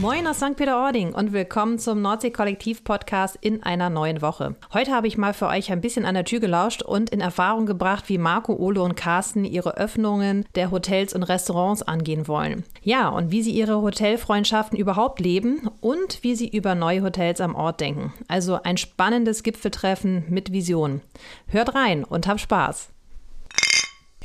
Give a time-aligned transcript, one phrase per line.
[0.00, 0.54] Moin aus St.
[0.54, 4.54] Peter-Ording und willkommen zum Nordsee-Kollektiv-Podcast in einer neuen Woche.
[4.72, 7.66] Heute habe ich mal für euch ein bisschen an der Tür gelauscht und in Erfahrung
[7.66, 12.62] gebracht, wie Marco, Ole und Carsten ihre Öffnungen der Hotels und Restaurants angehen wollen.
[12.80, 17.56] Ja, und wie sie ihre Hotelfreundschaften überhaupt leben und wie sie über neue Hotels am
[17.56, 18.12] Ort denken.
[18.28, 21.00] Also ein spannendes Gipfeltreffen mit Vision.
[21.48, 22.90] Hört rein und habt Spaß.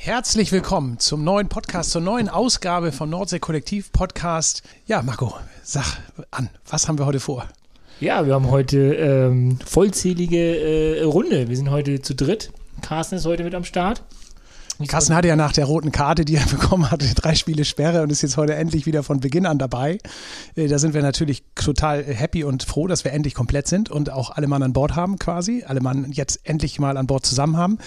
[0.06, 4.62] Herzlich willkommen zum neuen Podcast, zur neuen Ausgabe vom Nordsee Kollektiv Podcast.
[4.86, 5.86] Ja, Marco, sag
[6.30, 7.48] an, was haben wir heute vor?
[8.02, 11.48] Ja, wir haben heute ähm, vollzählige äh, Runde.
[11.48, 12.52] Wir sind heute zu dritt.
[12.82, 14.04] Carsten ist heute mit am Start.
[14.88, 18.12] Carsten hatte ja nach der roten Karte, die er bekommen hatte, drei Spiele Sperre und
[18.12, 19.98] ist jetzt heute endlich wieder von Beginn an dabei.
[20.56, 24.12] Äh, da sind wir natürlich total happy und froh, dass wir endlich komplett sind und
[24.12, 25.64] auch alle Mann an Bord haben quasi.
[25.66, 27.78] Alle Mann jetzt endlich mal an Bord zusammen haben.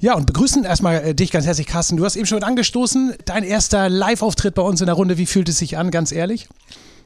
[0.00, 1.96] Ja, und begrüßen erstmal äh, dich ganz herzlich, Carsten.
[1.96, 3.14] Du hast eben schon angestoßen.
[3.24, 5.18] Dein erster Live-Auftritt bei uns in der Runde.
[5.18, 6.48] Wie fühlt es sich an, ganz ehrlich?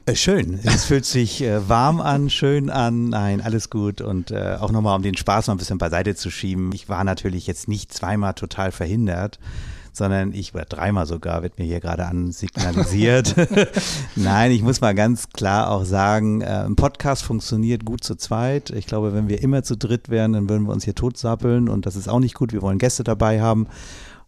[0.09, 0.59] Äh, schön.
[0.63, 3.09] Es fühlt sich äh, warm an, schön an.
[3.09, 4.01] Nein, alles gut.
[4.01, 6.71] Und äh, auch nochmal, um den Spaß mal ein bisschen beiseite zu schieben.
[6.73, 9.39] Ich war natürlich jetzt nicht zweimal total verhindert
[9.91, 13.35] sondern ich, oder dreimal sogar, wird mir hier gerade ansignalisiert.
[14.15, 18.69] Nein, ich muss mal ganz klar auch sagen, äh, ein Podcast funktioniert gut zu zweit.
[18.69, 21.85] Ich glaube, wenn wir immer zu dritt wären, dann würden wir uns hier totsappeln und
[21.85, 22.53] das ist auch nicht gut.
[22.53, 23.67] Wir wollen Gäste dabei haben.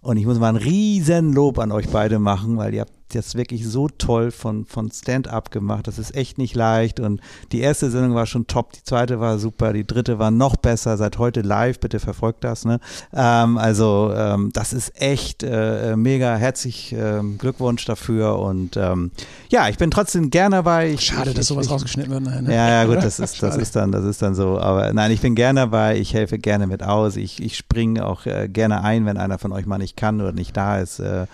[0.02, 3.36] Und ich muss mal ein riesen Lob an euch beide machen, weil ihr habt das
[3.36, 5.88] wirklich so toll von, von Stand-up gemacht.
[5.88, 7.00] Das ist echt nicht leicht.
[7.00, 10.56] Und die erste Sendung war schon top, die zweite war super, die dritte war noch
[10.56, 10.98] besser.
[10.98, 12.66] Seit heute live, bitte verfolgt das.
[12.66, 12.80] Ne?
[13.14, 16.36] Ähm, also ähm, das ist echt äh, mega.
[16.36, 18.40] Herzlich äh, Glückwunsch dafür.
[18.40, 19.12] Und ähm,
[19.50, 20.92] ja, ich bin trotzdem gerne dabei.
[20.92, 22.24] Ich, Schade, ich, dass sowas ich, rausgeschnitten wird.
[22.24, 22.56] Nein, ne?
[22.56, 24.60] Ja, ja, gut, das ist, das ist dann, das ist dann so.
[24.60, 25.98] Aber nein, ich bin gerne dabei.
[25.98, 27.16] Ich helfe gerne mit aus.
[27.16, 30.32] Ich, ich springe auch äh, gerne ein, wenn einer von euch mal nicht kann oder
[30.32, 31.00] nicht da ist.
[31.00, 31.28] Äh,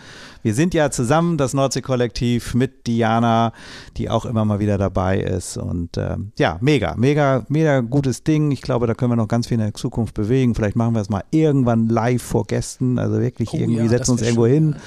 [0.47, 3.51] wir sind ja zusammen das Nordsee-Kollektiv mit Diana,
[3.97, 5.58] die auch immer mal wieder dabei ist.
[5.58, 8.52] Und äh, ja, mega, mega, mega gutes Ding.
[8.52, 10.55] Ich glaube, da können wir noch ganz viel in der Zukunft bewegen.
[10.55, 12.97] Vielleicht machen wir es mal irgendwann live vor Gästen.
[12.97, 14.71] Also wirklich oh, irgendwie ja, setzen uns irgendwo schön, hin.
[14.77, 14.81] Ja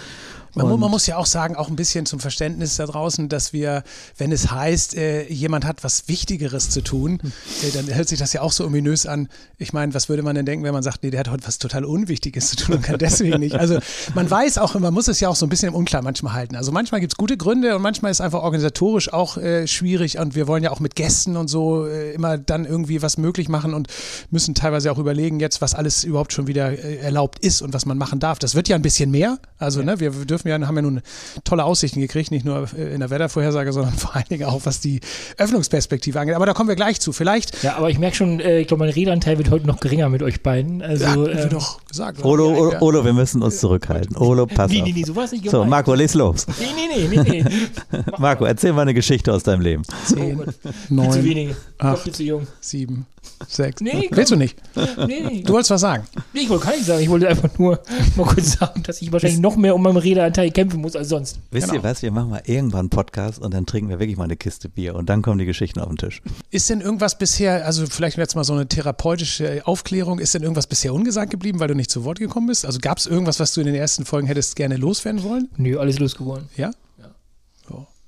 [0.55, 3.83] man, man, muss ja auch sagen, auch ein bisschen zum Verständnis da draußen, dass wir,
[4.19, 7.21] wenn es heißt, äh, jemand hat was Wichtigeres zu tun,
[7.63, 9.29] äh, dann hört sich das ja auch so ominös an.
[9.59, 11.59] Ich meine, was würde man denn denken, wenn man sagt, nee, der hat heute was
[11.59, 13.55] total Unwichtiges zu tun und kann deswegen nicht.
[13.55, 13.79] Also
[14.15, 16.57] man weiß auch, man muss es ja auch so ein bisschen im Unklar manchmal halten.
[16.57, 20.19] Also manchmal gibt es gute Gründe und manchmal ist es einfach organisatorisch auch äh, schwierig
[20.19, 23.49] und wir wollen ja auch mit Gästen und so äh, immer dann irgendwie was möglich
[23.49, 23.89] machen und
[24.31, 27.87] müssen teilweise auch überlegen jetzt, was alles überhaupt schon wieder äh, erlaubt ist und was
[27.87, 28.39] man machen darf.
[28.39, 29.39] Das wird ja ein bisschen mehr.
[29.59, 29.87] Also ja.
[29.87, 31.01] ne, wir dürfen dürfen ja, haben ja nun
[31.45, 34.81] tolle Aussichten gekriegt, nicht nur äh, in der Wettervorhersage, sondern vor allen Dingen auch, was
[34.81, 35.01] die
[35.39, 36.35] Öffnungsperspektive angeht.
[36.35, 37.13] Aber da kommen wir gleich zu.
[37.13, 37.63] Vielleicht.
[37.63, 40.23] Ja, aber ich merke schon, äh, ich glaube, mein Redanteil wird heute noch geringer mit
[40.23, 40.83] euch beiden.
[40.83, 42.25] Also, ja, äh, doch gesagt.
[42.25, 44.17] Olo, Olo, Olo, wir müssen uns zurückhalten.
[44.17, 45.65] Olo, pass nee, nee, nee, sowas nicht gemeint.
[45.65, 46.47] So, Marco, les los.
[46.59, 48.01] Nee, nee, nee, nee, nee.
[48.19, 49.83] Marco, erzähl mal eine Geschichte aus deinem Leben.
[50.07, 51.57] Zehn, oh neun, zu wenige.
[51.79, 52.47] Acht, zu jung.
[52.61, 53.07] sieben,
[53.49, 53.81] sechs.
[53.81, 54.57] Nee, Willst du nicht?
[55.07, 55.43] Nee, nee.
[55.43, 56.05] Du wolltest was sagen?
[56.33, 57.03] Nee, ich wollte gar nicht sagen.
[57.03, 57.81] Ich wollte einfach nur
[58.17, 61.39] mal kurz sagen, dass ich wahrscheinlich noch mehr um meinen Redeanteil kämpfen muss als sonst.
[61.51, 61.81] Wisst genau.
[61.81, 62.03] ihr was?
[62.03, 64.95] Wir machen mal irgendwann einen Podcast und dann trinken wir wirklich mal eine Kiste Bier
[64.95, 66.23] und dann kommen die Geschichten auf den Tisch.
[66.51, 70.67] Ist denn irgendwas bisher, also vielleicht jetzt mal so eine therapeutische Aufklärung, ist denn irgendwas
[70.67, 72.65] bisher ungesagt geblieben, weil du nicht zu Wort gekommen bist?
[72.65, 75.49] Also gab es irgendwas, was du in den ersten Folgen hättest gerne loswerden wollen?
[75.57, 76.49] Nö, alles losgeworden.
[76.57, 76.71] Ja?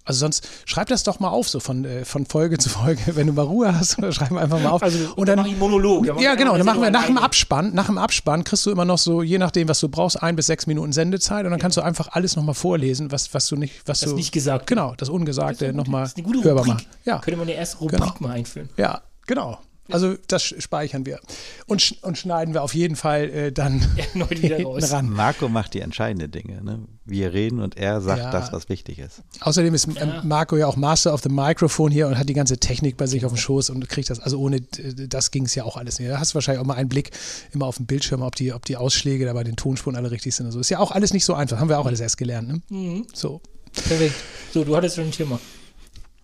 [0.04, 3.26] Also sonst schreib das doch mal auf, so von, äh, von Folge zu Folge, wenn
[3.26, 4.82] du mal Ruhe hast, oder schreib einfach mal auf.
[4.82, 6.06] Also und dann, dann mache ich Monolog.
[6.06, 8.84] Dann ja, genau, dann machen wir nach dem Abspann, nach dem Abspann kriegst du immer
[8.84, 11.76] noch so, je nachdem, was du brauchst, ein bis sechs Minuten Sendezeit und dann kannst
[11.76, 14.16] du einfach alles nochmal vorlesen, was, was du nicht, was das du.
[14.16, 14.66] nicht gesagt.
[14.66, 16.10] Genau, das Ungesagte nochmal
[16.42, 16.86] hörbar machen.
[17.04, 17.18] Ja.
[17.18, 18.14] Könnte man die erste Rubrik genau.
[18.18, 18.68] mal einführen.
[18.76, 19.58] Ja, genau.
[19.90, 21.18] Also das speichern wir
[21.66, 23.84] und, sch und schneiden wir auf jeden Fall äh, dann
[24.14, 24.92] erneut wieder raus.
[24.92, 25.10] Ran.
[25.10, 26.62] Marco macht die entscheidenden Dinge.
[26.62, 26.86] Ne?
[27.04, 28.30] Wir reden und er sagt ja.
[28.30, 29.22] das, was wichtig ist.
[29.40, 30.22] Außerdem ist ja.
[30.24, 33.24] Marco ja auch Master of the Microphone hier und hat die ganze Technik bei sich
[33.24, 34.20] auf dem Schoß und kriegt das.
[34.20, 36.10] Also ohne das ging es ja auch alles nicht.
[36.10, 37.10] Da hast du wahrscheinlich auch mal einen Blick
[37.52, 40.34] immer auf dem Bildschirm, ob die, ob die Ausschläge da bei den Tonspuren alle richtig
[40.34, 40.46] sind.
[40.46, 41.58] Also ist ja auch alles nicht so einfach.
[41.58, 42.48] Haben wir auch alles erst gelernt.
[42.48, 42.62] Ne?
[42.68, 43.06] Mhm.
[43.12, 43.40] So.
[43.72, 44.14] Perfekt.
[44.52, 45.40] So, du hattest schon ein Thema.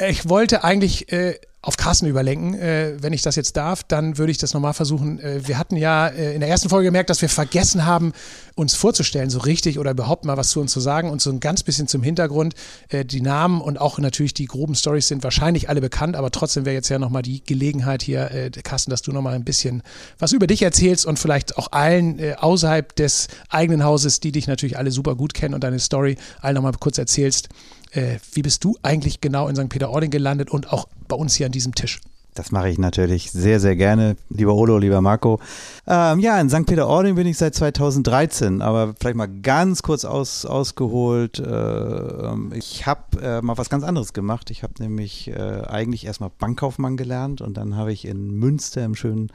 [0.00, 2.54] Ich wollte eigentlich äh, auf Carsten überlenken.
[2.54, 5.18] Äh, wenn ich das jetzt darf, dann würde ich das nochmal versuchen.
[5.18, 8.12] Äh, wir hatten ja äh, in der ersten Folge gemerkt, dass wir vergessen haben,
[8.54, 11.40] uns vorzustellen, so richtig oder überhaupt mal was zu uns zu sagen und so ein
[11.40, 12.54] ganz bisschen zum Hintergrund.
[12.90, 16.64] Äh, die Namen und auch natürlich die groben Stories sind wahrscheinlich alle bekannt, aber trotzdem
[16.64, 19.82] wäre jetzt ja nochmal die Gelegenheit hier, äh, Carsten, dass du nochmal ein bisschen
[20.20, 24.46] was über dich erzählst und vielleicht auch allen äh, außerhalb des eigenen Hauses, die dich
[24.46, 27.48] natürlich alle super gut kennen und deine Story allen nochmal kurz erzählst.
[27.92, 29.68] Wie bist du eigentlich genau in St.
[29.68, 32.00] Peter-Ording gelandet und auch bei uns hier an diesem Tisch?
[32.38, 34.16] Das mache ich natürlich sehr, sehr gerne.
[34.30, 35.40] Lieber Olo, lieber Marco.
[35.88, 36.66] Ähm, ja, in St.
[36.66, 41.40] Peter-Ording bin ich seit 2013, aber vielleicht mal ganz kurz aus, ausgeholt.
[41.40, 44.52] Äh, ich habe äh, mal was ganz anderes gemacht.
[44.52, 48.94] Ich habe nämlich äh, eigentlich erstmal Bankkaufmann gelernt und dann habe ich in Münster im
[48.94, 49.32] schönen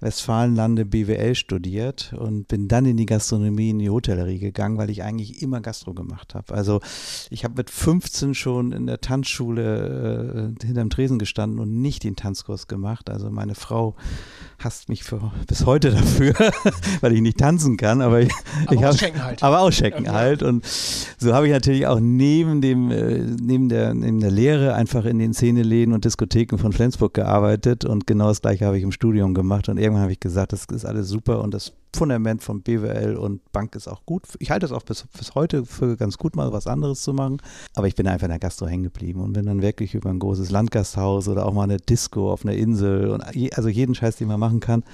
[0.00, 5.02] Westfalenlande BWL studiert und bin dann in die Gastronomie, in die Hotellerie gegangen, weil ich
[5.02, 6.54] eigentlich immer Gastro gemacht habe.
[6.54, 6.80] Also
[7.28, 12.16] ich habe mit 15 schon in der Tanzschule äh, hinterm Tresen gestanden und nicht den
[12.46, 13.10] Tanzkurs gemacht.
[13.10, 13.96] Also meine Frau
[14.58, 16.34] hasst mich für, bis heute dafür,
[17.00, 18.32] weil ich nicht tanzen kann, aber ich,
[18.66, 19.42] aber ich ausschenken halt.
[19.42, 20.12] Aber ausschenken ja.
[20.12, 20.42] halt.
[20.42, 20.64] Und
[21.18, 25.18] so habe ich natürlich auch neben dem, äh, neben der, neben der Lehre einfach in
[25.18, 29.34] den Szeneläden und Diskotheken von Flensburg gearbeitet und genau das gleiche habe ich im Studium
[29.34, 33.16] gemacht und irgendwann habe ich gesagt, das ist alles super und das Fundament von BWL
[33.16, 34.22] und Bank ist auch gut.
[34.38, 37.38] Ich halte es auch bis, bis heute für ganz gut, mal was anderes zu machen.
[37.74, 40.18] Aber ich bin einfach in der Gastro hängen geblieben und bin dann wirklich über ein
[40.18, 44.16] großes Landgasthaus oder auch mal eine Disco auf einer Insel und je, also jeden Scheiß,
[44.16, 44.84] den man machen kann.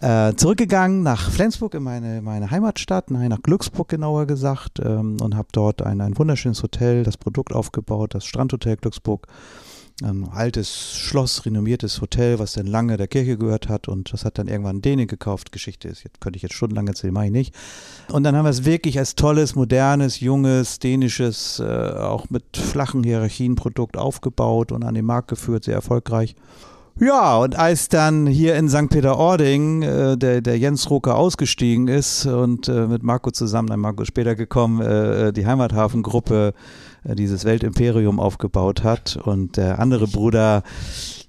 [0.00, 5.36] Äh, zurückgegangen nach Flensburg in meine, meine Heimatstadt, nein, nach Glücksburg genauer gesagt, ähm, und
[5.36, 9.28] habe dort ein, ein wunderschönes Hotel, das Produkt aufgebaut, das Strandhotel Glücksburg
[10.02, 14.38] ein altes Schloss, renommiertes Hotel, was dann lange der Kirche gehört hat und das hat
[14.38, 15.52] dann irgendwann Däne gekauft.
[15.52, 17.54] Geschichte ist, jetzt könnte ich jetzt stundenlang erzählen, mache ich nicht.
[18.10, 23.04] Und dann haben wir es wirklich als tolles, modernes, junges, dänisches, äh, auch mit flachen
[23.04, 26.34] Hierarchien Produkt aufgebaut und an den Markt geführt, sehr erfolgreich.
[27.00, 28.88] Ja, und als dann hier in St.
[28.88, 34.04] Peter-Ording äh, der, der Jens Rucker ausgestiegen ist und äh, mit Marco zusammen, dann Marco
[34.04, 36.58] später gekommen, äh, die Heimathafengruppe äh,
[37.04, 39.16] dieses Weltimperium aufgebaut hat.
[39.22, 40.62] Und der andere Bruder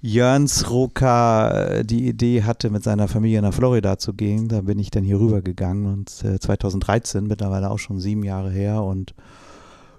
[0.01, 4.80] Jöns Rucker äh, die Idee hatte, mit seiner Familie nach Florida zu gehen, da bin
[4.80, 8.83] ich dann hier rübergegangen und 2013, äh, mittlerweile auch schon sieben Jahre her.
[8.83, 9.13] Und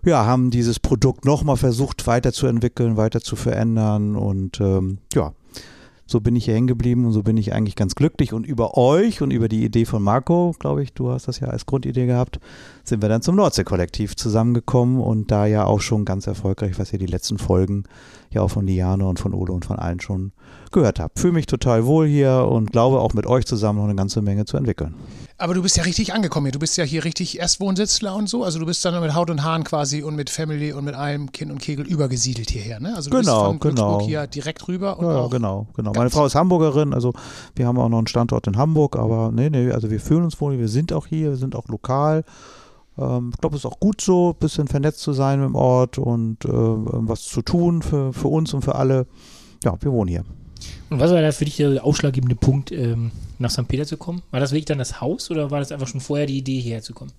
[0.04, 4.16] ja, haben dieses Produkt nochmal versucht weiterzuentwickeln, weiter zu verändern.
[4.16, 5.32] Und ähm, ja,
[6.06, 8.32] so bin ich hier hängen geblieben und so bin ich eigentlich ganz glücklich.
[8.32, 11.48] Und über euch und über die Idee von Marco, glaube ich, du hast das ja
[11.48, 12.38] als Grundidee gehabt,
[12.84, 16.98] sind wir dann zum Nordsee-Kollektiv zusammengekommen und da ja auch schon ganz erfolgreich, was ihr
[16.98, 17.84] die letzten Folgen
[18.30, 20.32] ja auch von Liane und von Ole und von allen schon
[20.70, 21.18] gehört habt.
[21.18, 24.44] Fühle mich total wohl hier und glaube auch mit euch zusammen noch eine ganze Menge
[24.44, 24.94] zu entwickeln.
[25.38, 26.52] Aber du bist ja richtig angekommen hier.
[26.52, 28.42] Du bist ja hier richtig Erstwohnsitzler und so.
[28.42, 31.30] Also du bist dann mit Haut und Haaren quasi und mit Family und mit allem
[31.30, 32.80] Kind und Kegel übergesiedelt hierher.
[32.80, 32.94] Ne?
[32.96, 34.00] Also du genau, bist von genau.
[34.00, 34.96] hier direkt rüber.
[35.00, 35.92] ja, genau, genau.
[35.94, 36.94] Meine Frau ist Hamburgerin.
[36.94, 37.12] Also
[37.54, 38.96] wir haben auch noch einen Standort in Hamburg.
[38.96, 40.58] Aber nee, nee, also wir fühlen uns wohl.
[40.58, 41.30] Wir sind auch hier.
[41.30, 42.24] Wir sind auch lokal.
[42.98, 45.98] Ähm, ich glaube, es ist auch gut so, ein bisschen vernetzt zu sein im Ort
[45.98, 49.06] und äh, was zu tun für, für uns und für alle.
[49.64, 50.24] Ja, wir wohnen hier.
[50.88, 53.68] Und was war da für dich der ausschlaggebende Punkt, ähm, nach St.
[53.68, 54.22] Peter zu kommen?
[54.30, 56.82] War das wirklich dann das Haus oder war das einfach schon vorher die Idee, hierher
[56.82, 57.12] zu kommen?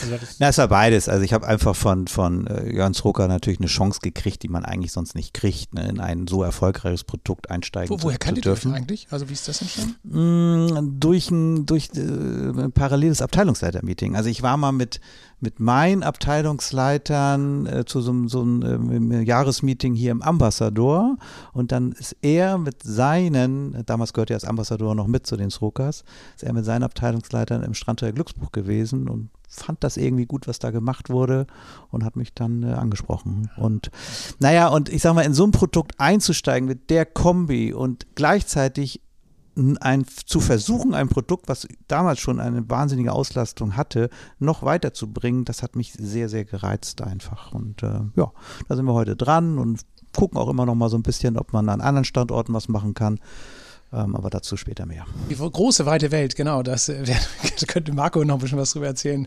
[0.00, 1.08] Also Na, es war beides.
[1.08, 4.64] Also ich habe einfach von, von äh, Jörn Rucker natürlich eine Chance gekriegt, die man
[4.64, 8.40] eigentlich sonst nicht kriegt, ne, in ein so erfolgreiches Produkt einsteigen Wo, woher zu, zu
[8.40, 8.70] dürfen.
[8.70, 9.08] Woher eigentlich?
[9.10, 9.96] Also wie ist das entstanden?
[10.04, 14.14] Mm, durch ein, durch, äh, ein paralleles Abteilungsleiter-Meeting.
[14.14, 15.00] Also ich war mal mit,
[15.40, 21.16] mit meinen Abteilungsleitern äh, zu so, so einem äh, Jahresmeeting hier im Ambassador
[21.52, 25.50] und dann ist er mit seinen, damals gehört ja das Ambassador noch mit zu den
[25.50, 26.04] Srokas,
[26.36, 30.60] ist er mit seinen Abteilungsleitern im Strandhotel Glücksbuch gewesen und fand das irgendwie gut, was
[30.60, 31.46] da gemacht wurde
[31.90, 33.50] und hat mich dann äh, angesprochen.
[33.56, 33.90] Und
[34.38, 39.00] naja, und ich sag mal, in so ein Produkt einzusteigen mit der Kombi und gleichzeitig
[39.80, 45.62] ein, zu versuchen, ein Produkt, was damals schon eine wahnsinnige Auslastung hatte, noch weiterzubringen, das
[45.62, 47.52] hat mich sehr, sehr gereizt einfach.
[47.52, 48.32] Und äh, ja,
[48.68, 49.80] da sind wir heute dran und
[50.14, 52.94] gucken auch immer noch mal so ein bisschen, ob man an anderen Standorten was machen
[52.94, 53.18] kann.
[53.92, 55.04] Ähm, aber dazu später mehr.
[55.28, 56.62] Die große, weite Welt, genau.
[56.62, 57.02] Das, äh,
[57.60, 59.26] da könnte Marco noch ein bisschen was drüber erzählen,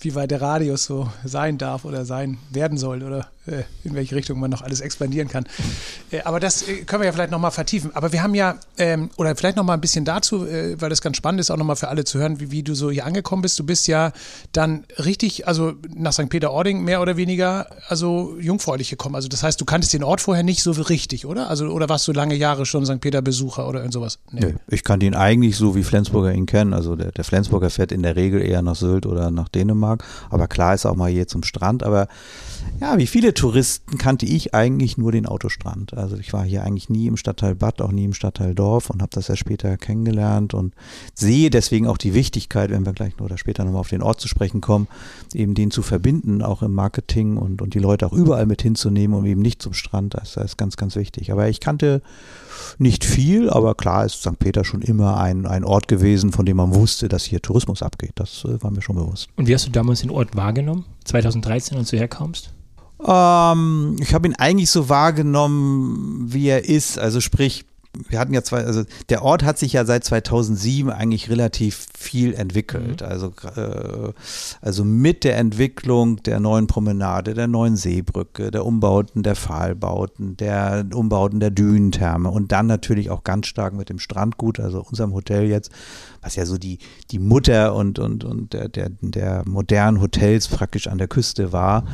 [0.00, 4.14] wie weit der Radius so sein darf oder sein werden soll oder äh, in welche
[4.14, 5.46] Richtung man noch alles expandieren kann.
[6.12, 7.90] Äh, aber das können wir ja vielleicht nochmal vertiefen.
[7.96, 11.40] Aber wir haben ja, ähm, oder vielleicht nochmal ein bisschen dazu, weil das ganz spannend
[11.40, 13.58] ist, auch nochmal für alle zu hören, wie, wie, du so hier angekommen bist.
[13.58, 14.12] Du bist ja
[14.52, 16.28] dann richtig, also nach St.
[16.28, 19.16] Peter-Ording mehr oder weniger, also jungfräulich gekommen.
[19.16, 21.50] Also das heißt, du kanntest den Ort vorher nicht so richtig, oder?
[21.50, 23.00] Also, oder warst du lange Jahre schon St.
[23.00, 24.18] Peter-Besucher oder so sowas?
[24.30, 24.40] Nee.
[24.46, 24.54] nee.
[24.68, 26.72] ich kannte ihn eigentlich so, wie Flensburger ihn kennen.
[26.72, 30.04] Also der, der Flensburger fährt in der Regel eher nach Sylt oder nach Dänemark.
[30.30, 31.82] Aber klar ist auch mal hier zum Strand.
[31.82, 32.08] Aber
[32.80, 35.94] ja, wie viele Touristen kannte ich eigentlich nur den Autostrand.
[35.94, 39.02] Also ich war hier eigentlich nie im Stadtteil Bad, auch nie im Stadtteil Dorf und
[39.02, 40.74] habe das ja später kennengelernt und
[41.14, 44.28] sehe deswegen auch die Wichtigkeit, wenn wir gleich oder später nochmal auf den Ort zu
[44.28, 44.88] sprechen kommen,
[45.34, 49.16] eben den zu verbinden, auch im Marketing und, und die Leute auch überall mit hinzunehmen
[49.16, 50.14] und eben nicht zum Strand.
[50.14, 51.30] Das, das ist ganz, ganz wichtig.
[51.32, 52.02] Aber ich kannte
[52.78, 54.38] nicht viel, aber klar ist St.
[54.38, 58.12] Peter schon immer ein, ein Ort gewesen, von dem man wusste, dass hier Tourismus abgeht.
[58.16, 59.28] Das äh, war mir schon bewusst.
[59.36, 62.50] Und wie hast du damals den Ort wahrgenommen, 2013, als du herkamst?
[63.06, 66.98] Ähm, ich habe ihn eigentlich so wahrgenommen, wie er ist.
[66.98, 67.64] Also sprich,
[68.08, 72.34] wir hatten ja zwei, also der Ort hat sich ja seit 2007 eigentlich relativ viel
[72.34, 73.00] entwickelt.
[73.00, 73.06] Mhm.
[73.06, 74.12] Also, äh,
[74.60, 80.86] also mit der Entwicklung der neuen Promenade, der neuen Seebrücke, der Umbauten der Pfahlbauten, der
[80.92, 85.44] Umbauten der Dünentherme und dann natürlich auch ganz stark mit dem Strandgut, also unserem Hotel
[85.44, 85.70] jetzt,
[86.24, 86.78] was ja so die,
[87.10, 91.82] die Mutter und, und, und der, der, der modernen Hotels praktisch an der Küste war,
[91.82, 91.86] mhm.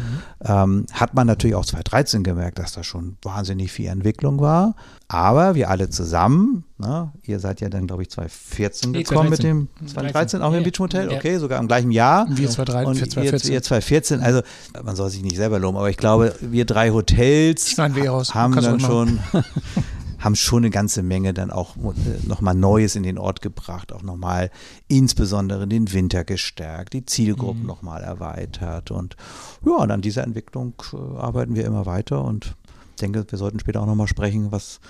[0.44, 4.76] ähm, hat man natürlich auch 2013 gemerkt, dass da schon wahnsinnig viel Entwicklung war.
[5.08, 9.58] Aber wir alle zusammen, ne, ihr seid ja dann, glaube ich, 2014 nee, gekommen 2013.
[9.58, 12.26] mit dem 2013 auch mit dem Beach Hotel, okay, sogar im gleichen Jahr.
[12.30, 13.50] Wir 2013, und 2014.
[13.50, 14.42] Ihr, ihr 2014, also
[14.84, 19.18] man soll sich nicht selber loben, aber ich glaube, wir drei Hotels haben dann schon
[20.20, 24.02] haben schon eine ganze Menge dann auch äh, nochmal Neues in den Ort gebracht, auch
[24.02, 24.50] nochmal
[24.86, 27.66] insbesondere den Winter gestärkt, die Zielgruppen mhm.
[27.66, 29.16] nochmal erweitert und
[29.64, 32.54] ja, und an dieser Entwicklung äh, arbeiten wir immer weiter und
[33.00, 34.80] denke, wir sollten später auch nochmal sprechen, was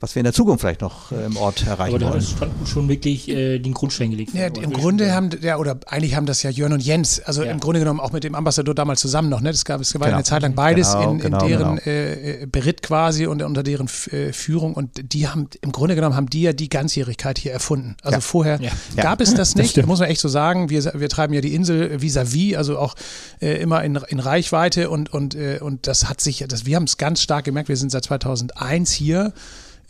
[0.00, 2.26] was wir in der Zukunft vielleicht noch äh, im Ort erreichen Aber wollen.
[2.40, 4.32] Aber da schon wirklich äh, den Grundstein gelegt.
[4.32, 7.50] Ja, im Grunde haben, ja, oder eigentlich haben das ja Jörn und Jens, also ja.
[7.50, 9.50] im Grunde genommen auch mit dem Ambassador damals zusammen noch, ne?
[9.50, 10.16] Das gab, es war genau.
[10.16, 11.82] eine Zeit lang beides genau, in, in genau, deren genau.
[11.84, 16.30] Äh, Beritt quasi und unter deren äh, Führung und die haben, im Grunde genommen haben
[16.30, 17.96] die ja die Ganzjährigkeit hier erfunden.
[18.02, 18.20] Also ja.
[18.20, 18.70] vorher ja.
[18.96, 20.70] gab es das nicht, das muss man echt so sagen.
[20.70, 22.94] Wir, wir treiben ja die Insel vis-à-vis, -vis, also auch
[23.42, 26.84] äh, immer in, in Reichweite und, und, äh, und das hat sich, das, wir haben
[26.84, 29.34] es ganz stark gemerkt, wir sind seit 2001 hier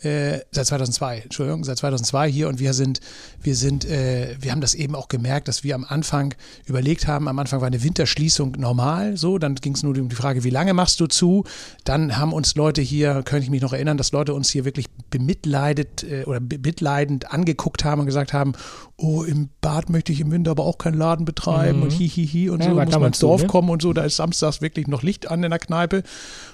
[0.03, 2.99] äh, seit 2002, Entschuldigung, seit 2002 hier und wir sind,
[3.41, 6.33] wir sind, äh, wir haben das eben auch gemerkt, dass wir am Anfang
[6.65, 10.15] überlegt haben, am Anfang war eine Winterschließung normal, so, dann ging es nur um die
[10.15, 11.43] Frage, wie lange machst du zu?
[11.83, 14.87] Dann haben uns Leute hier, könnte ich mich noch erinnern, dass Leute uns hier wirklich
[15.09, 18.53] bemitleidet äh, oder bemitleidend angeguckt haben und gesagt haben,
[18.97, 21.83] oh, im Bad möchte ich im Winter aber auch keinen Laden betreiben mhm.
[21.83, 23.47] und hihihi hi, hi und ja, so, muss man ins Dorf ne?
[23.47, 26.03] kommen und so, da ist samstags wirklich noch Licht an in der Kneipe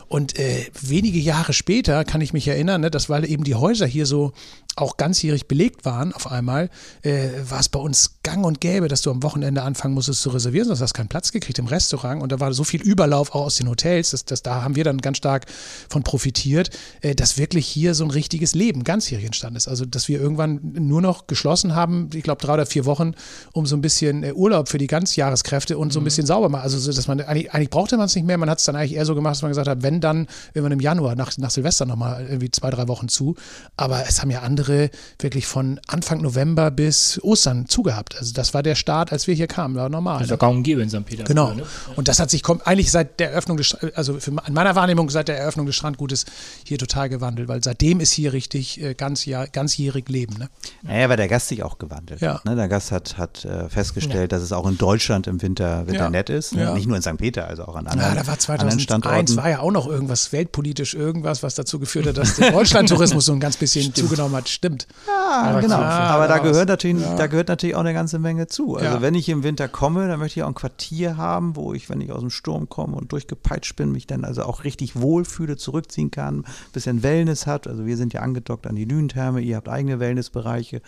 [0.08, 3.86] und äh, wenige Jahre später kann ich mich erinnern, ne, dass weil eben die Häuser
[3.86, 4.34] hier so
[4.78, 6.70] auch ganzjährig belegt waren auf einmal,
[7.02, 10.30] äh, war es bei uns gang und gäbe, dass du am Wochenende anfangen musstest zu
[10.30, 13.34] reservieren, sonst hast du keinen Platz gekriegt im Restaurant und da war so viel Überlauf
[13.34, 15.46] auch aus den Hotels, dass, dass da haben wir dann ganz stark
[15.90, 16.70] von profitiert,
[17.02, 19.68] äh, dass wirklich hier so ein richtiges Leben ganzjährig entstanden ist.
[19.68, 23.14] Also dass wir irgendwann nur noch geschlossen haben, ich glaube drei oder vier Wochen,
[23.54, 26.06] um so ein bisschen äh, Urlaub für die Ganzjahreskräfte und so ein mhm.
[26.06, 26.64] bisschen sauber machen.
[26.64, 28.94] Also dass man eigentlich, eigentlich brauchte man es nicht mehr, man hat es dann eigentlich
[28.94, 31.52] eher so gemacht, dass man gesagt hat, wenn dann, wenn man im Januar nach, nach
[31.52, 33.36] Silvester nochmal irgendwie zwei, drei Wochen zu.
[33.76, 34.90] Aber es haben ja andere
[35.20, 38.18] wirklich von Anfang November bis Ostern zugehabt.
[38.18, 40.26] Also das war der Start, als wir hier kamen, war normal.
[40.26, 40.38] Ne?
[40.38, 41.06] kaum gäbe in St.
[41.06, 41.24] Peter.
[41.24, 41.54] Genau.
[41.54, 41.64] ne?
[41.96, 45.28] Und das hat sich eigentlich seit der Eröffnung des, also für, in meiner Wahrnehmung seit
[45.28, 46.26] der Eröffnung des Strandgutes
[46.66, 50.36] hier total gewandelt, weil seitdem ist hier richtig äh, ganz Jahr, ganzjährig Leben.
[50.38, 50.50] Ne?
[50.84, 52.36] Naja, weil der Gast sich auch gewandelt ja.
[52.36, 52.46] hat.
[52.46, 52.56] Ne?
[52.56, 54.38] Der Gast hat, hat äh, festgestellt, ja.
[54.38, 56.10] dass es auch in Deutschland im Winter, Winter ja.
[56.10, 56.54] nett ist.
[56.54, 56.74] Ne?
[56.74, 57.18] Nicht nur in St.
[57.18, 60.94] Peter, also auch an anderen, ja, da war 2001 war ja auch noch irgendwas weltpolitisch
[60.94, 64.50] irgendwas, was dazu geführt hat, dass der Deutschlandtourismus so ein ganz bisschen zugenommen hat.
[64.50, 64.88] Stimmt.
[65.08, 65.76] Ja, genau.
[65.76, 67.16] Aber da gehört natürlich, ja.
[67.16, 68.76] da gehört natürlich auch eine ganze Menge zu.
[68.76, 69.02] Also ja.
[69.02, 72.02] wenn ich im Winter komme, dann möchte ich auch ein Quartier haben, wo ich, wenn
[72.02, 76.12] ich aus dem Sturm komme und durchgepeitscht bin, mich dann also auch richtig wohlfühle, zurückziehen
[76.12, 77.68] kann, ein bisschen Wellness hat.
[77.68, 80.82] Also wir sind ja angedockt an die Dünentherme, ihr habt eigene Wellnessbereiche.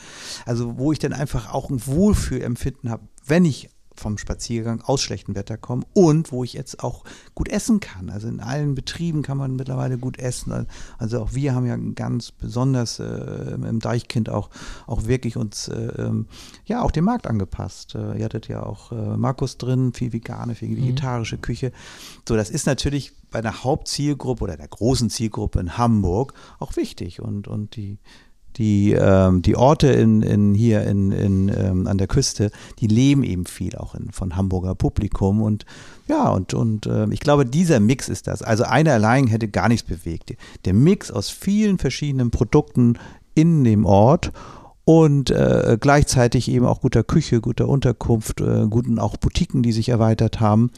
[0.45, 5.35] Also wo ich dann einfach auch ein Wohlfühlempfinden habe, wenn ich vom Spaziergang aus schlechtem
[5.35, 7.03] Wetter kommen und wo ich jetzt auch
[7.35, 8.09] gut essen kann.
[8.09, 10.67] Also in allen Betrieben kann man mittlerweile gut essen.
[10.97, 14.49] Also auch wir haben ja ganz besonders äh, im Deichkind auch,
[14.87, 16.27] auch wirklich uns äh, ähm,
[16.65, 17.95] ja auch dem Markt angepasst.
[17.95, 20.77] Äh, ihr hattet ja auch äh, Markus drin, viel vegane, viel mhm.
[20.77, 21.41] vegetarische mhm.
[21.41, 21.71] Küche.
[22.27, 27.21] So, das ist natürlich bei der Hauptzielgruppe oder der großen Zielgruppe in Hamburg auch wichtig
[27.21, 27.99] und, und die
[28.59, 33.23] die, ähm, die Orte in, in hier in, in, ähm, an der Küste, die leben
[33.23, 35.65] eben viel auch in, von Hamburger Publikum und
[36.07, 38.41] ja, und, und äh, ich glaube, dieser Mix ist das.
[38.41, 40.33] Also einer allein hätte gar nichts bewegt.
[40.65, 42.97] Der Mix aus vielen verschiedenen Produkten
[43.33, 44.31] in dem Ort
[44.83, 49.89] und äh, gleichzeitig eben auch guter Küche, guter Unterkunft, äh, guten auch Boutiquen, die sich
[49.89, 50.71] erweitert haben.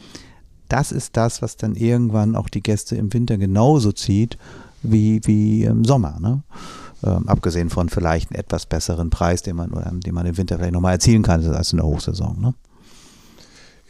[0.68, 4.38] Das ist das, was dann irgendwann auch die Gäste im Winter genauso zieht
[4.82, 6.20] wie, wie im Sommer.
[6.20, 6.42] Ne?
[7.04, 10.72] Ähm, abgesehen von vielleicht einem etwas besseren Preis, den man, den man im Winter vielleicht
[10.72, 12.40] nochmal erzielen kann, als in der Hochsaison.
[12.40, 12.54] Ne?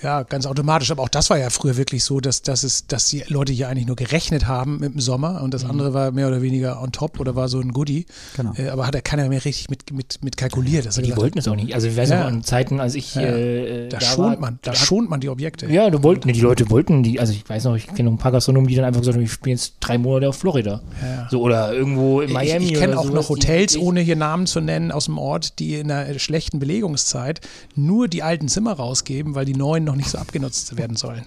[0.02, 0.90] Ja, ganz automatisch.
[0.90, 3.68] Aber auch das war ja früher wirklich so, dass, dass, es, dass die Leute hier
[3.68, 5.70] eigentlich nur gerechnet haben mit dem Sommer und das mhm.
[5.70, 8.06] andere war mehr oder weniger on top oder war so ein Goodie.
[8.36, 8.52] Genau.
[8.56, 10.86] Äh, aber hat er keiner mehr richtig mit, mit, mit kalkuliert.
[10.86, 11.74] Dass die wollten es auch nicht.
[11.74, 12.20] Also ich weiß ja.
[12.20, 13.22] noch an Zeiten, als ich ja.
[13.22, 15.70] äh, da, da schont war, man, da, da schont man die Objekte.
[15.70, 18.18] Ja, du wollten, die Leute wollten die, also ich weiß noch, ich kenne noch ein
[18.18, 20.82] paar Gastronomen, die dann einfach gesagt haben, ich spiele jetzt drei Monate auf Florida.
[21.02, 21.28] Ja.
[21.30, 22.64] So oder irgendwo in Miami.
[22.64, 25.76] Ich, ich kenne auch noch Hotels, ohne hier Namen zu nennen, aus dem Ort, die
[25.76, 27.40] in einer schlechten Belegungszeit
[27.74, 31.24] nur die alten Zimmer rausgeben, weil die neuen noch nicht so abgenutzt werden sollen.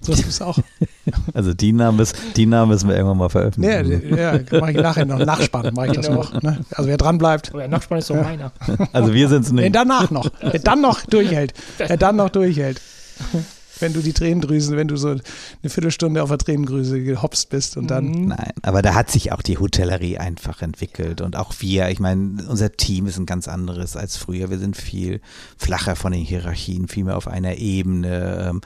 [0.00, 0.58] So ist es auch.
[1.34, 4.16] Also die Namen, müssen, die Namen müssen wir irgendwann mal veröffentlichen.
[4.16, 5.18] Ja, ja mache ich nachher noch.
[5.18, 6.20] Nachspannen mache ich das Genau.
[6.22, 6.40] noch.
[6.42, 6.60] Ne?
[6.72, 7.50] Also wer dran bleibt.
[7.50, 8.52] Aber der Nachspann ist doch meiner.
[8.92, 9.74] Also wir sind es nicht.
[9.74, 10.30] danach noch.
[10.40, 11.54] Wer dann noch durchhält.
[11.78, 12.80] Wer dann noch durchhält.
[13.80, 15.20] Wenn du die Tränendrüsen, wenn du so eine
[15.64, 18.26] Viertelstunde auf der Tränendrüse gehopst bist und dann.
[18.28, 21.88] Nein, aber da hat sich auch die Hotellerie einfach entwickelt und auch wir.
[21.88, 24.50] Ich meine, unser Team ist ein ganz anderes als früher.
[24.50, 25.20] Wir sind viel
[25.56, 28.60] flacher von den Hierarchien, viel mehr auf einer Ebene.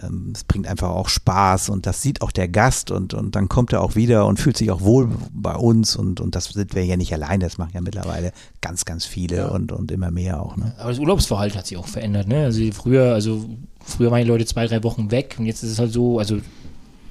[0.00, 3.48] Ähm, Es bringt einfach auch Spaß und das sieht auch der Gast und, und dann
[3.48, 6.74] kommt er auch wieder und fühlt sich auch wohl bei uns und, und das sind
[6.74, 7.44] wir ja nicht alleine.
[7.44, 9.48] Das machen ja mittlerweile ganz, ganz viele Ja.
[9.48, 10.56] und, und immer mehr auch.
[10.56, 10.72] Ne?
[10.78, 12.44] Aber das Urlaubsverhalten hat sich auch verändert, ne?
[12.44, 13.44] Also früher, also
[13.84, 16.38] früher waren die Leute zwei, drei Wochen weg und jetzt ist es halt so, also,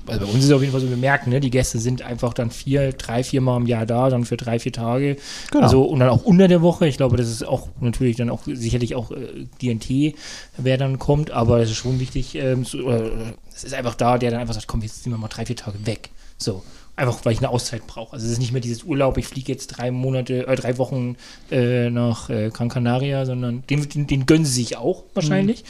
[0.08, 2.02] also bei uns ist es auf jeden Fall so, wir merken, ne, die Gäste sind
[2.02, 5.18] einfach dann vier, drei, vier Mal im Jahr da, dann für drei, vier Tage.
[5.52, 5.64] Genau.
[5.64, 6.88] Also und dann auch unter der Woche.
[6.88, 10.16] Ich glaube, das ist auch natürlich dann auch sicherlich auch äh, DNT,
[10.58, 14.18] wer dann kommt, aber es ist schon wichtig, ähm, oder, oder, es ist einfach da,
[14.18, 16.10] der dann einfach sagt, komm, jetzt sind wir mal drei, vier Tage weg.
[16.38, 16.64] So.
[16.98, 18.14] Einfach weil ich eine Auszeit brauche.
[18.14, 21.16] Also es ist nicht mehr dieses Urlaub, ich fliege jetzt drei Monate, äh, drei Wochen
[21.50, 25.64] äh, nach äh, Gran Canaria, sondern den, den, den gönnen sie sich auch wahrscheinlich.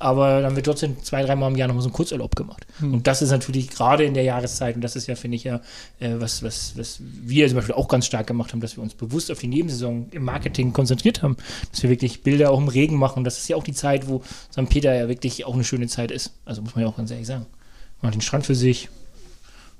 [0.00, 2.66] Aber dann wird trotzdem zwei, dreimal im Jahr nochmal so ein Kurzurlaub gemacht.
[2.80, 5.60] Und das ist natürlich gerade in der Jahreszeit, und das ist ja, finde ich ja,
[5.98, 8.94] äh, was, was, was wir zum Beispiel auch ganz stark gemacht haben, dass wir uns
[8.94, 11.36] bewusst auf die Nebensaison im Marketing konzentriert haben.
[11.72, 13.24] Dass wir wirklich Bilder auch im Regen machen.
[13.24, 14.68] Das ist ja auch die Zeit, wo St.
[14.68, 16.32] Peter ja wirklich auch eine schöne Zeit ist.
[16.44, 17.46] Also muss man ja auch ganz ehrlich sagen.
[18.00, 18.88] Man hat den Strand für sich,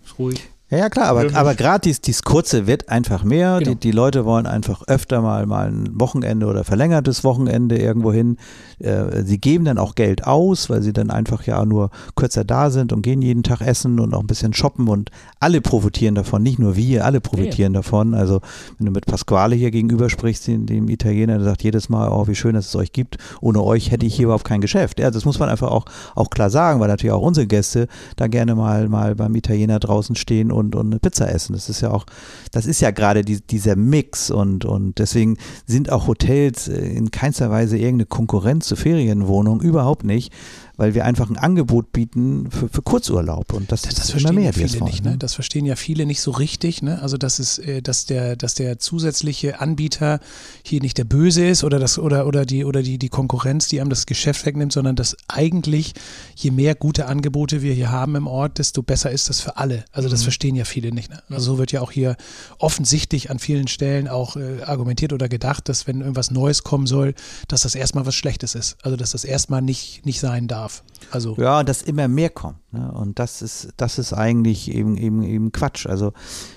[0.04, 0.40] ist ruhig.
[0.70, 3.58] Ja, ja klar, aber, aber gerade dies, dies kurze wird einfach mehr.
[3.58, 3.70] Genau.
[3.70, 8.36] Die, die Leute wollen einfach öfter mal, mal ein Wochenende oder verlängertes Wochenende irgendwo hin.
[8.78, 12.68] Äh, sie geben dann auch Geld aus, weil sie dann einfach ja nur kürzer da
[12.68, 15.10] sind und gehen jeden Tag essen und auch ein bisschen shoppen und
[15.40, 18.14] alle profitieren davon, nicht nur wir, alle profitieren davon.
[18.14, 18.40] Also
[18.76, 22.28] wenn du mit Pasquale hier gegenüber sprichst, dem, dem Italiener, der sagt jedes Mal, oh,
[22.28, 23.16] wie schön, dass es euch gibt.
[23.40, 25.00] Ohne euch hätte ich hier überhaupt kein Geschäft.
[25.00, 28.26] Ja, das muss man einfach auch, auch klar sagen, weil natürlich auch unsere Gäste da
[28.26, 31.52] gerne mal, mal beim Italiener draußen stehen und, und eine Pizza essen.
[31.52, 32.06] Das ist ja auch,
[32.52, 35.36] das ist ja gerade die, dieser Mix und, und deswegen
[35.66, 40.32] sind auch Hotels äh, in keinster Weise irgendeine Konkurrenz zu Ferienwohnungen, überhaupt nicht,
[40.78, 44.20] weil wir einfach ein Angebot bieten für, für Kurzurlaub und das, Das, ist das immer
[44.20, 45.18] verstehen mehr, ja viele nicht, wollen, ne?
[45.18, 47.02] Das verstehen ja viele nicht so richtig, ne?
[47.02, 50.20] Also dass es, äh, dass der, dass der zusätzliche Anbieter
[50.62, 53.80] hier nicht der Böse ist oder das oder oder die oder die die Konkurrenz, die
[53.80, 55.94] einem das Geschäft wegnimmt, sondern dass eigentlich
[56.36, 59.84] je mehr gute Angebote wir hier haben im Ort, desto besser ist das für alle.
[59.90, 61.10] Also das verstehen ja viele nicht.
[61.10, 61.20] Ne?
[61.28, 62.16] Also so wird ja auch hier
[62.58, 67.14] offensichtlich an vielen Stellen auch äh, argumentiert oder gedacht, dass wenn irgendwas Neues kommen soll,
[67.48, 68.76] dass das erstmal was Schlechtes ist.
[68.84, 70.67] Also dass das erstmal nicht nicht sein darf.
[71.10, 72.58] Also Ja, und dass immer mehr kommt.
[72.72, 72.90] Ne?
[72.92, 75.86] Und das ist, das ist eigentlich eben, eben, eben Quatsch.
[75.86, 76.12] Also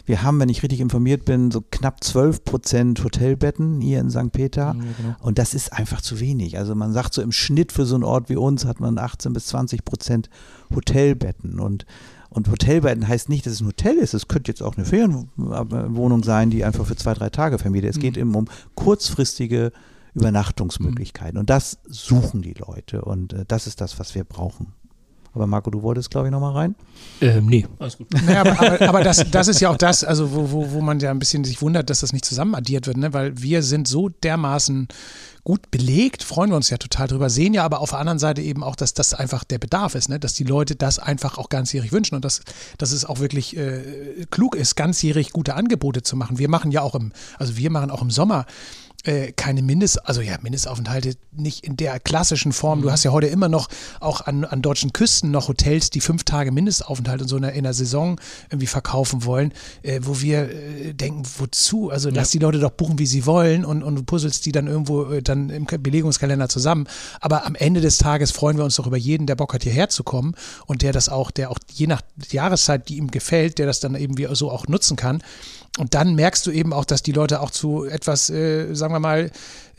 [0.05, 4.31] wir haben, wenn ich richtig informiert bin, so knapp 12 Prozent Hotelbetten hier in St.
[4.31, 4.73] Peter.
[4.73, 5.15] genau.
[5.21, 6.57] Und das ist einfach zu wenig.
[6.57, 9.33] Also man sagt so im Schnitt für so einen Ort wie uns hat man 18
[9.33, 10.29] bis 20 Prozent
[10.75, 11.59] Hotelbetten.
[11.59, 11.85] Und,
[12.29, 14.13] und Hotelbetten heißt nicht, dass es ein Hotel ist.
[14.13, 17.91] Es könnte jetzt auch eine Ferienwohnung sein, die einfach für zwei, drei Tage vermietet.
[17.91, 19.71] Es geht eben um kurzfristige
[20.13, 21.37] Übernachtungsmöglichkeiten.
[21.37, 23.03] Und das suchen die Leute.
[23.03, 24.73] Und äh, das ist das, was wir brauchen.
[25.33, 26.75] Aber Marco, du wolltest, glaube ich, nochmal rein.
[27.21, 28.07] Ähm, nee, alles gut.
[28.25, 30.99] Naja, aber, aber, aber das, das ist ja auch das, also wo, wo, wo man
[30.99, 33.13] ja ein bisschen sich wundert, dass das nicht zusammen addiert wird, ne?
[33.13, 34.89] weil wir sind so dermaßen
[35.43, 38.41] gut belegt, freuen wir uns ja total drüber, sehen ja aber auf der anderen Seite
[38.41, 40.19] eben auch, dass das einfach der Bedarf ist, ne?
[40.19, 42.41] dass die Leute das einfach auch ganzjährig wünschen und dass,
[42.77, 46.39] dass es auch wirklich äh, klug ist, ganzjährig gute Angebote zu machen.
[46.39, 48.45] Wir machen ja auch im, also wir machen auch im Sommer
[49.03, 52.81] äh, keine Mindest, also ja, Mindestaufenthalte nicht in der klassischen Form.
[52.81, 56.23] Du hast ja heute immer noch auch an, an deutschen Küsten noch Hotels, die fünf
[56.23, 60.93] Tage Mindestaufenthalt in so einer, in einer Saison irgendwie verkaufen wollen, äh, wo wir äh,
[60.93, 61.89] denken, wozu?
[61.89, 64.67] Also lass die Leute doch buchen, wie sie wollen und, und du puzzelst die dann
[64.67, 66.87] irgendwo äh, dann im Ka- Belegungskalender zusammen.
[67.19, 69.89] Aber am Ende des Tages freuen wir uns doch über jeden, der Bock hat, hierher
[69.89, 70.35] zu kommen
[70.65, 73.95] und der das auch, der auch je nach Jahreszeit, die ihm gefällt, der das dann
[73.95, 75.23] eben wie so auch nutzen kann.
[75.77, 78.99] Und dann merkst du eben auch, dass die Leute auch zu etwas, äh, sagen wir
[78.99, 79.31] mal,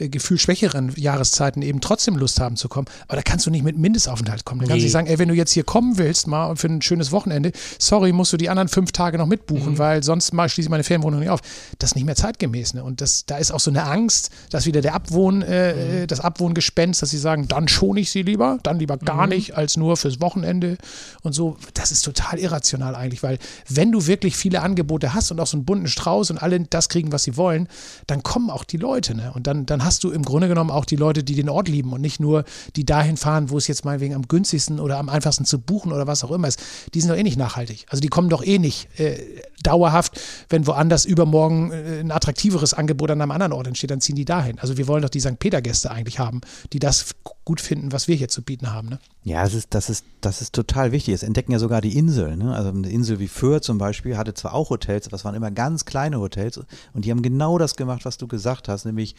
[0.03, 2.87] äh, gefühlschwächeren Jahreszeiten eben trotzdem Lust haben zu kommen.
[3.09, 4.61] Aber da kannst du nicht mit Mindestaufenthalt kommen.
[4.61, 4.83] Da kannst du Nee.
[4.85, 8.13] nicht sagen, ey, wenn du jetzt hier kommen willst, mal für ein schönes Wochenende, sorry,
[8.13, 11.21] musst du die anderen fünf Tage noch mitbuchen, weil sonst mal schließe ich meine Ferienwohnung
[11.21, 11.41] nicht auf.
[11.79, 12.75] Das ist nicht mehr zeitgemäß.
[12.75, 12.85] Ne?
[12.85, 17.03] Und das, da ist auch so eine Angst, dass wieder der Abwohn, äh, das Abwohngespenst,
[17.03, 20.21] dass sie sagen, dann schone ich sie lieber, dann lieber gar nicht als nur fürs
[20.21, 20.79] Wochenende
[21.23, 21.57] und so.
[21.75, 23.39] Das ist total irrational eigentlich, weil
[23.69, 26.89] wenn du wirklich viele Angebote hast und auch so einen bunten Strauß und alle das
[26.89, 27.69] kriegen, was sie wollen,
[28.07, 29.15] dann kommen auch die Leute.
[29.15, 29.33] Ne?
[29.35, 31.69] Und dann, dann hast hast du im Grunde genommen auch die Leute, die den Ort
[31.69, 32.45] lieben und nicht nur
[32.77, 35.93] die dahin fahren, wo es jetzt mal wegen am günstigsten oder am einfachsten zu buchen
[35.93, 36.63] oder was auch immer ist.
[36.95, 37.85] Die sind doch eh nicht nachhaltig.
[37.91, 39.19] Also die kommen doch eh nicht äh,
[39.63, 44.17] dauerhaft, wenn woanders übermorgen äh, ein attraktiveres Angebot an einem anderen Ort entsteht, dann ziehen
[44.17, 44.59] die dahin.
[44.61, 45.39] Also wir wollen doch die St.
[45.39, 46.41] Peter-Gäste eigentlich haben,
[46.73, 47.11] die das
[47.45, 48.89] gut finden, was wir hier zu bieten haben.
[48.89, 48.99] Ne?
[49.25, 51.13] Ja, das ist, das, ist, das ist total wichtig.
[51.13, 52.39] Es entdecken ja sogar die Inseln.
[52.39, 52.55] Ne?
[52.55, 55.51] Also eine Insel wie Fürth zum Beispiel hatte zwar auch Hotels, aber es waren immer
[55.51, 56.61] ganz kleine Hotels
[56.93, 59.17] und die haben genau das gemacht, was du gesagt hast, nämlich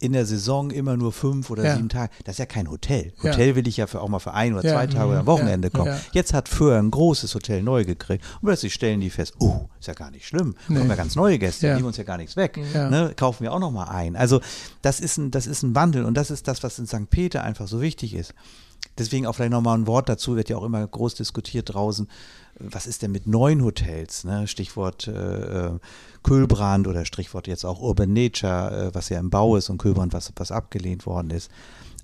[0.00, 1.76] in der Saison immer nur fünf oder ja.
[1.76, 2.12] sieben Tage.
[2.24, 3.12] Das ist ja kein Hotel.
[3.22, 3.56] Hotel ja.
[3.56, 5.98] will ich ja für, auch mal für ein oder zwei Tage oder am Wochenende kommen.
[6.12, 9.88] Jetzt hat Föhr ein großes Hotel neu gekriegt und plötzlich stellen die fest, oh, ist
[9.88, 10.54] ja gar nicht schlimm.
[10.68, 10.78] Nee.
[10.78, 11.74] Kommen ja ganz neue Gäste, ja.
[11.74, 12.58] nehmen uns ja gar nichts weg.
[12.74, 13.12] Ne?
[13.16, 14.14] Kaufen wir auch noch mal ein.
[14.16, 14.40] Also
[14.82, 17.10] das ist ein, das ist ein Wandel und das ist das, was in St.
[17.10, 18.34] Peter einfach so wichtig ist.
[18.98, 22.08] Deswegen auch vielleicht nochmal ein Wort dazu, wird ja auch immer groß diskutiert draußen.
[22.58, 24.24] Was ist denn mit neuen Hotels?
[24.24, 24.46] Ne?
[24.46, 25.78] Stichwort äh, äh
[26.22, 30.12] Kühlbrand oder Stichwort jetzt auch Urban Nature, äh, was ja im Bau ist und Kühlbrand,
[30.12, 31.50] was, was abgelehnt worden ist.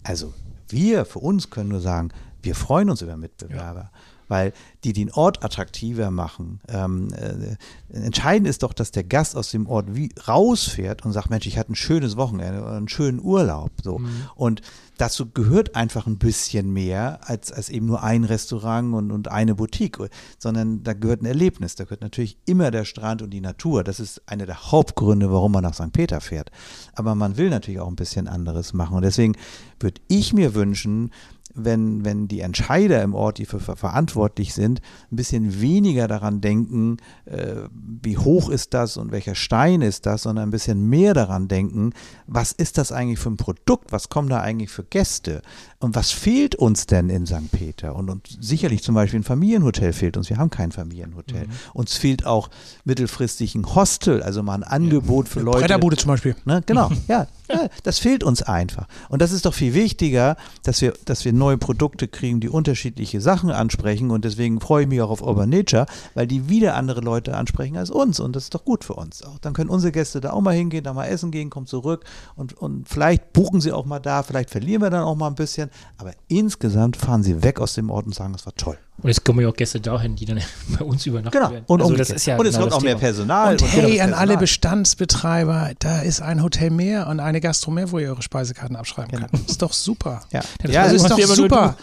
[0.02, 0.32] Also
[0.68, 2.10] wir für uns können nur sagen,
[2.42, 3.90] wir freuen uns über Mitbewerber.
[3.92, 4.00] Ja
[4.34, 6.58] weil die den Ort attraktiver machen.
[6.66, 7.56] Ähm, äh,
[7.94, 11.56] entscheidend ist doch, dass der Gast aus dem Ort wie rausfährt und sagt, Mensch, ich
[11.56, 13.70] hatte ein schönes Wochenende oder einen schönen Urlaub.
[13.80, 13.98] So.
[13.98, 14.08] Mhm.
[14.34, 14.62] Und
[14.98, 19.54] dazu gehört einfach ein bisschen mehr als, als eben nur ein Restaurant und, und eine
[19.54, 21.76] Boutique, sondern da gehört ein Erlebnis.
[21.76, 23.84] Da gehört natürlich immer der Strand und die Natur.
[23.84, 25.92] Das ist einer der Hauptgründe, warum man nach St.
[25.92, 26.50] Peter fährt.
[26.96, 28.96] Aber man will natürlich auch ein bisschen anderes machen.
[28.96, 29.36] Und deswegen
[29.78, 31.12] würde ich mir wünschen,
[31.54, 36.40] wenn, wenn die Entscheider im Ort, die für, für verantwortlich sind, ein bisschen weniger daran
[36.40, 41.14] denken, äh, wie hoch ist das und welcher Stein ist das, sondern ein bisschen mehr
[41.14, 41.92] daran denken,
[42.26, 45.42] was ist das eigentlich für ein Produkt, was kommen da eigentlich für Gäste
[45.84, 47.50] und was fehlt uns denn in St.
[47.52, 47.94] Peter?
[47.94, 51.46] Und, und sicherlich zum Beispiel ein Familienhotel fehlt uns, wir haben kein Familienhotel.
[51.46, 51.52] Mhm.
[51.74, 52.50] Uns fehlt auch
[52.84, 55.32] mittelfristig ein Hostel, also mal ein Angebot ja.
[55.32, 55.60] für Leute.
[55.60, 56.36] Bretterbude zum Beispiel.
[56.44, 56.62] Ne?
[56.66, 58.86] Genau, ja, ja, das fehlt uns einfach.
[59.10, 63.20] Und das ist doch viel wichtiger, dass wir, dass wir neue Produkte kriegen, die unterschiedliche
[63.20, 64.10] Sachen ansprechen.
[64.10, 67.76] Und deswegen freue ich mich auch auf Urban Nature, weil die wieder andere Leute ansprechen
[67.76, 68.18] als uns.
[68.18, 69.22] Und das ist doch gut für uns.
[69.22, 72.04] Auch dann können unsere Gäste da auch mal hingehen, da mal essen gehen, kommen zurück
[72.34, 75.34] und, und vielleicht buchen sie auch mal da, vielleicht verlieren wir dann auch mal ein
[75.34, 75.70] bisschen.
[75.96, 78.78] Aber insgesamt fahren sie weg aus dem Ort und sagen, das war toll.
[79.02, 80.40] Und jetzt kommen ja auch Gäste dahin, die dann
[80.78, 81.50] bei uns übernachten genau.
[81.50, 81.64] werden.
[81.66, 82.90] Und, also das ist ja und es genau kommt auch Thema.
[82.90, 83.52] mehr Personal.
[83.52, 87.90] Und, und hey, an alle Bestandsbetreiber, da ist ein Hotel mehr und eine Gastro mehr,
[87.90, 89.26] wo ihr eure Speisekarten abschreiben genau.
[89.28, 89.50] könnt.
[89.50, 90.22] Ist doch super.
[90.32, 91.76] Ja, das ja, ist doch super.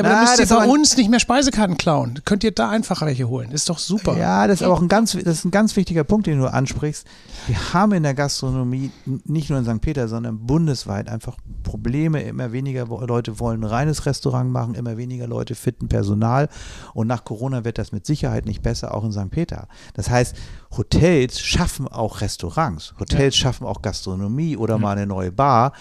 [0.00, 2.20] Ja, aber Na, dann müsst ihr bei uns nicht mehr Speisekarten klauen.
[2.24, 3.50] Könnt ihr da einfach welche holen.
[3.50, 4.16] Ist doch super.
[4.16, 6.52] Ja, das ist aber auch ein ganz, das ist ein ganz wichtiger Punkt, den du
[6.52, 7.06] ansprichst.
[7.46, 8.90] Wir haben in der Gastronomie
[9.24, 9.80] nicht nur in St.
[9.80, 12.22] Peter, sondern bundesweit einfach Probleme.
[12.22, 16.48] Immer weniger Leute wollen ein reines Restaurant machen, immer weniger Leute fitten Personal.
[16.94, 19.30] Und nach Corona wird das mit Sicherheit nicht besser, auch in St.
[19.30, 19.68] Peter.
[19.94, 20.34] Das heißt,
[20.76, 22.94] Hotels schaffen auch Restaurants.
[22.98, 23.42] Hotels ja.
[23.42, 24.82] schaffen auch Gastronomie oder mhm.
[24.82, 25.72] mal eine neue Bar,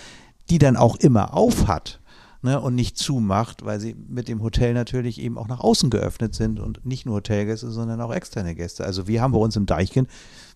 [0.50, 1.99] die dann auch immer auf hat
[2.42, 6.36] ne, und nicht zumacht, weil sie mit dem Hotel natürlich eben auch nach außen geöffnet
[6.36, 8.86] sind und nicht nur Hotelgäste, sondern auch externe Gäste.
[8.86, 10.08] Also wir haben bei uns im Deichkind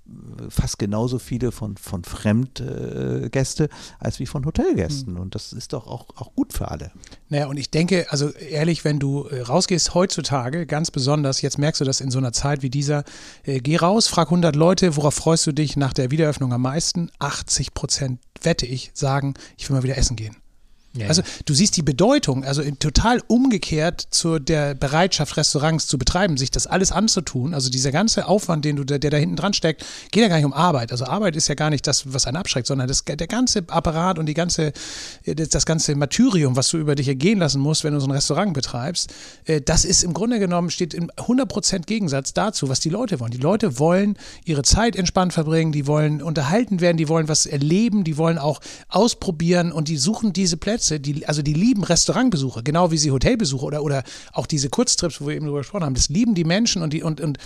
[0.06, 3.70] äh, fast genauso viele von, von Fremdgäste äh,
[4.00, 5.14] als wie von Hotelgästen.
[5.14, 5.20] Mhm.
[5.20, 6.92] Und das ist doch auch, auch gut für alle.
[7.30, 11.82] Naja, und ich denke, also ehrlich, wenn du äh, rausgehst heutzutage, ganz besonders, jetzt merkst
[11.82, 13.04] du das in so einer Zeit wie dieser,
[13.44, 17.12] äh, geh raus, frag 100 Leute, worauf freust du dich nach der Wiederöffnung am meisten?
[17.20, 20.36] 80 Prozent, wette ich, sagen, ich will mal wieder essen gehen.
[20.96, 26.38] Ja, also du siehst die Bedeutung, also total umgekehrt zu der Bereitschaft, Restaurants zu betreiben,
[26.38, 27.56] sich das alles anzutun.
[27.56, 30.36] Also dieser ganze Aufwand, den du, der, der da hinten dran steckt, geht ja gar
[30.36, 30.92] nicht um Arbeit.
[30.92, 34.20] Also Arbeit ist ja gar nicht das, was einen abschreckt, sondern das, der ganze Apparat
[34.20, 34.72] und die ganze,
[35.26, 38.54] das ganze Martyrium, was du über dich ergehen lassen musst, wenn du so ein Restaurant
[38.54, 39.12] betreibst,
[39.46, 43.32] äh, das ist im Grunde genommen, steht im 100% Gegensatz dazu, was die Leute wollen.
[43.32, 48.04] Die Leute wollen ihre Zeit entspannt verbringen, die wollen unterhalten werden, die wollen was erleben,
[48.04, 52.64] die wollen auch ausprobieren und die suchen diese Plätze Plätze, die, also die lieben Restaurantbesuche,
[52.64, 55.96] genau wie sie Hotelbesuche oder, oder auch diese Kurztrips, wo wir eben drüber gesprochen haben.
[55.96, 57.38] Das lieben die Menschen und die und, und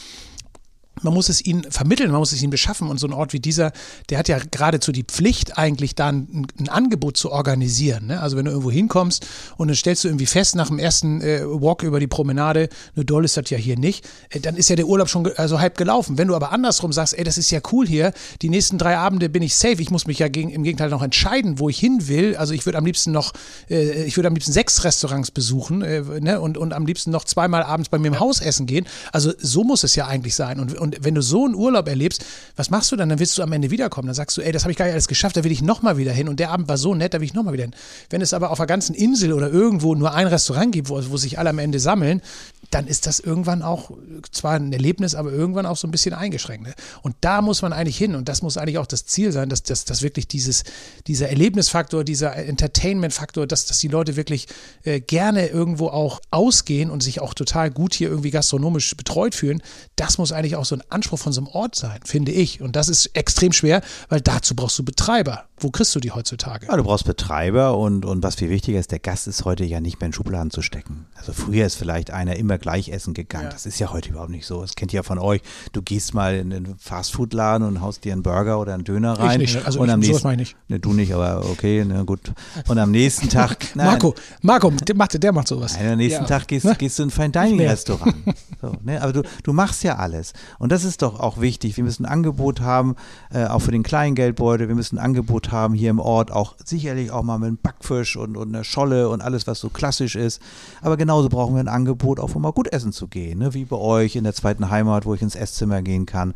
[1.04, 2.90] man muss es ihnen vermitteln, man muss es ihnen beschaffen.
[2.90, 3.72] Und so ein Ort wie dieser,
[4.10, 8.08] der hat ja geradezu die Pflicht, eigentlich da ein, ein Angebot zu organisieren.
[8.08, 8.22] Ne?
[8.22, 9.26] Also wenn du irgendwo hinkommst
[9.58, 13.06] und dann stellst du irgendwie fest nach dem ersten äh, Walk über die Promenade, nur
[13.06, 15.78] doll ist das ja hier nicht, äh, dann ist ja der Urlaub schon also halb
[15.78, 16.18] gelaufen.
[16.18, 19.30] Wenn du aber andersrum sagst, ey, das ist ja cool hier, die nächsten drei Abende
[19.30, 22.08] bin ich safe, ich muss mich ja gegen, im Gegenteil noch entscheiden, wo ich hin
[22.08, 22.36] will.
[22.36, 23.34] Also ich würde am liebsten noch,
[23.70, 26.40] äh, ich würde am liebsten sechs Restaurants besuchen äh, ne?
[26.40, 28.88] und, und am liebsten noch zweimal abends bei mir im Haus essen gehen.
[29.12, 30.60] Also so muss es ja eigentlich sein.
[30.60, 33.10] Und, und und wenn du so einen Urlaub erlebst, was machst du dann?
[33.10, 34.08] Dann willst du am Ende wiederkommen.
[34.08, 35.98] Dann sagst du, ey, das habe ich gar nicht alles geschafft, da will ich nochmal
[35.98, 36.30] wieder hin.
[36.30, 37.76] Und der Abend war so nett, da will ich nochmal wieder hin.
[38.10, 41.18] Wenn es aber auf der ganzen Insel oder irgendwo nur ein Restaurant gibt, wo, wo
[41.18, 42.22] sich alle am Ende sammeln,
[42.72, 43.92] dann ist das irgendwann auch
[44.32, 46.68] zwar ein Erlebnis, aber irgendwann auch so ein bisschen eingeschränkt.
[46.68, 46.74] Ne?
[47.02, 49.64] Und da muss man eigentlich hin und das muss eigentlich auch das Ziel sein, dass,
[49.64, 50.64] dass, dass wirklich dieses,
[51.08, 54.48] dieser Erlebnisfaktor, dieser Entertainment-Faktor, dass, dass die Leute wirklich
[54.84, 59.62] äh, gerne irgendwo auch ausgehen und sich auch total gut hier irgendwie gastronomisch betreut fühlen,
[59.96, 62.62] das muss eigentlich auch so ein Anspruch von so einem Ort sein, finde ich.
[62.62, 65.46] Und das ist extrem schwer, weil dazu brauchst du Betreiber.
[65.60, 66.68] Wo kriegst du die heutzutage?
[66.68, 69.80] Ja, du brauchst Betreiber und, und was viel wichtiger ist, der Gast ist heute ja
[69.80, 71.08] nicht mehr in Schubladen zu stecken.
[71.16, 73.46] Also früher ist vielleicht einer immer gleich essen gegangen.
[73.46, 73.52] Ja.
[73.52, 74.62] Das ist ja heute überhaupt nicht so.
[74.62, 75.42] Das kennt ihr ja von euch.
[75.74, 79.42] Du gehst mal in den Fastfood-Laden und haust dir einen Burger oder einen Döner rein.
[79.42, 79.66] Ich nicht.
[79.66, 80.56] Also und ich, am sowas nächsten, ich nicht.
[80.70, 82.32] Ne, du nicht, aber okay, na gut.
[82.68, 83.58] Und am nächsten Tag.
[83.76, 85.76] nein, Marco, Marco, der macht, der macht sowas.
[85.78, 86.28] Nein, am nächsten Ja.
[86.28, 86.76] Tag gehst, Ne?
[86.78, 88.16] gehst du in ein Fine Dining Restaurant.
[88.60, 89.00] So, ne?
[89.04, 90.34] Aber du, du machst ja alles.
[90.58, 91.78] Und das ist doch auch wichtig.
[91.78, 92.96] Wir müssen ein Angebot haben,
[93.32, 94.68] äh, auch für den kleinen Geldbeutel.
[94.68, 98.18] Wir müssen ein Angebot haben hier im Ort, auch sicherlich auch mal mit einem Backfisch
[98.18, 100.42] und, und einer Scholle und alles, was so klassisch ist.
[100.82, 103.40] Aber genauso brauchen wir ein Angebot, auch um mal gut essen zu gehen.
[103.40, 103.54] Ne?
[103.54, 106.34] Wie bei euch in der zweiten Heimat, wo ich ins Esszimmer gehen kann.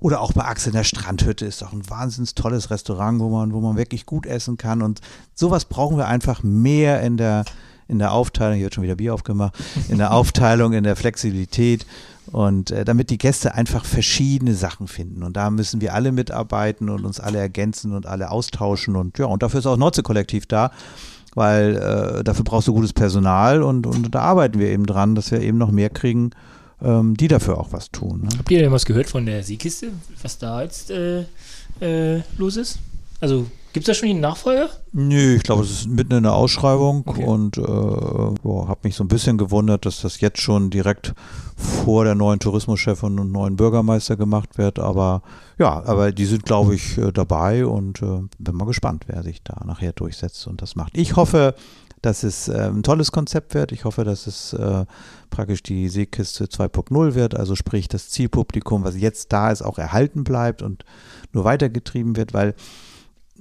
[0.00, 3.52] Oder auch bei Axel in der Strandhütte ist doch ein wahnsinnig tolles Restaurant, wo man,
[3.52, 4.82] wo man wirklich gut essen kann.
[4.82, 5.00] Und
[5.34, 7.44] sowas brauchen wir einfach mehr in der,
[7.88, 8.54] in der Aufteilung.
[8.54, 9.54] Hier wird schon wieder Bier aufgemacht.
[9.88, 11.84] In der Aufteilung, in der Flexibilität.
[12.30, 15.22] Und äh, damit die Gäste einfach verschiedene Sachen finden.
[15.22, 18.94] Und da müssen wir alle mitarbeiten und uns alle ergänzen und alle austauschen.
[18.94, 20.70] Und ja, und dafür ist auch Nordsee-Kollektiv da.
[21.38, 25.30] Weil äh, dafür brauchst du gutes Personal und, und da arbeiten wir eben dran, dass
[25.30, 26.30] wir eben noch mehr kriegen,
[26.82, 28.22] ähm, die dafür auch was tun.
[28.22, 28.28] Ne?
[28.38, 31.20] Habt ihr denn was gehört von der Seekiste, was da jetzt äh,
[31.80, 32.80] äh, los ist?
[33.20, 34.68] Also gibt es da schon einen Nachfolger?
[34.92, 37.24] Nö, ich glaube, es ist mitten in der Ausschreibung Okay.
[37.24, 41.14] und äh, habe mich so ein bisschen gewundert, dass das jetzt schon direkt
[41.56, 44.78] vor der neuen Tourismuschefin und neuen Bürgermeister gemacht wird.
[44.78, 45.22] Aber
[45.58, 49.42] ja, aber die sind, glaube ich, äh, dabei und äh, bin mal gespannt, wer sich
[49.42, 50.96] da nachher durchsetzt und das macht.
[50.96, 51.54] Ich hoffe,
[52.00, 53.72] dass es äh, ein tolles Konzept wird.
[53.72, 54.84] Ich hoffe, dass es äh,
[55.30, 60.22] praktisch die Seekiste 2.0 wird, also sprich das Zielpublikum, was jetzt da ist, auch erhalten
[60.22, 60.84] bleibt und
[61.32, 62.54] nur weitergetrieben wird, weil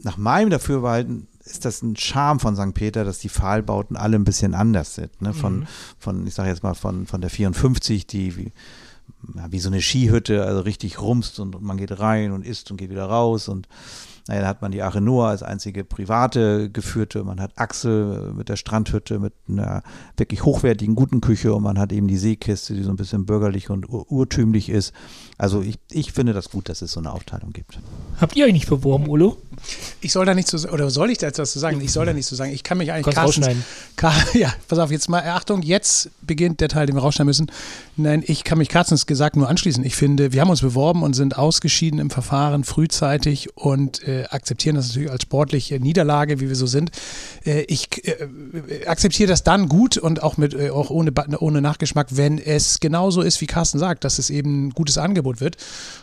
[0.03, 2.73] nach meinem Dafürhalten ist das ein Charme von St.
[2.73, 5.21] Peter, dass die Pfahlbauten alle ein bisschen anders sind.
[5.21, 5.33] Ne?
[5.33, 8.51] Von, von ich sage jetzt mal, von, von der 54, die wie,
[9.35, 12.69] ja, wie so eine Skihütte, also richtig rumst und, und man geht rein und isst
[12.69, 13.67] und geht wieder raus und
[14.27, 18.49] naja, dann hat man die Ache Noah als einzige private geführte, man hat Axel mit
[18.49, 19.83] der Strandhütte mit einer
[20.17, 23.69] wirklich hochwertigen, guten Küche und man hat eben die Seekiste, die so ein bisschen bürgerlich
[23.69, 24.93] und ur urtümlich ist.
[25.37, 27.79] Also ich, ich finde das gut, dass es so eine Aufteilung gibt.
[28.19, 29.37] Habt ihr euch nicht beworben, Ulo?
[30.01, 31.79] Ich soll da nicht so, oder soll ich da etwas zu sagen?
[31.81, 32.51] Ich soll da nicht so sagen.
[32.51, 33.63] Ich kann mich eigentlich Carstens- rausschneiden.
[33.95, 37.27] Ka ja, pass auf, jetzt mal, äh, Achtung, jetzt beginnt der Teil, den wir rausschneiden
[37.27, 37.51] müssen.
[37.95, 39.83] Nein, ich kann mich Karzens gesagt nur anschließen.
[39.85, 44.75] Ich finde, wir haben uns beworben und sind ausgeschieden im Verfahren frühzeitig und äh, akzeptieren
[44.75, 46.91] das natürlich als sportliche Niederlage, wie wir so sind.
[47.45, 52.07] Äh, ich äh, akzeptiere das dann gut und auch mit äh, auch ohne, ohne Nachgeschmack,
[52.11, 55.57] wenn es genauso ist, wie Carsten sagt, dass es eben ein gutes Angebot wird.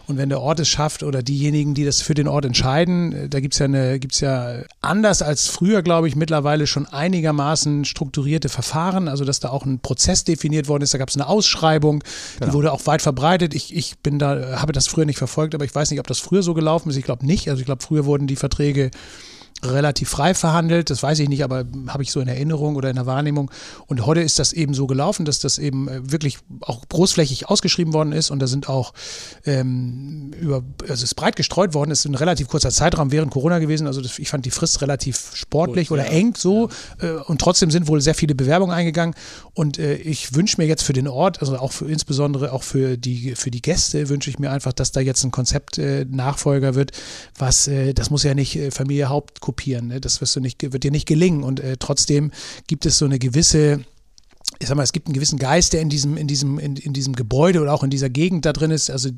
[0.07, 3.29] Und wenn der Ort es schafft oder diejenigen, die das für den Ort entscheiden, äh,
[3.29, 8.49] da gibt's ja eine, gibt's ja anders als früher, glaube ich, mittlerweile schon einigermaßen strukturierte
[8.49, 10.95] Verfahren, also dass da auch ein Prozess definiert worden ist.
[10.95, 12.03] Da gab es eine Ausschreibung,
[12.45, 13.55] die wurde auch weit verbreitet.
[13.55, 16.19] Ich, ich bin da, habe das früher nicht verfolgt, aber ich weiß nicht, ob das
[16.19, 16.97] früher so gelaufen ist.
[16.97, 17.49] Ich glaube nicht.
[17.49, 18.91] Also ich glaube, früher wurden die Verträge
[19.63, 20.91] relativ frei verhandelt.
[20.91, 23.51] Das weiß ich nicht, aber habe ich so in Erinnerung oder in der Wahrnehmung.
[23.87, 27.93] Und heute ist das eben so gelaufen, dass das eben äh, wirklich auch großflächig ausgeschrieben
[27.93, 28.93] worden ist und da sind auch
[29.47, 33.33] ähm, über, also es ist breit gestreut worden, es ist ein relativ kurzer Zeitraum während
[33.33, 33.87] Corona gewesen.
[33.87, 36.19] Also das, ich fand die Frist relativ sportlich Kurz, oder ja.
[36.19, 36.69] eng so
[37.01, 39.15] äh, und trotzdem sind wohl sehr viele Bewerbungen eingegangen.
[39.55, 42.99] Und äh, ich wünsche mir jetzt für den Ort, also auch für insbesondere auch für
[42.99, 46.75] die für die Gäste wünsche ich mir einfach, dass da jetzt ein Konzept äh, Nachfolger
[46.75, 46.93] wird,
[47.39, 50.01] was äh, das muss ja nicht äh, Familie Haupt kopieren, ne?
[50.01, 52.33] das wirst du nicht wird dir nicht gelingen und äh, trotzdem
[52.67, 53.85] gibt es so eine gewisse
[54.59, 56.93] ich sag mal, es gibt einen gewissen Geist, der in diesem, in diesem, in, in
[56.93, 58.91] diesem Gebäude oder auch in dieser Gegend da drin ist.
[58.91, 59.11] Also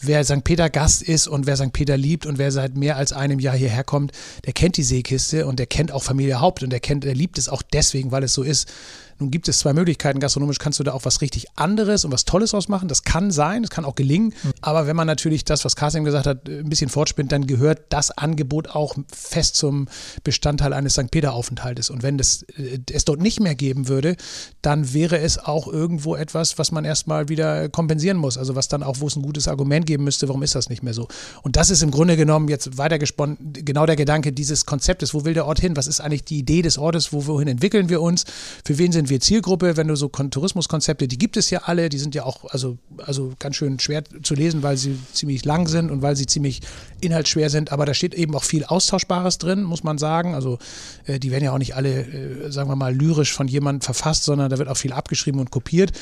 [0.00, 0.44] wer St.
[0.44, 1.72] Peter Gast ist und wer St.
[1.72, 4.12] Peter liebt und wer seit mehr als einem Jahr hierher kommt,
[4.46, 7.38] der kennt die Seekiste und der kennt auch Familie Haupt und der kennt, der liebt
[7.38, 8.68] es auch deswegen, weil es so ist.
[9.18, 10.20] Nun gibt es zwei Möglichkeiten.
[10.20, 12.88] Gastronomisch kannst du da auch was richtig anderes und was Tolles ausmachen.
[12.88, 14.34] Das kann sein, das kann auch gelingen.
[14.60, 18.10] Aber wenn man natürlich das, was Kasim gesagt hat, ein bisschen fortspinnt, dann gehört das
[18.10, 19.88] Angebot auch fest zum
[20.22, 21.10] Bestandteil eines St.
[21.10, 21.90] Peter-Aufenthaltes.
[21.90, 24.16] Und wenn das, äh, es dort nicht mehr geben würde,
[24.62, 28.38] dann wäre es auch irgendwo etwas, was man erstmal wieder kompensieren muss.
[28.38, 30.82] Also was dann auch, wo es ein gutes Argument geben müsste, warum ist das nicht
[30.82, 31.08] mehr so?
[31.42, 35.14] Und das ist im Grunde genommen jetzt weitergesponnen, genau der Gedanke dieses Konzeptes.
[35.14, 35.76] Wo will der Ort hin?
[35.76, 37.12] Was ist eigentlich die Idee des Ortes?
[37.12, 38.24] Wo, wohin entwickeln wir uns?
[38.64, 39.76] Für wen sind wir Zielgruppe?
[39.76, 42.78] Wenn du so Kon Tourismuskonzepte, die gibt es ja alle, die sind ja auch also,
[42.98, 46.60] also ganz schön schwer zu lesen, weil sie ziemlich lang sind und weil sie ziemlich
[47.00, 47.72] inhaltsschwer sind.
[47.72, 50.34] Aber da steht eben auch viel Austauschbares drin, muss man sagen.
[50.34, 50.58] Also
[51.06, 54.24] äh, die werden ja auch nicht alle, äh, sagen wir mal, lyrisch von jemandem verfasst,
[54.24, 55.92] sondern da wird auch viel abgeschrieben und kopiert.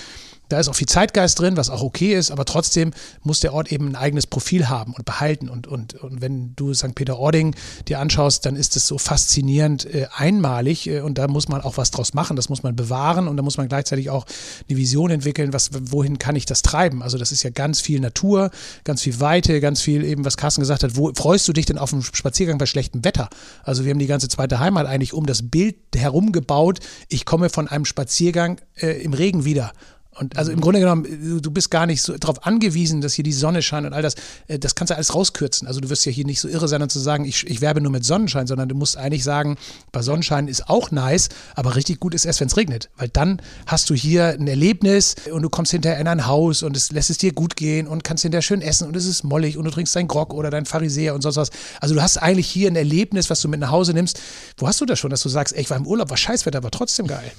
[0.48, 3.72] Da ist auch viel Zeitgeist drin, was auch okay ist, aber trotzdem muss der Ort
[3.72, 5.48] eben ein eigenes Profil haben und behalten.
[5.48, 6.94] Und, und, und wenn du St.
[6.94, 7.54] Peter-Ording
[7.88, 11.76] dir anschaust, dann ist es so faszinierend äh, einmalig äh, und da muss man auch
[11.76, 14.24] was draus machen, das muss man bewahren und da muss man gleichzeitig auch
[14.68, 17.02] eine Vision entwickeln, was, wohin kann ich das treiben.
[17.02, 18.50] Also das ist ja ganz viel Natur,
[18.84, 21.78] ganz viel Weite, ganz viel eben, was Carsten gesagt hat, wo freust du dich denn
[21.78, 23.28] auf einen Spaziergang bei schlechtem Wetter?
[23.64, 26.78] Also wir haben die ganze zweite Heimat eigentlich um das Bild herum gebaut,
[27.08, 29.72] ich komme von einem Spaziergang äh, im Regen wieder
[30.18, 33.32] und also im Grunde genommen, du bist gar nicht so darauf angewiesen, dass hier die
[33.32, 34.14] Sonne scheint und all das.
[34.48, 35.68] Äh, das kannst du alles rauskürzen.
[35.68, 37.80] Also du wirst ja hier nicht so irre sein und zu sagen, ich, ich werbe
[37.80, 39.56] nur mit Sonnenschein, sondern du musst eigentlich sagen,
[39.92, 42.88] bei Sonnenschein ist auch nice, aber richtig gut ist erst, wenn es regnet.
[42.96, 46.76] Weil dann hast du hier ein Erlebnis und du kommst hinterher in ein Haus und
[46.76, 49.58] es lässt es dir gut gehen und kannst hinterher schön essen und es ist mollig
[49.58, 51.50] und du trinkst deinen Grog oder deinen Pharisäer und sonst was.
[51.80, 54.20] Also du hast eigentlich hier ein Erlebnis, was du mit nach Hause nimmst.
[54.56, 56.58] Wo hast du das schon, dass du sagst, ey, ich war im Urlaub, war Scheißwetter,
[56.58, 57.32] aber trotzdem geil.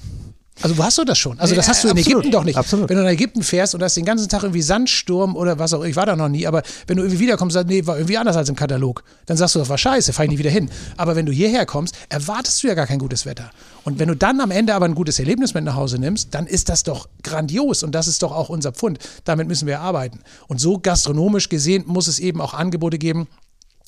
[0.62, 1.38] Also wo hast du das schon?
[1.38, 2.56] Also das hast du in absolut, Ägypten doch nicht.
[2.56, 2.88] absolut.
[2.88, 5.84] Wenn du nach Ägypten fährst und hast den ganzen Tag irgendwie Sandsturm oder was auch,
[5.84, 8.18] ich war da noch nie, aber wenn du irgendwie wiederkommst und sagst, nee, war irgendwie
[8.18, 10.70] anders als im Katalog, dann sagst du, das war scheiße, fahr ich nie wieder hin.
[10.96, 13.50] Aber wenn du hierher kommst, erwartest du ja gar kein gutes Wetter.
[13.84, 16.46] Und wenn du dann am Ende aber ein gutes Erlebnis mit nach Hause nimmst, dann
[16.46, 18.98] ist das doch grandios und das ist doch auch unser Pfund.
[19.24, 20.20] Damit müssen wir arbeiten.
[20.46, 23.28] Und so gastronomisch gesehen muss es eben auch Angebote geben,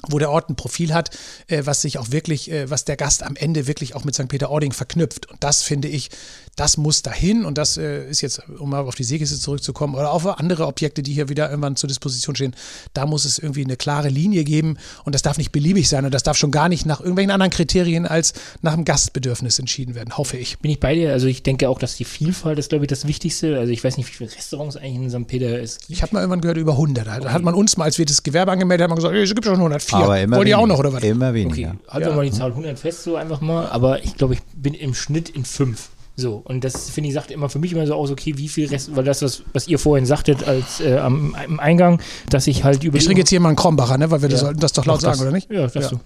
[0.08, 1.10] wo der Ort ein Profil hat,
[1.48, 4.28] äh, was sich auch wirklich, äh, was der Gast am Ende wirklich auch mit St.
[4.28, 5.30] Peter-Ording verknüpft.
[5.30, 6.10] Und das finde ich,
[6.60, 10.12] das muss dahin und das äh, ist jetzt, um mal auf die Seekiste zurückzukommen oder
[10.12, 12.54] auf andere Objekte, die hier wieder irgendwann zur Disposition stehen,
[12.92, 16.12] da muss es irgendwie eine klare Linie geben und das darf nicht beliebig sein und
[16.12, 20.18] das darf schon gar nicht nach irgendwelchen anderen Kriterien als nach dem Gastbedürfnis entschieden werden,
[20.18, 20.58] hoffe ich.
[20.58, 21.12] Bin ich bei dir?
[21.12, 23.58] Also ich denke auch, dass die Vielfalt ist, glaube ich, das Wichtigste.
[23.58, 25.26] Also ich weiß nicht, wie viele Restaurants eigentlich in St.
[25.26, 25.92] Peter es gibt.
[25.92, 27.06] Ich habe mal irgendwann gehört, über 100.
[27.06, 27.28] Da okay.
[27.28, 29.96] hat man uns mal, als wir das Gewerbe angemeldet haben, gesagt, es gibt schon 104.
[29.98, 30.58] Aber immer Wollt ihr weniger.
[30.58, 31.02] auch noch oder was?
[31.02, 31.70] Immer weniger.
[31.70, 32.12] Okay, halten Ja.
[32.12, 33.66] wir mal die Zahl 100 fest, so einfach mal.
[33.70, 35.88] Aber ich glaube, ich bin im Schnitt in fünf.
[36.20, 38.68] So, und das finde ich, sagt immer für mich immer so aus, okay, wie viel
[38.68, 42.62] Rest, weil das, was, was ihr vorhin sagtet als äh, am, im Eingang, dass ich
[42.62, 44.10] halt über Ich trinke jetzt hier mal einen Krombacher, ne?
[44.10, 44.36] weil wir Ja.
[44.36, 45.18] sollten das doch laut Mach das.
[45.18, 45.50] sagen, oder nicht?
[45.50, 45.88] Ja, das Ja.
[45.88, 46.00] du.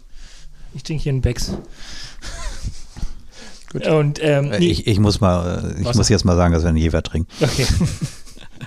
[0.75, 1.53] Ich trinke hier einen Becks.
[3.73, 3.87] Gut.
[3.89, 5.97] Und ähm, Äh, nee, Ich, ich muss mal, äh, ich Was?
[5.97, 7.29] muss jetzt mal sagen, dass wir einen Jever trinken.
[7.41, 7.67] Okay.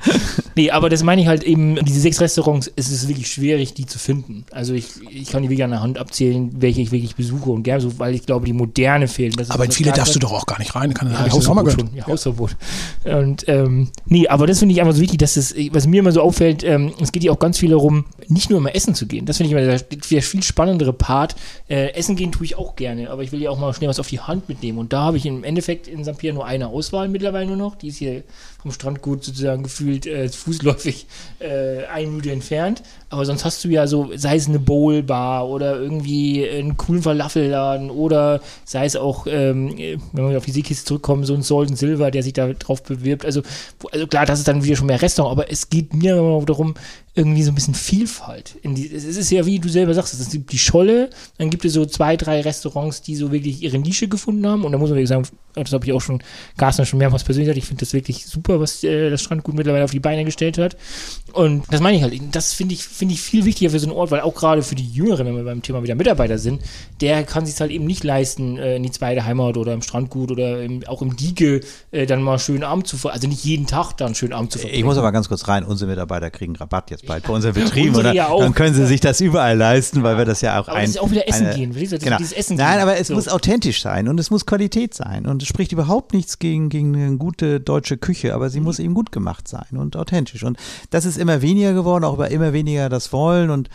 [0.55, 3.85] nee, aber das meine ich halt eben, diese sechs Restaurants, es ist wirklich schwierig, die
[3.85, 4.45] zu finden.
[4.51, 7.63] Also ich, ich kann die wirklich an der Hand abzählen, welche ich wirklich besuche und
[7.63, 9.39] gerne besuche, weil ich glaube, die Moderne fehlt.
[9.39, 10.93] Das ist Aber in das viele darfst du doch auch gar nicht rein.
[10.93, 11.79] Kann, Ja, das auch mal Hausverbot gehört.
[11.79, 11.97] schon.
[11.97, 12.55] Ja, Hausverbot.
[13.05, 16.11] Und ähm, nee, aber das finde ich einfach so wichtig, dass es, was mir immer
[16.11, 19.07] so auffällt, ähm, es geht ja auch ganz viel darum, nicht nur immer essen zu
[19.07, 19.25] gehen.
[19.25, 21.35] Das finde ich immer der, der viel spannendere Part.
[21.69, 23.99] Äh, essen gehen tue ich auch gerne, aber ich will ja auch mal schnell was
[23.99, 24.77] auf die Hand mitnehmen.
[24.77, 26.17] Und da habe ich im Endeffekt in St.
[26.17, 27.75] Pierre nur eine Auswahl mittlerweile nur noch.
[27.75, 28.23] Die ist hier
[28.67, 31.07] vom Strandgut sozusagen gefühlt äh, fußläufig
[31.39, 32.83] äh, eine Minute entfernt.
[33.09, 37.89] Aber sonst hast du ja so, sei es eine Bowl-Bar oder irgendwie einen coolen Falafelladen
[37.89, 39.77] oder sei es auch, ähm,
[40.11, 43.23] wenn wir auf die Seekiste zurückkommen, so ein and Silver, der sich da drauf bewirbt.
[43.23, 43.43] Also,
[43.91, 46.73] also klar, das ist dann wieder schon mehr Restaurant, aber es geht mir immer darum,
[47.17, 48.55] irgendwie so ein bisschen Vielfalt.
[48.63, 51.73] Die, es ist ja, wie du selber sagst, es gibt die Scholle, dann gibt es
[51.73, 54.63] so zwei, drei Restaurants, die so wirklich ihre Nische gefunden haben.
[54.63, 56.21] Und da muss man wirklich sagen, das habe ich auch schon,
[56.57, 59.83] Carsten schon mehrmals persönlich gesagt, ich finde das wirklich super, was äh, das Strandgut mittlerweile
[59.83, 60.77] auf die Beine gestellt hat.
[61.33, 63.95] Und das meine ich halt, das finde ich, finde ich viel wichtiger für so einen
[63.95, 66.61] Ort, weil auch gerade für die Jüngeren, wenn wir beim Thema wieder Mitarbeiter sind,
[66.99, 70.31] der kann sich halt eben nicht leisten, äh, in die zweite Heimat oder im Strandgut
[70.31, 73.67] oder im, auch im Diege äh, dann mal schön Abend zu ver also nicht jeden
[73.67, 74.79] Tag dann schön Abend zu verbringen.
[74.79, 77.95] Ich muss aber ganz kurz rein, unsere Mitarbeiter kriegen Rabatt jetzt bald bei unseren Betrieben,
[77.95, 78.13] oder?
[78.13, 78.35] ja.
[78.37, 80.95] Dann können sie sich das überall leisten, weil wir das ja auch Aber ein, das
[80.95, 81.75] ist auch wieder Essen eine- gehen?
[81.91, 82.17] Das Genau.
[82.17, 82.81] dieses Essen Nein, gehen.
[82.81, 83.13] aber es So.
[83.13, 86.95] muss authentisch sein und es muss Qualität sein und es spricht überhaupt nichts gegen, gegen
[86.95, 88.49] eine gute deutsche Küche, aber Mhm.
[88.51, 90.57] sie muss eben gut gemacht sein und authentisch und
[90.89, 93.69] das ist immer weniger geworden, auch über immer weniger das wollen und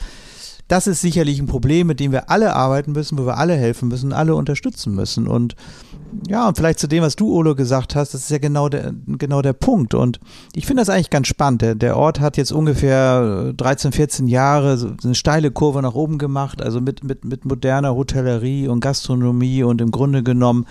[0.68, 3.88] das ist sicherlich ein Problem, mit dem wir alle arbeiten müssen, wo wir alle helfen
[3.88, 5.26] müssen, alle unterstützen müssen.
[5.26, 5.54] Und
[6.28, 8.92] ja, und vielleicht zu dem, was du, Olo, gesagt hast, das ist ja genau der,
[9.06, 9.94] genau der Punkt.
[9.94, 10.20] Und
[10.54, 11.62] ich finde das eigentlich ganz spannend.
[11.62, 16.62] Der, Ort hat jetzt ungefähr äh, 13, 14 Jahre eine steile Kurve nach oben gemacht,
[16.62, 20.66] also mit, mit, mit moderner Hotellerie und Gastronomie und im Grunde genommen,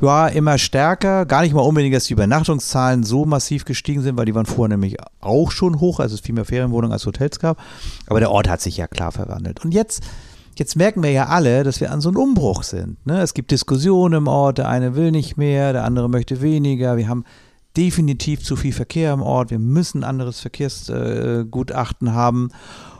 [0.00, 1.26] ja, immer stärker.
[1.26, 4.76] Gar nicht mal unbedingt, dass die Übernachtungszahlen so massiv gestiegen sind, weil die waren vorher
[4.76, 7.58] nämlich auch schon hoch, also es viel mehr Ferienwohnungen als Hotels gab.
[8.06, 9.64] Aber der Ort hat sich ja klar verwandelt.
[9.64, 10.02] Und jetzt
[10.56, 13.06] Jetzt merken wir ja alle, dass wir an so einem Umbruch sind.
[13.06, 13.22] Ne?
[13.22, 16.98] Es gibt Diskussionen im Ort, der eine will nicht mehr, der andere möchte weniger.
[16.98, 17.24] Wir haben
[17.78, 19.50] definitiv zu viel Verkehr im Ort.
[19.50, 22.50] Wir müssen anderes Verkehrsgutachten äh, haben.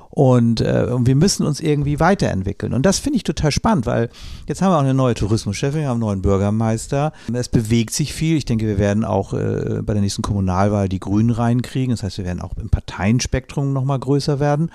[0.08, 2.72] Und, äh, und wir müssen uns irgendwie weiterentwickeln.
[2.72, 4.08] Und das finde ich total spannend, weil
[4.48, 7.12] jetzt haben wir auch eine neue Tourismuschefin, wir haben einen neuen Bürgermeister.
[7.32, 8.36] Es bewegt sich viel.
[8.36, 11.90] Ich denke, wir werden auch äh, bei der nächsten Kommunalwahl die Grünen reinkriegen.
[11.90, 14.70] Das heißt, wir werden auch im Parteienspektrum nochmal größer werden.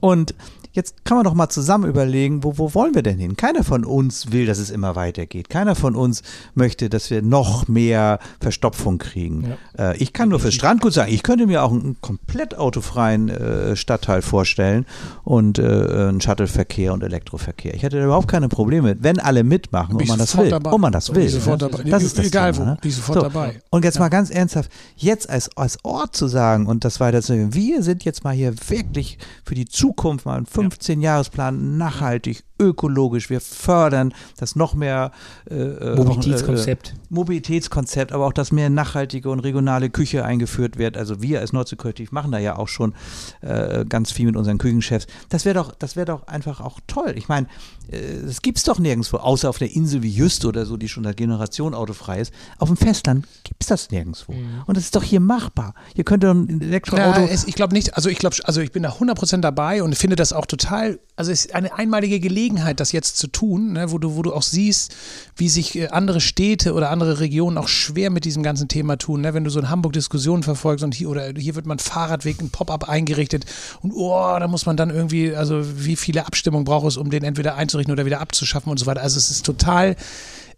[0.00, 0.34] Und
[0.76, 3.34] Jetzt kann man doch mal zusammen überlegen, wo, wo wollen wir denn hin?
[3.34, 5.48] Keiner von uns will, dass es immer weitergeht.
[5.48, 6.22] Keiner von uns
[6.54, 9.56] möchte, dass wir noch mehr Verstopfung kriegen.
[9.78, 9.92] Ja.
[9.92, 13.74] Äh, ich kann nur fürs Strandgut sagen, ich könnte mir auch einen komplett autofreien äh,
[13.74, 14.84] Stadtteil vorstellen
[15.24, 17.72] und äh, einen Shuttleverkehr und Elektroverkehr.
[17.72, 20.50] Ich hätte da überhaupt keine Probleme, wenn alle mitmachen und man das will.
[20.50, 20.72] Dabei.
[20.72, 21.26] Und man das will.
[21.30, 21.84] Sofort dabei.
[21.84, 23.22] Das ist das Egal Thema, wo, die sofort so.
[23.22, 23.62] dabei.
[23.70, 24.00] Und jetzt ja.
[24.02, 27.82] mal ganz ernsthaft, jetzt als, als Ort zu sagen und das weiter zu sagen, wir
[27.82, 33.30] sind jetzt mal hier wirklich für die Zukunft mal ein 15-Jahresplan nachhaltig, ökologisch.
[33.30, 35.12] Wir fördern das noch mehr
[35.50, 36.88] äh, äh Mobilitätskonzept.
[36.88, 40.96] Äh, Mobilitätskonzept, aber auch, dass mehr nachhaltige und regionale Küche eingeführt wird.
[40.96, 42.94] Also wir als Nordsee-Kollektiv machen da ja auch schon
[43.42, 45.06] äh, ganz viel mit unseren Küchenchefs.
[45.28, 47.14] Das wäre doch, das wäre doch einfach auch toll.
[47.16, 47.46] Ich meine,
[47.90, 50.88] äh, das gibt es doch nirgendwo, außer auf der Insel wie Jüst oder so, die
[50.88, 52.32] schon seit Generation autofrei ist.
[52.58, 54.32] Auf dem Festland gibt es das nirgendwo.
[54.32, 54.62] Mhm.
[54.66, 55.74] Und das ist doch hier machbar.
[55.94, 57.20] Ihr könnt doch ein Elektroauto.
[57.20, 59.94] Ja, es, ich glaube nicht, also ich glaube, also ich bin da 100% dabei und
[59.96, 63.90] finde das auch total, also es ist eine einmalige Gelegenheit, das jetzt zu tun, ne,
[63.90, 64.94] wo, du, wo du auch siehst,
[65.36, 69.22] wie sich äh, andere Städte oder andere Regionen auch schwer mit diesem ganzen Thema tun.
[69.22, 69.34] Ne?
[69.34, 72.50] Wenn du so in Hamburg Diskussionen verfolgst und hier oder hier wird man Fahrradweg, ein
[72.50, 73.44] Pop-up eingerichtet
[73.82, 77.24] und oh, da muss man dann irgendwie, also wie viele Abstimmungen braucht es, um den
[77.24, 79.02] entweder einzurichten oder wieder abzuschaffen und so weiter.
[79.02, 79.96] Also es ist total,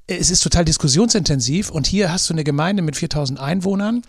[0.07, 4.03] es ist total diskussionsintensiv und hier hast du eine Gemeinde mit 4000 Einwohnern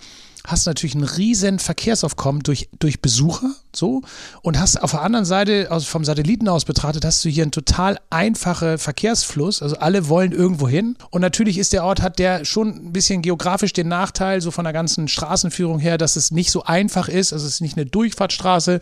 [0.47, 4.01] hast natürlich einen riesen Verkehrsaufkommen durch, durch Besucher, so,
[4.41, 7.51] und hast auf der anderen Seite, also vom Satelliten aus betrachtet, hast du hier einen
[7.51, 10.95] total einfachen Verkehrsfluss, also alle wollen irgendwo hin.
[11.11, 14.63] Und natürlich ist der Ort, hat der schon ein bisschen geografisch den Nachteil, so von
[14.63, 17.85] der ganzen Straßenführung her, dass es nicht so einfach ist, also es ist nicht eine
[17.85, 18.79] Durchfahrtsstraße,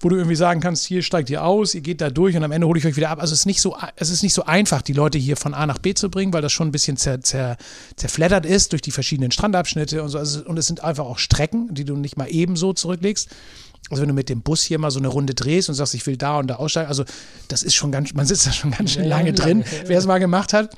[0.00, 2.52] wo du irgendwie sagen kannst, hier steigt ihr aus, ihr geht da durch und am
[2.52, 4.44] Ende hole ich euch wieder ab, also es ist nicht so, es ist nicht so
[4.44, 6.96] einfach, die Leute hier von A nach B zu bringen, weil das schon ein bisschen
[6.96, 7.56] zer, zer,
[7.96, 11.74] zerfleddert ist durch die verschiedenen Strandabschnitte und so, also, und es sind einfach auch Strecken,
[11.74, 13.28] die du nicht mal ebenso zurücklegst.
[13.90, 16.06] Also wenn du mit dem Bus hier mal so eine Runde drehst und sagst, ich
[16.06, 17.04] will da und da aussteigen, also
[17.48, 20.18] das ist schon ganz, man sitzt da schon ganz schön lange drin, wer es mal
[20.18, 20.74] gemacht hat.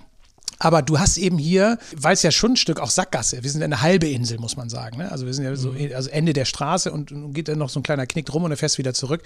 [0.59, 3.63] Aber du hast eben hier, weil es ja schon ein Stück auch Sackgasse, wir sind
[3.63, 4.97] eine halbe Insel, muss man sagen.
[4.97, 5.13] Ne?
[5.13, 5.91] Also wir sind ja so mhm.
[5.95, 8.51] also Ende der Straße und, und geht dann noch so ein kleiner Knick drum und
[8.51, 9.23] dann fährst wieder zurück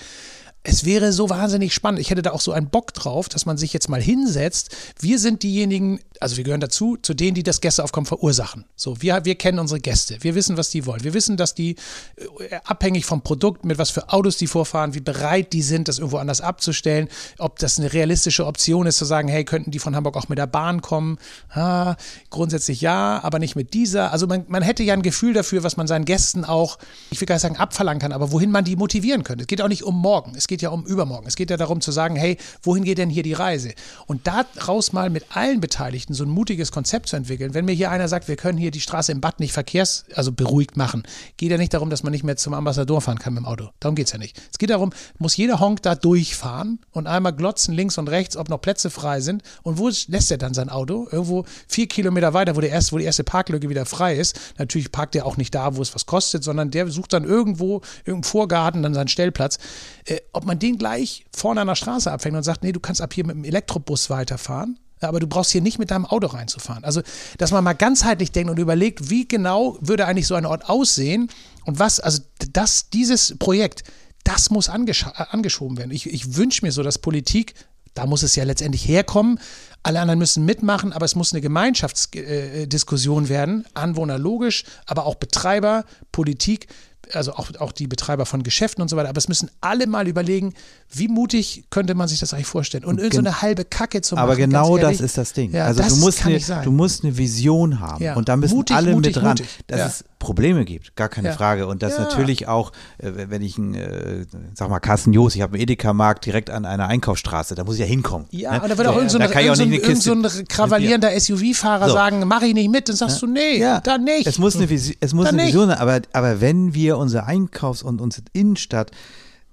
[0.62, 2.00] es wäre so wahnsinnig spannend.
[2.00, 4.76] Ich hätte da auch so einen Bock drauf, dass man sich jetzt mal hinsetzt.
[4.98, 8.66] Wir sind diejenigen, also wir gehören dazu, zu denen, die das Gästeaufkommen verursachen.
[8.76, 10.18] So, wir, wir kennen unsere Gäste.
[10.20, 11.02] Wir wissen, was die wollen.
[11.02, 11.76] Wir wissen, dass die
[12.16, 15.98] äh, abhängig vom Produkt, mit was für Autos die vorfahren, wie bereit die sind, das
[15.98, 17.08] irgendwo anders abzustellen,
[17.38, 20.36] ob das eine realistische Option ist, zu sagen, hey, könnten die von Hamburg auch mit
[20.36, 21.16] der Bahn kommen?
[21.48, 21.96] Ah,
[22.28, 24.12] grundsätzlich ja, aber nicht mit dieser.
[24.12, 26.76] Also man, man hätte ja ein Gefühl dafür, was man seinen Gästen auch,
[27.10, 29.44] ich will gar nicht sagen abverlangen kann, aber wohin man die motivieren könnte.
[29.44, 30.34] Es geht auch nicht um morgen.
[30.36, 31.26] Es geht ja um übermorgen.
[31.28, 33.72] Es geht ja darum zu sagen, hey, wohin geht denn hier die Reise?
[34.06, 37.54] Und daraus mal mit allen Beteiligten so ein mutiges Konzept zu entwickeln.
[37.54, 40.32] Wenn mir hier einer sagt, wir können hier die Straße im Bad nicht verkehrs, also
[40.32, 41.04] beruhigt machen,
[41.36, 43.70] geht ja nicht darum, dass man nicht mehr zum Ambassador fahren kann mit dem Auto.
[43.78, 44.42] Darum geht es ja nicht.
[44.50, 48.48] Es geht darum, muss jeder Honk da durchfahren und einmal glotzen links und rechts, ob
[48.48, 49.44] noch Plätze frei sind.
[49.62, 51.06] Und wo lässt er dann sein Auto?
[51.12, 54.36] Irgendwo vier Kilometer weiter, wo, der erste, wo die erste Parklücke wieder frei ist.
[54.58, 57.82] Natürlich parkt er auch nicht da, wo es was kostet, sondern der sucht dann irgendwo,
[58.04, 59.58] irgendeinen Vorgarten, dann seinen Stellplatz.
[60.06, 63.02] Äh, ob man den gleich vorne an der Straße abfängt und sagt, nee, du kannst
[63.02, 64.78] ab hier mit dem Elektrobus weiterfahren.
[65.02, 66.82] Aber du brauchst hier nicht mit deinem Auto reinzufahren.
[66.82, 67.02] Also,
[67.36, 71.28] dass man mal ganzheitlich denkt und überlegt, wie genau würde eigentlich so ein Ort aussehen
[71.66, 72.22] und was, also
[72.52, 73.84] das, dieses Projekt,
[74.24, 75.90] das muss angeschoben werden.
[75.90, 77.54] Ich, ich wünsche mir so, dass Politik,
[77.92, 79.38] da muss es ja letztendlich herkommen,
[79.82, 83.66] alle anderen müssen mitmachen, aber es muss eine Gemeinschaftsdiskussion werden.
[83.74, 86.66] Anwohner logisch, aber auch Betreiber, Politik
[87.12, 90.08] also auch, auch die Betreiber von Geschäften und so weiter, aber es müssen alle mal
[90.08, 90.54] überlegen,
[90.90, 92.84] wie mutig könnte man sich das eigentlich vorstellen?
[92.84, 94.24] Und irgendeine so halbe Kacke zu machen.
[94.24, 95.52] Aber genau das ist das Ding.
[95.52, 98.14] Ja, also du musst, eine, du musst eine Vision haben ja.
[98.14, 99.30] und da müssen mutig, alle mutig, mit dran.
[99.30, 99.48] Mutig.
[99.66, 99.86] Dass ja.
[99.86, 101.66] es Probleme gibt, gar keine Frage.
[101.66, 105.54] Und das natürlich auch, äh, wenn ich ein, äh, sag mal, Carsten Joos, ich habe
[105.54, 108.28] einen Edeka-Markt direkt an einer Einkaufsstraße, da muss ich ja hinkommen.
[108.30, 108.62] Ja, ne?
[108.62, 111.94] und da wird auch irgend so ein, irgend so irgend so ein krawallierender SUV-Fahrer so.
[111.94, 114.26] sagen, mach ich nicht mit, dann sagst du, nee, da nicht.
[114.26, 117.82] Es muss eine, Vision, es muss eine Vision sein, aber, aber wenn wir unsere Einkaufs-
[117.82, 118.92] und unsere Innenstadt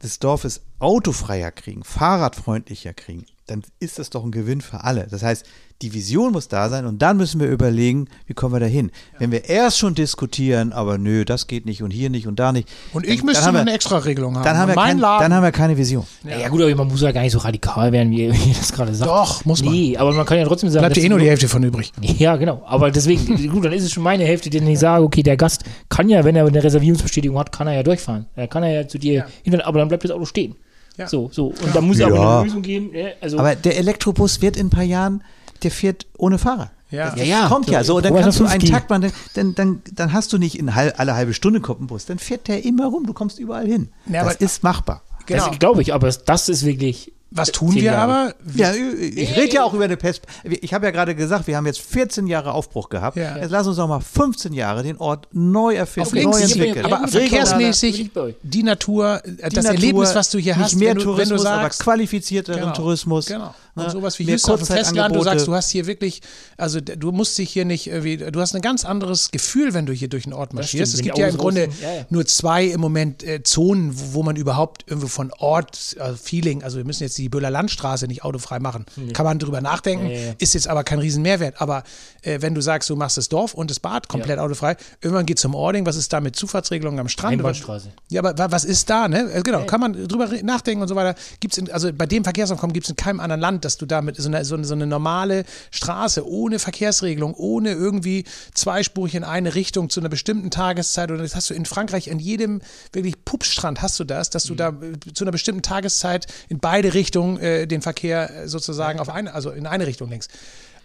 [0.03, 5.07] des Dorfes autofreier kriegen, fahrradfreundlicher kriegen, dann ist das doch ein Gewinn für alle.
[5.09, 5.45] Das heißt,
[5.81, 8.91] die Vision muss da sein und dann müssen wir überlegen, wie kommen wir da hin.
[9.13, 9.19] Ja.
[9.19, 12.51] Wenn wir erst schon diskutieren, aber nö, das geht nicht und hier nicht und da
[12.51, 12.67] nicht.
[12.93, 14.43] Und ich müsste dann, dann eine extra Regelung haben.
[14.43, 16.05] Dann haben, wir kein, dann haben wir keine Vision.
[16.23, 16.39] Ja.
[16.39, 16.49] ja.
[16.49, 19.09] gut, aber man muss ja gar nicht so radikal werden, wie ihr das gerade sagt.
[19.09, 19.73] Doch, muss man.
[19.73, 20.85] Nee, aber man kann ja trotzdem sagen.
[20.85, 21.91] Bleibt eh nur die Hälfte von übrig.
[22.17, 22.63] Ja, genau.
[22.65, 25.63] Aber deswegen, gut, dann ist es schon meine Hälfte, die ich sage, okay, der Gast
[25.89, 28.25] kann ja, wenn er eine Reservierungsbestätigung hat, kann er ja durchfahren.
[28.35, 29.25] Er kann er ja zu dir ja.
[29.43, 30.55] hin, aber dann bleibt das Auto stehen.
[30.97, 31.07] Ja.
[31.07, 31.47] So, so.
[31.47, 31.73] Und ja.
[31.73, 32.91] da muss ja auch eine Lösung geben.
[32.91, 33.13] Ne?
[33.21, 35.23] Also aber der Elektrobus wird in ein paar Jahren,
[35.63, 36.71] der fährt ohne Fahrer.
[36.89, 37.47] Ja, das, ja, ja.
[37.47, 37.83] kommt ja.
[37.83, 40.97] So, dann kannst du einen Takt machen, dann, dann, dann hast du nicht in halb,
[40.99, 43.89] alle halbe Stunde kommt ein Bus, dann fährt der immer rum, du kommst überall hin.
[44.09, 45.01] Ja, das ist machbar.
[45.25, 45.47] Genau.
[45.47, 47.11] Das glaube ich, aber das, ist wirklich.
[47.29, 48.11] Was tun wir Jahre.
[48.13, 48.35] aber?
[48.55, 50.21] Ja, ich rede ja auch über eine Pest.
[50.45, 53.17] Ich habe ja gerade gesagt, wir haben jetzt 14 Jahre Aufbruch gehabt.
[53.17, 53.35] Ja.
[53.35, 56.85] Jetzt lass uns doch mal 15 Jahre den Ort neu erfinden, neu entwickeln.
[56.85, 58.11] aber verkehrsmäßig
[58.43, 61.27] die Natur, Die das Natur, Erlebnis, was du hier nicht hast, mehr wenn, du, wenn
[61.27, 63.25] Tourismus, du sagst, aber qualifizierteren Genau, Tourismus.
[63.25, 63.53] Genau.
[63.85, 66.21] Und sowas wie Houston auf dem Festland, du sagst, du hast hier wirklich,
[66.57, 69.93] also du musst dich hier nicht, irgendwie, du hast ein ganz anderes Gefühl, wenn du
[69.93, 70.93] hier durch den Ort marschierst.
[70.93, 72.05] stimmt, es gibt ja im Grunde ja, ja.
[72.09, 76.63] nur zwei im Moment äh, Zonen, wo, wo man überhaupt irgendwie von Ort, also Feeling,
[76.63, 78.85] also wir müssen jetzt die Böhler Landstraße nicht autofrei machen.
[79.13, 81.61] Kann man drüber nachdenken, Ja, ist jetzt aber kein riesen Mehrwert.
[81.61, 81.83] Aber
[82.21, 85.39] äh, wenn du sagst, du machst das Dorf und das Bad komplett autofrei, irgendwann geht
[85.39, 87.33] zum Ording, was ist da mit Zufahrtsregelungen am Strand?
[87.33, 87.89] Einbahnstraße.
[88.09, 89.31] Ja, aber wa- was ist da, ne?
[89.31, 91.17] Äh, Genau, kann man drüber nachdenken und so weiter.
[91.39, 94.15] Gibt's in, also bei dem Verkehrsaufkommen gibt es in keinem anderen Land, dass du damit
[94.15, 99.55] so eine, so, eine, so eine normale Straße ohne Verkehrsregelung, ohne irgendwie zweispurig in eine
[99.55, 102.61] Richtung zu einer bestimmten Tageszeit oder das hast du in Frankreich an jedem
[102.93, 106.93] wirklich Pupsstrand hast du das, dass du da äh, zu einer bestimmten Tageszeit in beide
[106.93, 110.31] Richtungen äh, den Verkehr äh, sozusagen auf eine, also in eine Richtung lenkst.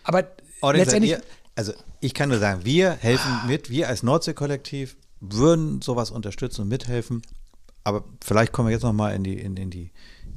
[0.03, 0.27] Aber
[0.61, 1.21] seid letztendlich ihr,
[1.55, 6.69] also ich kann nur sagen, wir helfen mit, wir als Nordsee-Kollektiv würden sowas unterstützen und
[6.69, 7.23] mithelfen.
[7.85, 9.93] Aber vielleicht kommen wir jetzt nochmal in die, in, in die,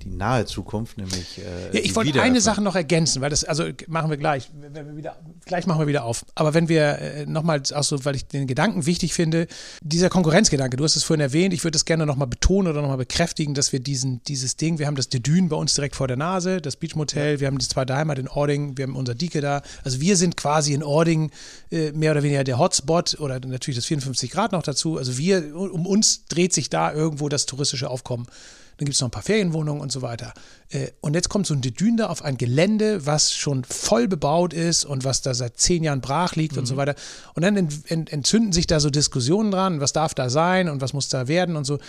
[0.06, 2.40] die nahe Zukunft, nämlich äh, Ja, ich wollte eine.
[2.46, 5.88] Sache noch ergänzen, weil das, also machen wir gleich, wenn wir wieder, gleich machen wir
[5.88, 6.26] wieder auf.
[6.36, 9.48] Aber wenn wir äh, nochmal, auch so, weil ich den Gedanken wichtig finde,
[9.82, 12.98] dieser Konkurrenzgedanke, du hast es vorhin erwähnt, ich würde es gerne nochmal betonen oder nochmal
[12.98, 16.18] bekräftigen, dass wir diesen, dieses Ding, wir haben das Dedün bei uns direkt vor der
[16.18, 19.42] Nase, das Beach Motel, wir haben die zwei Heimat in Ording, wir haben unser Dike
[19.42, 19.64] da.
[19.84, 21.32] Also wir sind quasi in Ording
[21.72, 24.98] äh, mehr oder weniger der Hotspot oder natürlich das 54 Grad noch dazu.
[24.98, 28.28] Also wir, um uns dreht sich da irgendwo das touristische Aufkommen.
[28.78, 30.34] Dann gibt es noch ein paar Ferienwohnungen und so weiter.
[30.70, 34.54] Äh, Und jetzt kommt so ein Dedün da auf ein Gelände, was schon voll bebaut
[34.54, 36.96] ist und was da seit zehn Jahren brach liegt und so weiter.
[37.36, 40.82] Und dann ent- ent- entzünden sich da so Diskussionen dran, was darf da sein und
[40.82, 41.80] was muss da werden und so.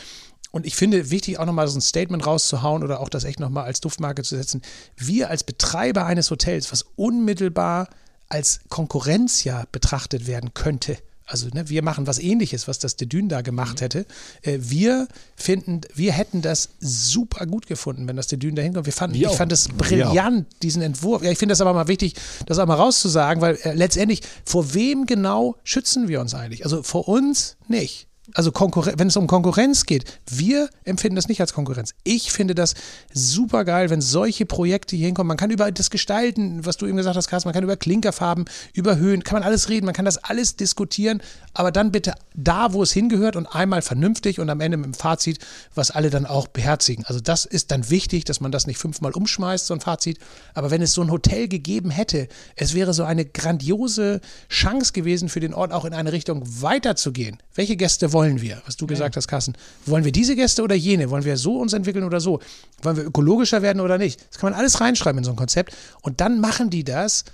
[0.52, 3.64] Und ich finde wichtig, auch nochmal so ein Statement rauszuhauen oder auch das echt nochmal
[3.64, 4.62] als Duftmarke zu setzen.
[4.96, 7.88] Wir als Betreiber eines Hotels, was unmittelbar
[8.28, 10.96] als Konkurrenz ja betrachtet werden könnte,
[11.26, 14.06] also ne, wir machen was ähnliches, was das Dedün da gemacht hätte.
[14.42, 18.86] Äh, wir finden, wir hätten das super gut gefunden, wenn das Dedün da hinkommt.
[18.86, 19.36] Wir fanden, Wir ich auch.
[19.36, 21.22] fand das brillant, diesen Entwurf.
[21.22, 22.14] Ja, ich finde das aber mal wichtig,
[22.46, 26.64] das auch mal rauszusagen, weil äh, letztendlich, vor wem genau schützen wir uns eigentlich?
[26.64, 28.06] Also vor uns nicht.
[28.34, 31.94] Also Konkurren- wenn es um Konkurrenz geht, wir empfinden das nicht als Konkurrenz.
[32.02, 32.74] Ich finde das
[33.12, 35.28] super geil, wenn solche Projekte hier hinkommen.
[35.28, 38.46] Man kann über das gestalten, was du eben gesagt hast, Carsten, man kann über Klinkerfarben,
[38.72, 41.22] über Höhen, kann man alles reden, man kann das alles diskutieren,
[41.54, 44.94] aber dann bitte da, wo es hingehört und einmal vernünftig und am Ende mit dem
[44.94, 45.38] Fazit,
[45.74, 47.04] was alle dann auch beherzigen.
[47.06, 50.18] Also das ist dann wichtig, dass man das nicht fünfmal umschmeißt, so ein Fazit.
[50.54, 55.28] Aber wenn es so ein Hotel gegeben hätte, es wäre so eine grandiose Chance gewesen
[55.28, 57.38] für den Ort auch in eine Richtung weiterzugehen.
[57.54, 58.62] Welche Gäste wollen wir?
[58.66, 59.54] Was du gesagt hast, Carsten.
[59.84, 61.10] Wollen wir diese Gäste oder jene?
[61.10, 62.40] Wollen wir so uns entwickeln oder so?
[62.82, 64.20] Wollen wir ökologischer werden oder nicht?
[64.30, 65.76] Das kann man alles reinschreiben in so ein Konzept.
[66.02, 67.24] Und dann machen die das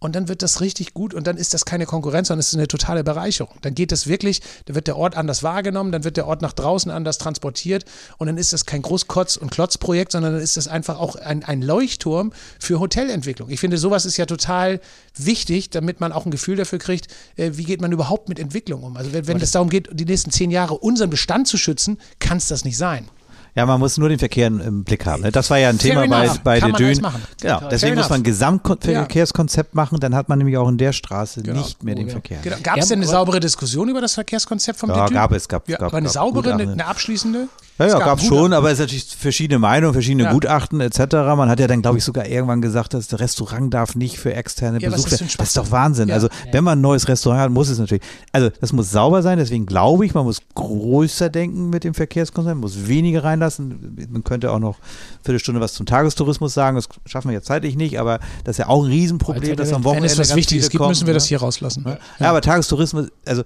[0.00, 2.54] und dann wird das richtig gut und dann ist das keine Konkurrenz, sondern es ist
[2.54, 3.54] eine totale Bereicherung.
[3.60, 6.52] Dann geht es wirklich, da wird der Ort anders wahrgenommen, dann wird der Ort nach
[6.52, 7.84] draußen anders transportiert
[8.18, 11.44] und dann ist das kein Großkotz- und Klotzprojekt, sondern dann ist das einfach auch ein,
[11.44, 13.50] ein Leuchtturm für Hotelentwicklung.
[13.50, 14.80] Ich finde, sowas ist ja total
[15.16, 18.82] wichtig, damit man auch ein Gefühl dafür kriegt, äh, wie geht man überhaupt mit Entwicklung
[18.82, 18.96] um.
[18.96, 22.38] Also wenn, wenn es darum geht, die nächsten zehn Jahre unseren Bestand zu schützen, kann
[22.38, 23.08] es das nicht sein.
[23.56, 25.22] Ja, man muss nur den Verkehr im- Blick haben.
[25.22, 25.32] ne?
[25.32, 26.40] Das war ja ein Fair Thema bei, enough.
[26.40, 27.02] bei Kann der man alles Dün.
[27.02, 27.22] machen.
[27.40, 31.42] Genau, deswegen muss man ein Gesamtverkehrskonzept machen, dann hat man nämlich auch in der Straße
[31.42, 31.58] Genau.
[31.60, 32.12] nicht mehr den ja.
[32.12, 32.38] Verkehr.
[32.42, 32.56] Genau.
[32.62, 35.76] Gab es denn eine saubere Diskussion über das Verkehrskonzept vom Ja, gab es, gab- ja,
[35.78, 37.48] gab- Aber eine gab saubere, eine, eine abschließende?
[37.80, 40.32] Ja, ja, gab es schon, aber es sind natürlich verschiedene Meinungen, verschiedene Ja.
[40.32, 40.98] Gutachten etc.
[41.36, 44.34] Man hat ja dann, glaube ich, sogar irgendwann gesagt, dass das Restaurant darf nicht für
[44.34, 45.14] externe Ja, Besucher.
[45.14, 45.70] ist ein Das ist doch?
[45.70, 46.08] Wahnsinn.
[46.08, 46.14] Ja.
[46.14, 48.02] Also, wenn man ein neues Restaurant hat, muss es natürlich.
[48.32, 52.56] Also, das muss sauber sein, deswegen glaube ich, man muss größer denken mit dem Verkehrskonzept,
[52.60, 53.96] muss weniger reinlassen.
[54.10, 57.76] Man könnte auch noch eine Viertelstunde was zum Tagestourismus sagen, das schaffen wir jetzt zeitlich
[57.76, 60.68] nicht, aber das ist ja auch ein Riesenproblem, dass am Wenn Wochenende es was Wichtiges
[60.70, 61.16] gibt, kommen, müssen wir ne?
[61.18, 61.84] das hier rauslassen.
[62.18, 63.42] Ja, aber Tagestourismus, also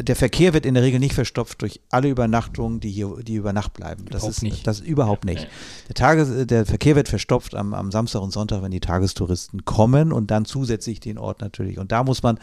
[0.00, 3.52] der Verkehr wird in der Regel nicht verstopft durch alle Übernachtungen, die hier, die über
[3.64, 4.04] Nacht bleiben.
[4.06, 4.66] Das Überhaupt ist nicht.
[4.66, 5.48] Das überhaupt nicht.
[5.88, 10.12] Der, Tages, der Verkehr wird verstopft am, am Samstag und Sonntag, wenn die Tagestouristen kommen
[10.12, 11.78] und dann zusätzlich den Ort natürlich.
[11.78, 12.38] Und da muss man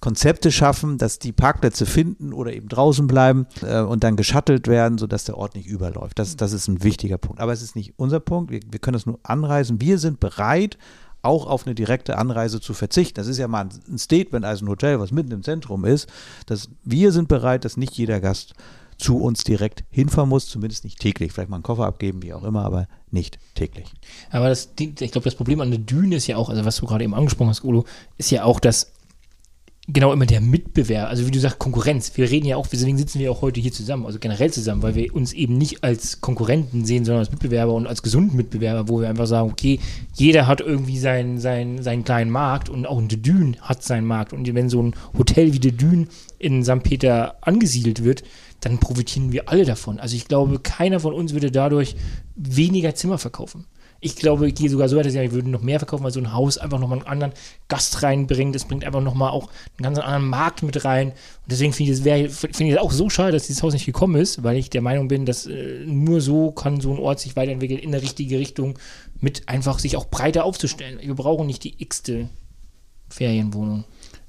[0.00, 4.98] Konzepte schaffen, dass die Parkplätze finden oder eben draußen bleiben äh, und dann geschattelt werden,
[4.98, 6.18] sodass der Ort nicht überläuft.
[6.18, 7.40] Das, das ist ein wichtiger Punkt.
[7.40, 8.50] Aber es ist nicht unser Punkt.
[8.50, 9.80] Wir, wir können das nur anreisen.
[9.80, 10.76] Wir sind bereit,
[11.22, 13.14] auch auf eine direkte Anreise zu verzichten.
[13.14, 16.08] Das ist ja mal ein Statement als ein Hotel, was mitten im Zentrum ist,
[16.44, 18.54] dass wir sind bereit, dass nicht jeder Gast
[18.98, 21.32] zu uns direkt hinfahren muss, zumindest nicht täglich.
[21.32, 23.86] Vielleicht mal einen Koffer abgeben, wie auch immer, aber nicht täglich.
[24.30, 26.86] Aber das, ich glaube, das Problem an der Düne ist ja auch, also was du
[26.86, 27.84] gerade eben angesprochen hast, Ulo,
[28.16, 28.92] ist ja auch, dass
[29.88, 32.16] genau immer der Mitbewerber, also wie du sagst, Konkurrenz.
[32.16, 34.96] Wir reden ja auch, deswegen sitzen wir auch heute hier zusammen, also generell zusammen, weil
[34.96, 39.00] wir uns eben nicht als Konkurrenten sehen, sondern als Mitbewerber und als gesunden Mitbewerber, wo
[39.00, 39.78] wir einfach sagen, okay,
[40.14, 43.16] jeder hat irgendwie seinen, seinen, seinen kleinen Markt und auch ein De
[43.60, 44.32] hat seinen Markt.
[44.32, 46.82] Und wenn so ein Hotel wie De Dün in St.
[46.82, 48.24] Peter angesiedelt wird,
[48.60, 50.00] dann profitieren wir alle davon.
[50.00, 51.96] Also ich glaube, keiner von uns würde dadurch
[52.34, 53.66] weniger Zimmer verkaufen.
[54.00, 56.20] Ich glaube, ich gehe sogar so weit, dass ich würde noch mehr verkaufen, weil so
[56.20, 57.32] ein Haus einfach nochmal einen anderen
[57.68, 58.54] Gast reinbringt.
[58.54, 59.48] Das bringt einfach nochmal auch
[59.78, 61.08] einen ganz anderen Markt mit rein.
[61.08, 61.16] Und
[61.50, 64.58] deswegen finde ich es find auch so schade, dass dieses Haus nicht gekommen ist, weil
[64.58, 67.94] ich der Meinung bin, dass äh, nur so kann so ein Ort sich weiterentwickeln in
[67.94, 68.78] eine richtige Richtung,
[69.20, 70.98] mit einfach sich auch breiter aufzustellen.
[71.00, 72.28] Wir brauchen nicht die x-te
[73.08, 73.84] Ferienwohnung.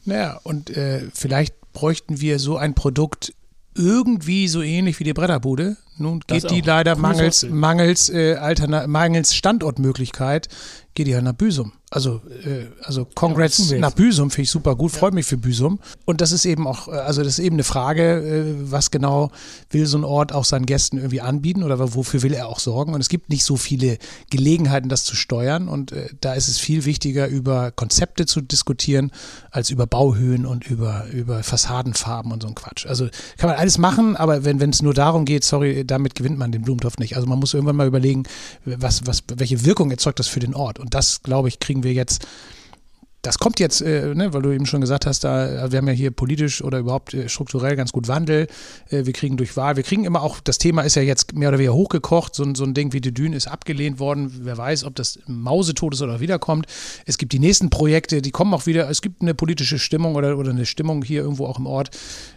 [0.05, 3.33] Naja, und äh, vielleicht bräuchten wir so ein Produkt
[3.77, 5.77] irgendwie so ähnlich wie die Bretterbude.
[5.97, 10.47] Nun geht die leider mangels, mangels, äh, mangels Standortmöglichkeit,
[10.93, 11.73] geht die halt nach Büsum.
[11.89, 15.79] Also, äh, also Congrats ja, nach Büsum finde ich super gut, freut mich für Büsum.
[16.03, 19.31] Und das ist eben auch, äh, also das ist eben eine Frage, äh, was genau
[19.69, 22.93] will so ein Ort auch seinen Gästen irgendwie anbieten oder wofür will er auch sorgen.
[22.93, 25.69] Und es gibt nicht so viele Gelegenheiten, das zu steuern.
[25.69, 29.11] Und äh, da ist es viel wichtiger, über Konzepte zu diskutieren,
[29.51, 32.85] als über Bauhöhen und über, über Fassadenfarben und so ein Quatsch.
[32.85, 33.07] Also
[33.37, 36.63] kann man alles machen, aber wenn es nur darum geht, sorry, damit gewinnt man den
[36.63, 37.15] Blumentopf nicht.
[37.15, 38.23] Also man muss irgendwann mal überlegen,
[38.65, 40.79] was, was, welche Wirkung erzeugt das für den Ort.
[40.79, 42.25] Und das, glaube ich, kriegen wir jetzt
[43.27, 45.93] das kommt jetzt, äh, ne, weil du eben schon gesagt hast, da, wir haben ja
[45.93, 48.47] hier politisch oder überhaupt äh, strukturell ganz gut Wandel.
[48.89, 51.49] Äh, wir kriegen durch Wahl, wir kriegen immer auch, das Thema ist ja jetzt mehr
[51.49, 52.35] oder weniger hochgekocht.
[52.35, 54.31] So, so ein Ding wie die Dün ist abgelehnt worden.
[54.43, 56.67] Wer weiß, ob das Mausetot ist oder wiederkommt.
[57.05, 58.89] Es gibt die nächsten Projekte, die kommen auch wieder.
[58.89, 61.89] Es gibt eine politische Stimmung oder, oder eine Stimmung hier irgendwo auch im Ort,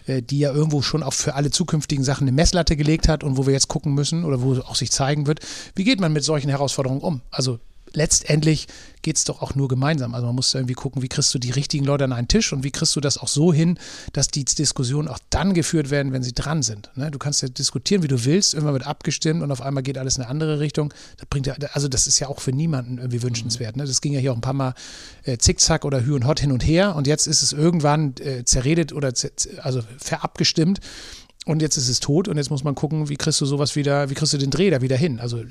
[0.07, 3.37] äh, die ja irgendwo schon auch für alle zukünftigen Sachen eine Messlatte gelegt hat und
[3.37, 5.39] wo wir jetzt gucken müssen oder wo auch sich zeigen wird,
[5.77, 7.21] wie geht man mit solchen Herausforderungen um?
[7.31, 7.61] Also
[7.93, 8.67] letztendlich
[9.03, 10.15] geht es doch auch nur gemeinsam.
[10.15, 12.65] Also man muss irgendwie gucken, wie kriegst du die richtigen Leute an einen Tisch und
[12.65, 13.79] wie kriegst du das auch so hin,
[14.13, 16.91] dass die Diskussionen auch dann geführt werden, wenn sie dran sind.
[16.97, 17.11] Ne?
[17.11, 20.17] Du kannst ja diskutieren, wie du willst, irgendwann wird abgestimmt und auf einmal geht alles
[20.17, 20.93] in eine andere Richtung.
[21.17, 23.77] Das bringt ja, also das ist ja auch für niemanden irgendwie wünschenswert.
[23.77, 23.85] Ne?
[23.85, 24.75] Das ging ja hier auch ein paar Mal
[25.25, 28.45] äh, zickzack oder hü und hot hin und her und jetzt ist es irgendwann äh,
[28.45, 29.13] zerredet oder
[29.63, 30.81] also verabgestimmt
[31.51, 34.09] und jetzt ist es tot und jetzt muss man gucken, wie kriegst du sowas wieder,
[34.09, 35.19] wie kriegst du den Dreh da wieder hin?
[35.19, 35.43] Also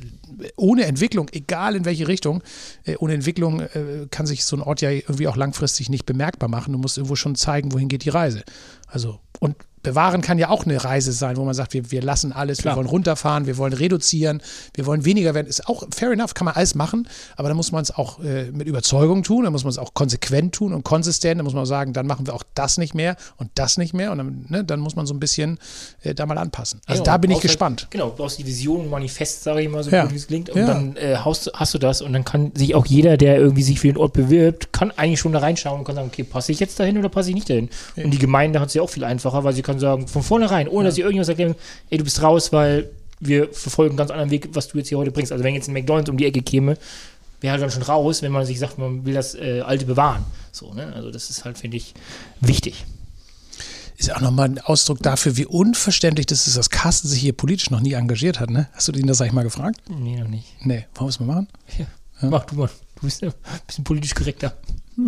[0.56, 2.42] ohne Entwicklung, egal in welche Richtung,
[2.86, 6.48] äh, ohne Entwicklung äh, kann sich so ein Ort ja irgendwie auch langfristig nicht bemerkbar
[6.48, 6.72] machen.
[6.72, 8.44] Du musst irgendwo schon zeigen, wohin geht die Reise.
[8.92, 12.34] Also, und bewahren kann ja auch eine Reise sein, wo man sagt, wir, wir lassen
[12.34, 12.74] alles, Klar.
[12.74, 14.42] wir wollen runterfahren, wir wollen reduzieren,
[14.74, 15.48] wir wollen weniger werden.
[15.48, 18.52] Ist auch fair enough, kann man alles machen, aber da muss man es auch äh,
[18.52, 21.66] mit Überzeugung tun, da muss man es auch konsequent tun und konsistent, da muss man
[21.66, 24.64] sagen, dann machen wir auch das nicht mehr und das nicht mehr und dann, ne,
[24.66, 25.60] dann muss man so ein bisschen
[26.02, 26.82] äh, da mal anpassen.
[26.86, 27.84] Also ja, da bin ich gespannt.
[27.84, 30.04] Halt, genau, du brauchst die Vision, Manifest, sage ich mal, so ja.
[30.04, 30.68] gut wie es klingt, und ja.
[30.68, 33.80] dann äh, hast, hast, du das und dann kann sich auch jeder, der irgendwie sich
[33.80, 36.60] für den Ort bewirbt, kann eigentlich schon da reinschauen und kann sagen, okay, passe ich
[36.60, 37.70] jetzt dahin oder passe ich nicht dahin?
[37.96, 40.66] Und die Gemeinde hat es ja auch viel einfacher, weil sie kann sagen, von vornherein
[40.66, 40.90] rein, ohne ja.
[40.90, 41.56] dass ihr irgendwas erklären,
[41.90, 44.98] ey, du bist raus, weil wir verfolgen einen ganz anderen Weg, was du jetzt hier
[44.98, 45.32] heute bringst.
[45.32, 46.78] Also wenn jetzt ein McDonalds um die Ecke käme,
[47.42, 50.26] wäre halt dann schon raus, wenn man sich sagt, man will das äh, Alte bewahren.
[50.52, 50.92] So, ne?
[50.94, 51.94] Also das ist halt, finde ich,
[52.42, 52.86] wichtig.
[53.98, 57.70] Ist auch nochmal ein Ausdruck dafür, wie unverständlich das ist, dass Carsten sich hier politisch
[57.70, 58.70] noch nie engagiert hat, ne?
[58.72, 59.82] Hast du ihn das eigentlich mal gefragt?
[59.90, 60.48] Nee, noch nicht.
[60.62, 61.48] Nee, wollen wir es mal machen?
[61.78, 61.86] Ja.
[62.22, 62.30] ja.
[62.30, 62.70] Mach du mal.
[62.96, 63.34] Du bist ein
[63.68, 64.56] bisschen politisch korrekter.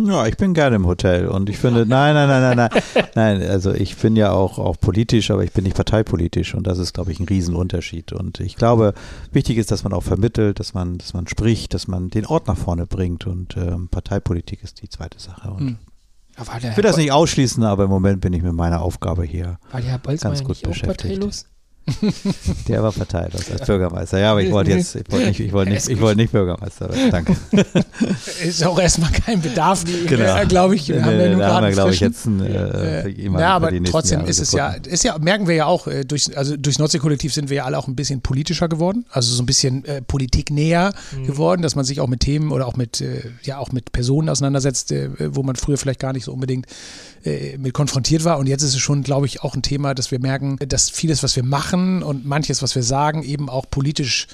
[0.06, 3.42] Ja, ich bin gerne im Hotel und ich finde, nein, nein, nein, nein, nein, nein,
[3.42, 6.94] also ich bin ja auch, auch politisch, aber ich bin nicht parteipolitisch und das ist,
[6.94, 8.94] glaube ich, ein Riesenunterschied und ich glaube,
[9.32, 12.46] wichtig ist, dass man auch vermittelt, dass man, dass man spricht, dass man den Ort
[12.46, 15.78] nach vorne bringt und ähm, Parteipolitik ist die zweite Sache und hm.
[16.70, 19.58] ich will das nicht ausschließen, aber im Moment bin ich mit meiner Aufgabe hier
[20.20, 21.46] ganz gut beschäftigt.
[22.68, 24.18] Der war verteilt als Bürgermeister.
[24.18, 26.88] Ja, aber ich wollte jetzt, ich wollte nicht, ich wollte nicht, ich wollte nicht Bürgermeister
[26.88, 27.10] werden.
[27.10, 27.36] Danke.
[28.44, 30.46] Ist auch erstmal kein Bedarf, genau.
[30.46, 30.88] Glaube ich.
[30.88, 33.70] Wir haben ja nur da haben wir, glaube ich, jetzt einen, äh, jemanden Ja, aber
[33.84, 36.78] trotzdem Jahre ist es ja, ist ja, merken wir ja auch, äh, durch, also durchs
[36.78, 40.02] Nordsee-Kollektiv sind wir ja alle auch ein bisschen politischer geworden, also so ein bisschen äh,
[40.02, 41.26] politiknäher mhm.
[41.26, 44.28] geworden, dass man sich auch mit Themen oder auch mit, äh, ja, auch mit Personen
[44.28, 46.66] auseinandersetzt, äh, wo man früher vielleicht gar nicht so unbedingt
[47.24, 48.38] äh, mit konfrontiert war.
[48.38, 51.22] Und jetzt ist es schon, glaube ich, auch ein Thema, dass wir merken, dass vieles,
[51.22, 54.26] was wir machen und manches, was wir sagen, eben auch politisch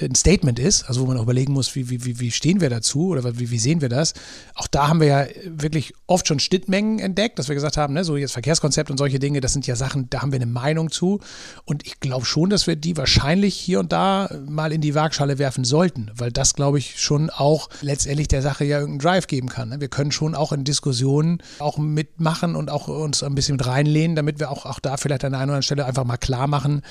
[0.00, 3.08] ein Statement ist, also wo man auch überlegen muss, wie, wie, wie stehen wir dazu
[3.08, 4.14] oder wie, wie sehen wir das.
[4.54, 8.04] Auch da haben wir ja wirklich oft schon Schnittmengen entdeckt, dass wir gesagt haben, ne,
[8.04, 10.90] so jetzt Verkehrskonzept und solche Dinge, das sind ja Sachen, da haben wir eine Meinung
[10.90, 11.20] zu.
[11.64, 15.38] Und ich glaube schon, dass wir die wahrscheinlich hier und da mal in die Waagschale
[15.38, 19.48] werfen sollten, weil das, glaube ich, schon auch letztendlich der Sache ja irgendeinen Drive geben
[19.48, 19.68] kann.
[19.70, 19.80] Ne?
[19.80, 24.16] Wir können schon auch in Diskussionen auch mitmachen und auch uns ein bisschen mit reinlehnen,
[24.16, 26.82] damit wir auch, auch da vielleicht an einer oder anderen Stelle einfach mal klar machen,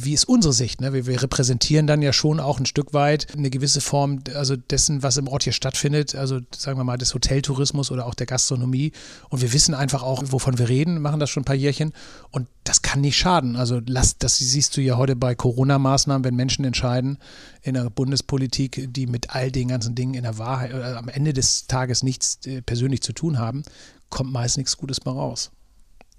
[0.00, 0.80] wie ist unsere Sicht?
[0.80, 0.92] Ne?
[0.92, 5.02] Wir, wir, repräsentieren dann ja schon auch ein Stück weit eine gewisse Form also dessen,
[5.02, 8.92] was im Ort hier stattfindet, also sagen wir mal des Hoteltourismus oder auch der Gastronomie.
[9.30, 11.92] Und wir wissen einfach auch, wovon wir reden, machen das schon ein paar Jährchen.
[12.30, 13.56] Und das kann nicht schaden.
[13.56, 17.18] Also lass, das siehst du ja heute bei Corona-Maßnahmen, wenn Menschen entscheiden
[17.62, 21.32] in der Bundespolitik, die mit all den ganzen Dingen in der Wahrheit äh, am Ende
[21.32, 23.62] des Tages nichts äh, persönlich zu tun haben,
[24.10, 25.50] kommt meist nichts Gutes mehr raus.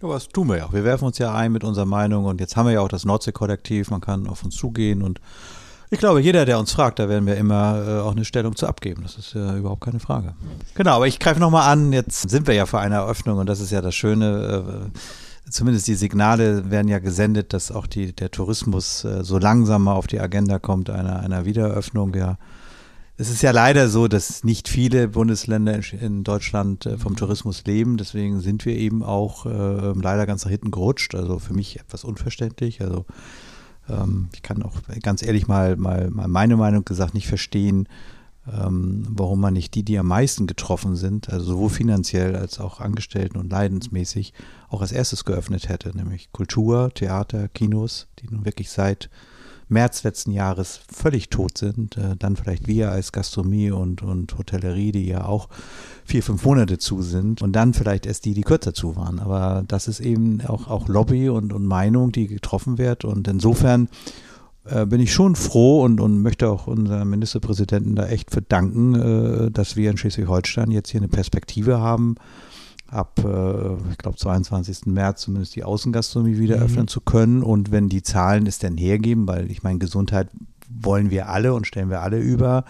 [0.01, 0.71] Ja, was tun wir ja.
[0.71, 3.05] Wir werfen uns ja ein mit unserer Meinung und jetzt haben wir ja auch das
[3.05, 5.19] Nordsee-Kollektiv, man kann auf uns zugehen und
[5.91, 8.67] ich glaube, jeder, der uns fragt, da werden wir immer äh, auch eine Stellung zu
[8.67, 9.01] abgeben.
[9.01, 10.35] Das ist ja überhaupt keine Frage.
[10.75, 13.59] Genau, aber ich greife nochmal an, jetzt sind wir ja vor einer Eröffnung und das
[13.59, 14.91] ist ja das Schöne.
[14.95, 14.99] Äh,
[15.49, 19.93] zumindest die Signale werden ja gesendet, dass auch die, der Tourismus äh, so langsam mal
[19.93, 22.13] auf die Agenda kommt, einer, einer Wiedereröffnung.
[22.13, 22.37] Ja,
[23.19, 27.97] es ist ja leider so, dass nicht viele Bundesländer in Deutschland äh, vom Tourismus leben.
[27.97, 31.15] Deswegen sind wir eben auch äh, leider ganz nach hinten gerutscht.
[31.15, 32.81] Also für mich etwas unverständlich.
[32.81, 33.05] Also
[33.89, 37.89] ähm, ich kann auch ganz ehrlich mal, mal, mal meine Meinung gesagt nicht verstehen,
[38.49, 42.79] ähm, warum man nicht die, die am meisten getroffen sind, also sowohl finanziell als auch
[42.79, 44.33] Angestellten und leidensmäßig,
[44.69, 49.09] auch als erstes geöffnet hätte, nämlich Kultur, Theater, Kinos, die nun wirklich seit
[49.69, 51.97] März letzten Jahres völlig tot sind.
[51.97, 55.47] Äh, dann vielleicht wir als Gastronomie und, und Hotellerie, die ja auch
[56.05, 57.41] vier, fünf Monate zu sind.
[57.41, 59.19] Und dann vielleicht erst die, die kürzer zu waren.
[59.19, 63.05] Aber das ist eben auch, auch Lobby und, und Meinung, die getroffen wird.
[63.05, 63.87] Und insofern
[64.65, 69.51] äh, bin ich schon froh und, und möchte auch unserem Ministerpräsidenten da echt verdanken, äh,
[69.51, 72.15] dass wir in Schleswig-Holstein jetzt hier eine Perspektive haben,
[72.91, 74.87] ab, äh, ich glaube, 22.
[74.87, 76.63] März zumindest die Außengastronomie wieder mhm.
[76.63, 77.43] öffnen zu können.
[77.43, 80.29] Und wenn die Zahlen es denn hergeben, weil ich meine, Gesundheit
[80.69, 82.65] wollen wir alle und stellen wir alle über,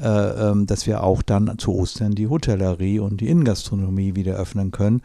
[0.00, 4.70] äh, ähm, dass wir auch dann zu Ostern die Hotellerie und die Innengastronomie wieder öffnen
[4.70, 5.02] können.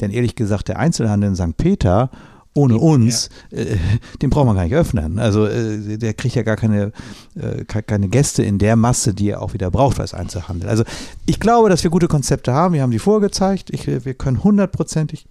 [0.00, 1.56] Denn ehrlich gesagt, der Einzelhandel in St.
[1.56, 2.10] Peter
[2.54, 3.58] ohne uns, ja.
[3.58, 3.76] äh,
[4.20, 5.18] den braucht man gar nicht öffnen.
[5.18, 6.92] Also äh, der kriegt ja gar keine,
[7.36, 10.68] äh, keine Gäste in der Masse, die er auch wieder braucht als Einzelhandel.
[10.68, 10.84] Also
[11.26, 12.74] ich glaube, dass wir gute Konzepte haben.
[12.74, 13.70] Wir haben die vorgezeigt.
[13.70, 15.26] Ich, wir können hundertprozentig.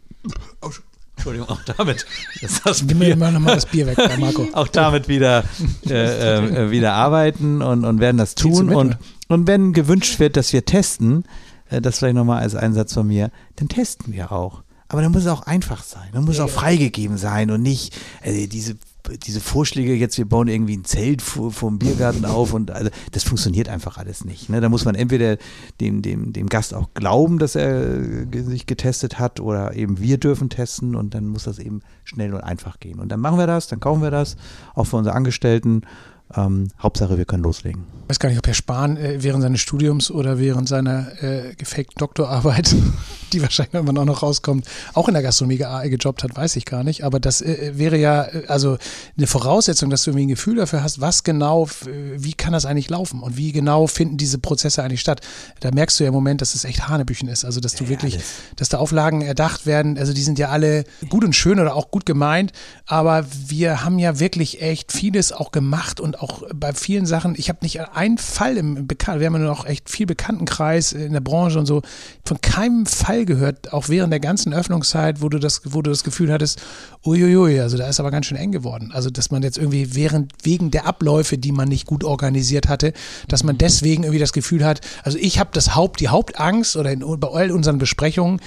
[0.61, 0.69] Oh,
[1.17, 2.05] Entschuldigung, auch damit.
[2.41, 4.47] Das das Nimm mir immer nochmal das Bier weg, Marco.
[4.53, 5.43] auch damit wieder,
[5.89, 8.73] äh, äh, wieder arbeiten und, und werden das tun.
[8.73, 8.97] Und,
[9.27, 11.25] und wenn gewünscht wird, dass wir testen,
[11.69, 14.63] äh, das vielleicht nochmal als Einsatz von mir, dann testen wir auch.
[14.89, 16.09] Aber dann muss es auch einfach sein.
[16.13, 18.77] Dann muss es auch freigegeben sein und nicht also diese,
[19.25, 22.89] diese Vorschläge jetzt, wir bauen irgendwie ein Zelt vor, vor dem Biergarten auf und also
[23.11, 24.49] das funktioniert einfach alles nicht.
[24.49, 24.61] Ne?
[24.61, 25.37] Da muss man entweder
[25.81, 30.49] dem, dem, dem Gast auch glauben, dass er sich getestet hat oder eben wir dürfen
[30.49, 32.99] testen und dann muss das eben schnell und einfach gehen.
[32.99, 34.37] Und dann machen wir das, dann kaufen wir das,
[34.73, 35.81] auch für unsere Angestellten
[36.35, 37.83] ähm, Hauptsache, wir können loslegen.
[38.03, 41.53] Ich weiß gar nicht, ob Herr Spahn äh, während seines Studiums oder während seiner äh,
[41.55, 42.75] gefakten Doktorarbeit,
[43.33, 46.83] die wahrscheinlich irgendwann auch noch rauskommt, auch in der Gastronomie gejobbt hat, weiß ich gar
[46.83, 47.03] nicht.
[47.03, 48.77] Aber das äh, wäre ja äh, also
[49.17, 51.67] eine Voraussetzung, dass du irgendwie ein Gefühl dafür hast, was genau,
[52.15, 55.21] wie kann das eigentlich laufen und wie genau finden diese Prozesse eigentlich statt.
[55.59, 57.45] Da merkst du ja im Moment, dass es echt Hanebüchen ist.
[57.45, 58.25] Also, dass du ja, wirklich, alles.
[58.55, 59.97] dass da Auflagen erdacht werden.
[59.97, 62.51] Also, die sind ja alle gut und schön oder auch gut gemeint.
[62.85, 67.49] Aber wir haben ja wirklich echt vieles auch gemacht und auch bei vielen Sachen, ich
[67.49, 71.19] habe nicht einen Fall im Bekannten, wir haben ja noch echt viel Bekanntenkreis in der
[71.19, 71.81] Branche und so,
[72.25, 76.03] von keinem Fall gehört, auch während der ganzen Öffnungszeit, wo du das, wo du das
[76.03, 76.61] Gefühl hattest,
[77.05, 78.91] uiuiui, also da ist aber ganz schön eng geworden.
[78.93, 82.93] Also, dass man jetzt irgendwie während, wegen der Abläufe, die man nicht gut organisiert hatte,
[83.27, 86.91] dass man deswegen irgendwie das Gefühl hat, also ich habe das Haupt, die Hauptangst oder
[86.91, 88.39] in, bei all unseren Besprechungen,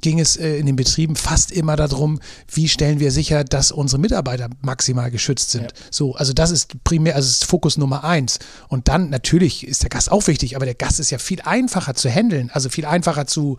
[0.00, 2.20] ging es äh, in den Betrieben fast immer darum,
[2.52, 5.64] wie stellen wir sicher, dass unsere Mitarbeiter maximal geschützt sind.
[5.64, 5.78] Ja.
[5.90, 8.38] So, also das ist primär, also ist Fokus Nummer eins.
[8.68, 11.94] Und dann natürlich ist der Gast auch wichtig, aber der Gast ist ja viel einfacher
[11.94, 13.56] zu handeln, also viel einfacher zu,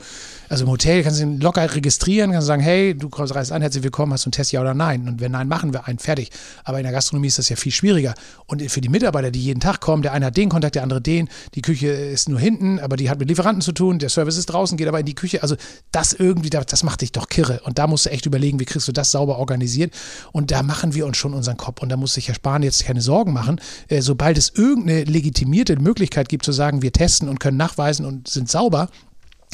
[0.50, 3.52] also im Hotel kannst du ihn locker registrieren, kannst du sagen, hey, du kommst, reist
[3.52, 5.08] an, herzlich willkommen, hast du einen Test, ja oder nein?
[5.08, 6.30] Und wenn nein, machen wir einen, fertig.
[6.64, 8.14] Aber in der Gastronomie ist das ja viel schwieriger.
[8.46, 11.02] Und für die Mitarbeiter, die jeden Tag kommen, der eine hat den Kontakt, der andere
[11.02, 14.38] den, die Küche ist nur hinten, aber die hat mit Lieferanten zu tun, der Service
[14.38, 15.56] ist draußen, geht aber in die Küche, also
[15.92, 17.62] das irgendwie irgendwie, das macht dich doch kirre.
[17.64, 19.94] Und da musst du echt überlegen, wie kriegst du das sauber organisiert.
[20.34, 21.82] Und da machen wir uns schon unseren Kopf.
[21.82, 23.62] Und da muss sich Herr Spahn jetzt keine Sorgen machen.
[23.88, 28.28] Äh, sobald es irgendeine legitimierte Möglichkeit gibt, zu sagen, wir testen und können nachweisen und
[28.28, 28.90] sind sauber,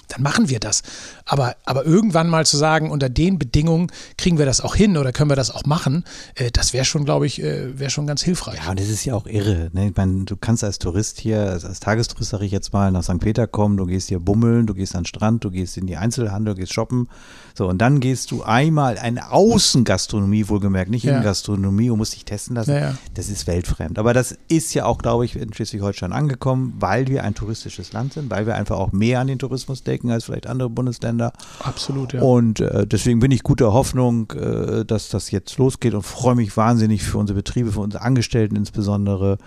[0.08, 0.84] dann machen wir das.
[1.26, 5.12] Aber, aber irgendwann mal zu sagen, unter den Bedingungen kriegen wir das auch hin oder
[5.12, 6.04] können wir das auch machen,
[6.36, 8.60] äh, das wäre schon, glaube ich, äh, wäre schon ganz hilfreich.
[8.64, 9.70] Ja, und das ist ja auch irre.
[9.74, 9.90] Ne?
[9.90, 13.04] Ich meine, du kannst als Tourist hier, als, als Tagestourist, sage ich jetzt mal, nach
[13.04, 13.20] St.
[13.20, 15.98] Peter kommen, du gehst hier bummeln, du gehst an den Strand, du gehst in die
[15.98, 17.08] Einzelhandel, du gehst shoppen.
[17.56, 21.12] So, und dann gehst du einmal eine Außengastronomie, wohlgemerkt, nicht ja.
[21.12, 22.74] Innengastronomie und musst dich testen lassen.
[22.74, 22.98] Ja.
[23.14, 24.00] Das ist weltfremd.
[24.00, 28.14] Aber das ist ja auch, glaube ich, in Schleswig-Holstein angekommen, weil wir ein touristisches Land
[28.14, 31.32] sind, weil wir einfach auch mehr an den Tourismus denken als vielleicht andere Bundesländer.
[31.60, 32.22] Absolut, ja.
[32.24, 36.58] Und äh, deswegen bin ich guter Hoffnung, äh, dass das jetzt losgeht und freue mich
[36.58, 39.38] wahnsinnig für unsere Betriebe, für unsere Angestellten insbesondere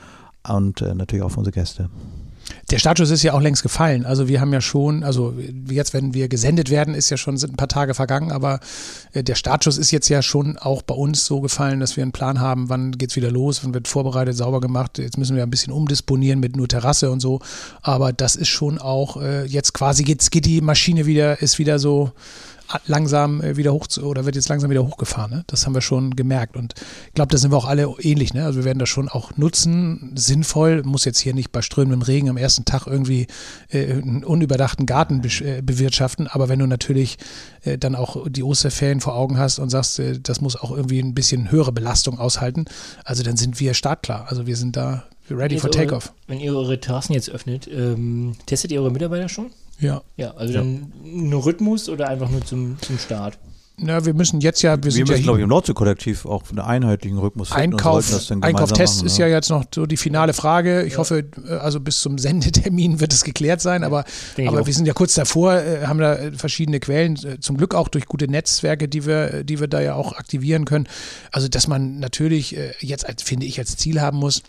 [0.47, 1.91] und äh, natürlich auch für unsere Gäste.
[2.71, 4.05] Der Startschuss ist ja auch längst gefallen.
[4.05, 5.35] Also wir haben ja schon, also
[5.69, 8.61] jetzt, wenn wir gesendet werden, ist ja schon sind ein paar Tage vergangen, aber
[9.13, 12.13] äh, der Startschuss ist jetzt ja schon auch bei uns so gefallen, dass wir einen
[12.13, 14.99] Plan haben, wann geht's wieder los, wann wird vorbereitet, sauber gemacht.
[14.99, 17.41] Jetzt müssen wir ein bisschen umdisponieren mit nur Terrasse und so.
[17.83, 21.79] Aber das ist schon auch äh, jetzt quasi geht's, geht die Maschine wieder, ist wieder
[21.79, 22.13] so
[22.87, 25.31] langsam äh, wieder hoch zu, oder wird jetzt langsam wieder hochgefahren.
[25.31, 25.45] Ne?
[25.47, 26.57] Das haben wir schon gemerkt.
[26.57, 26.75] Und
[27.09, 28.35] ich glaube, da sind wir auch alle ähnlich.
[28.35, 28.45] Ne?
[28.45, 30.83] Also wir werden das schon auch nutzen, sinnvoll.
[30.83, 33.27] Muss jetzt hier nicht bei strömendem Regen am ersten Tag irgendwie
[33.71, 36.27] äh, einen unüberdachten Garten be äh, bewirtschaften.
[36.27, 37.19] Aber wenn du natürlich
[37.64, 41.01] äh, dann auch die Osterferien vor Augen hast und sagst, äh, das muss auch irgendwie
[41.01, 42.67] ein bisschen höhere Belastung aushalten,
[43.05, 44.27] also dann sind wir startklar.
[44.29, 46.12] Also wir sind da ready for takeoff.
[46.27, 49.51] Wenn ihr eure Terrassen jetzt öffnet, ähm, testet ihr eure Mitarbeiter schon?
[49.79, 50.03] Ja.
[50.16, 53.39] Ja, also dann nur Rhythmus oder einfach nur zum, zum Start?
[53.79, 56.49] Na, wir müssen jetzt ja, wir, Wir sind müssen, ja glaube ich, im Nordsee-Kollektiv auch
[56.49, 58.11] einen einheitlichen Rhythmus finden Einkauf,
[58.41, 60.85] Einkauf-Test machen, ist ja jetzt noch so die finale Frage.
[60.85, 64.05] Ich hoffe, äh, also bis zum Sendetermin wird es geklärt sein, aber,
[64.47, 67.89] aber wir sind ja kurz davor, äh, haben da äh, verschiedene Quellen, zum Glück auch
[67.89, 70.89] durch gute Netzwerke, die wir, die wir da ja auch aktivieren können.
[71.31, 74.43] Also, dass man natürlich jetzt, als, finde ich, als Ziel haben muss,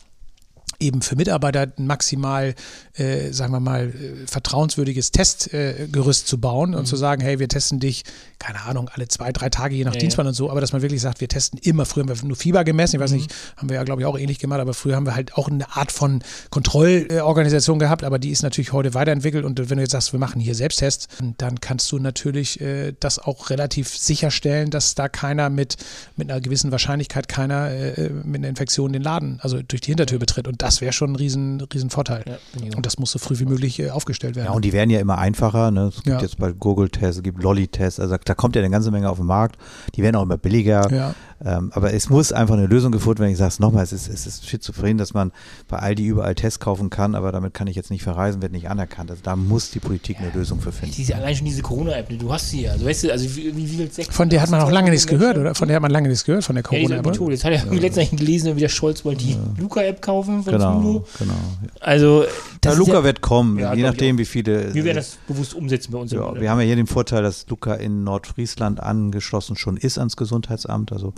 [0.80, 2.54] eben für Mitarbeiter ein maximal,
[2.94, 7.48] äh, sagen wir mal, äh, vertrauenswürdiges Testgerüst äh, zu bauen und zu sagen, hey, wir
[7.48, 8.04] testen dich,
[8.40, 10.82] keine Ahnung, alle zwei, drei Tage, je nach Ja, Dienstplan und so, aber dass man
[10.84, 13.18] wirklich sagt, wir testen immer, früher haben wir nur Fieber gemessen, ich weiß Mhm.
[13.18, 15.48] nicht, haben wir ja, glaube ich, auch ähnlich gemacht, aber früher haben wir halt auch
[15.48, 16.22] eine Art von
[16.52, 20.40] Kontrollorganisation gehabt, aber die ist natürlich heute weiterentwickelt und wenn du jetzt sagst, wir machen
[20.40, 21.08] hier Selbsttests,
[21.38, 25.78] dann kannst du natürlich äh, das auch relativ sicherstellen, dass da keiner mit,
[26.16, 30.20] mit einer gewissen Wahrscheinlichkeit keiner äh, mit einer Infektion den Laden, also durch die Hintertür
[30.20, 30.48] betritt.
[30.48, 32.24] Und das wäre schon ein riesen, riesen Vorteil.
[32.28, 32.76] Ja.
[32.76, 34.48] Und das muss so früh wie möglich äh, aufgestellt werden.
[34.48, 35.72] Ja, und die werden ja immer einfacher.
[35.72, 35.88] Ne?
[35.88, 36.22] Es gibt Ja.
[36.22, 39.26] jetzt bald Google-Tests, es gibt Lolly-Tests, also da kommt ja eine ganze Menge auf den
[39.28, 39.58] Markt.
[39.96, 40.92] Die werden auch immer billiger.
[40.92, 41.16] Ja.
[41.46, 43.32] Ähm, aber es muss einfach eine Lösung gefunden werden.
[43.32, 45.32] Ich sage es nochmal, es ist, es ist schizophren, dass man
[45.68, 48.70] bei Aldi überall Tests kaufen kann, aber damit kann ich jetzt nicht verreisen, wird nicht
[48.70, 49.12] anerkannt.
[49.12, 50.96] Also da muss die Politik eine Lösung für finden.
[50.96, 52.72] Diese, allein schon diese Corona-App, ne, du hast sie ja.
[52.72, 55.06] Also weißt du, also wie, wie viel sechs- Von der hat man auch lange nichts
[55.06, 55.54] gehört, oder?
[55.54, 57.06] Von der hat man lange nichts gehört, von der Ja, Corona-App.
[57.06, 57.34] Methode.
[57.34, 57.72] Jetzt hat er ja.
[57.80, 61.04] letztens gelesen, wie der Scholz wollte die Luca-App kaufen von Genau, Zulu.
[61.20, 61.34] genau.
[61.80, 62.30] Also, Ja,
[62.62, 64.74] das ist Luca ja, wird kommen, Ja, je nachdem, wie viele.
[64.74, 66.12] wir werden das bewusst umsetzen bei uns.
[66.12, 69.98] im- Ja, wir haben ja hier den Vorteil, dass Luca in Nordfriesland angeschlossen schon ist
[69.98, 70.92] ans Gesundheitsamt.
[70.92, 71.14] Also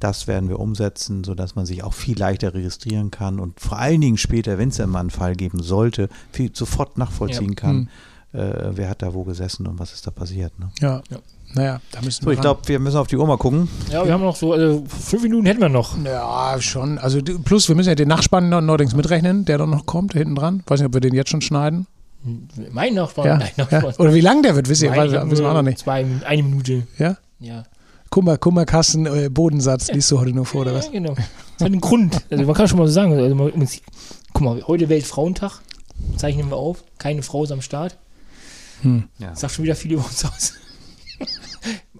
[0.00, 4.00] das werden wir umsetzen, sodass man sich auch viel leichter registrieren kann und vor allen
[4.00, 7.54] Dingen später, wenn es dann mal einen Fall geben sollte, viel sofort nachvollziehen Ja.
[7.54, 7.88] kann,
[8.32, 10.56] äh, wer hat da wo gesessen und was ist da passiert.
[10.58, 10.70] Ne?
[10.80, 11.02] Ja.
[11.54, 11.62] Ja.
[11.62, 13.68] Naja, da müssen So, wir ich glaube, wir müssen auf die Uhr mal gucken.
[13.90, 15.96] ja, wir haben noch so, also fünf Minuten hätten wir noch.
[16.04, 16.98] Ja, schon.
[16.98, 20.34] Also plus, wir müssen ja den Nachspann noch- neuerdings mitrechnen, der dann noch kommt, hinten
[20.34, 20.62] dran.
[20.66, 21.86] Weiß nicht, ob wir den jetzt schon schneiden.
[22.72, 23.36] Mein Nachbarn, Ja.
[23.38, 23.64] nein, ja.
[23.70, 23.94] Nachbarn.
[23.98, 25.78] Oder wie lang der wird, wisst ihr, hab wissen wir auch noch nicht.
[25.78, 26.86] Zwei, eine Minute.
[26.98, 27.16] Ja?
[27.40, 27.62] Ja.
[28.10, 30.86] Kummer, Kummerkasten, äh, Bodensatz, liest du heute nur vor, oder was?
[30.86, 31.14] Ja, genau.
[31.14, 31.24] Das
[31.60, 32.20] hat einen Grund.
[32.30, 33.68] Also man kann schon mal so sagen, also man, man,
[34.32, 35.60] guck mal, heute Weltfrauentag,
[36.16, 37.96] zeichnen wir auf, keine Frau ist am Start.
[38.82, 39.04] Hm.
[39.18, 39.34] Ja.
[39.34, 40.54] Sagt schon wieder viel über uns aus.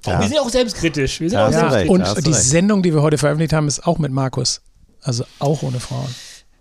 [0.06, 0.20] Ja.
[0.20, 1.20] Wir sind auch selbstkritisch.
[1.20, 1.90] Wir sind Ja, auch selbstkritisch.
[2.06, 2.16] recht.
[2.16, 2.42] Und die recht.
[2.44, 4.62] Sendung, die wir heute veröffentlicht haben, ist auch mit Markus.
[5.02, 6.08] Also auch ohne Frauen.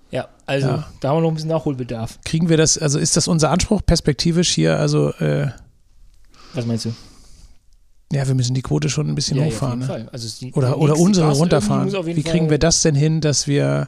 [0.10, 0.88] Ja, also Ja.
[1.02, 2.18] da haben wir noch ein bisschen Nachholbedarf.
[2.26, 4.80] Kriegen wir das, also ist das unser Anspruch perspektivisch hier?
[4.80, 5.50] Also, äh,
[6.54, 6.94] Was meinst du?
[8.12, 9.84] ja, wir müssen die Quote schon ein bisschen ja, ja, hochfahren.
[9.84, 10.06] auf jeden ne?
[10.06, 10.14] Fall.
[10.14, 11.92] Also die, Oder, die oder unsere runterfahren.
[12.06, 13.88] Wie kriegen Fall- wir das denn hin, dass wir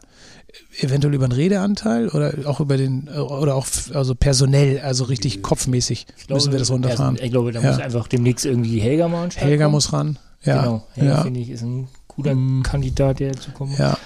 [0.81, 6.07] eventuell über den Redeanteil oder auch über den, oder auch also personell, also richtig kopfmäßig
[6.17, 7.17] Ich glaube, müssen wir das runterfahren?
[7.21, 7.71] Ich glaube, da Ja.
[7.71, 9.73] muss einfach demnächst irgendwie Helga mal an den Start Helga kommen.
[9.75, 10.19] muss ran.
[10.43, 10.61] Ja.
[10.61, 10.83] Genau.
[10.93, 11.21] Helga, ja.
[11.23, 12.63] finde ich, ist ein cooler Mm.
[12.63, 13.77] Kandidat, der dazu kommt.
[13.77, 13.97] Ja.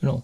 [0.00, 0.22] Genau.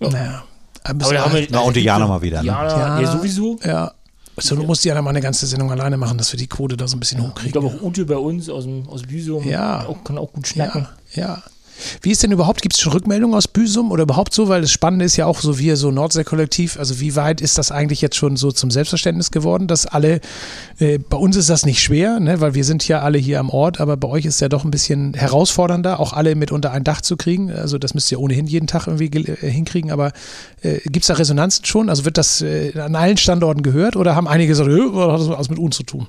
[0.00, 0.10] Ja.
[0.10, 0.44] Naja.
[0.84, 2.42] Aber, Aber da haben wir, Na, und Diana mal wieder, ne?
[2.44, 3.00] Diana, Diana.
[3.00, 3.58] ja, sowieso.
[3.64, 3.92] ja.
[4.36, 6.76] So, du musst ja dann mal eine ganze Sendung alleine machen, dass wir die Quote
[6.76, 7.52] da so ein bisschen Ich hochkriegen.
[7.52, 9.86] glaube auch Ute bei uns aus dem aus Büsum Ja.
[9.86, 10.88] auch, kann auch gut schnacken.
[11.14, 11.42] Ja, ja.
[12.02, 14.48] Wie ist denn überhaupt, gibt es schon Rückmeldungen aus Büsum oder überhaupt so?
[14.48, 17.72] Weil das Spannende ist ja auch so, wir so Nordsee-Kollektiv, also wie weit ist das
[17.72, 20.20] eigentlich jetzt schon so zum Selbstverständnis geworden, dass alle,
[20.78, 23.50] äh, bei uns ist das nicht schwer, ne, weil wir sind ja alle hier am
[23.50, 26.72] Ort, aber bei euch ist es ja doch ein bisschen herausfordernder, auch alle mit unter
[26.72, 27.50] ein Dach zu kriegen.
[27.50, 30.12] Also das müsst ihr ohnehin jeden Tag irgendwie äh, hinkriegen, aber
[30.62, 31.88] äh, gibt es da Resonanzen schon?
[31.88, 35.38] Also wird das äh, an allen Standorten gehört oder haben einige gesagt, "Äh, was hat
[35.38, 36.06] das mit uns zu tun?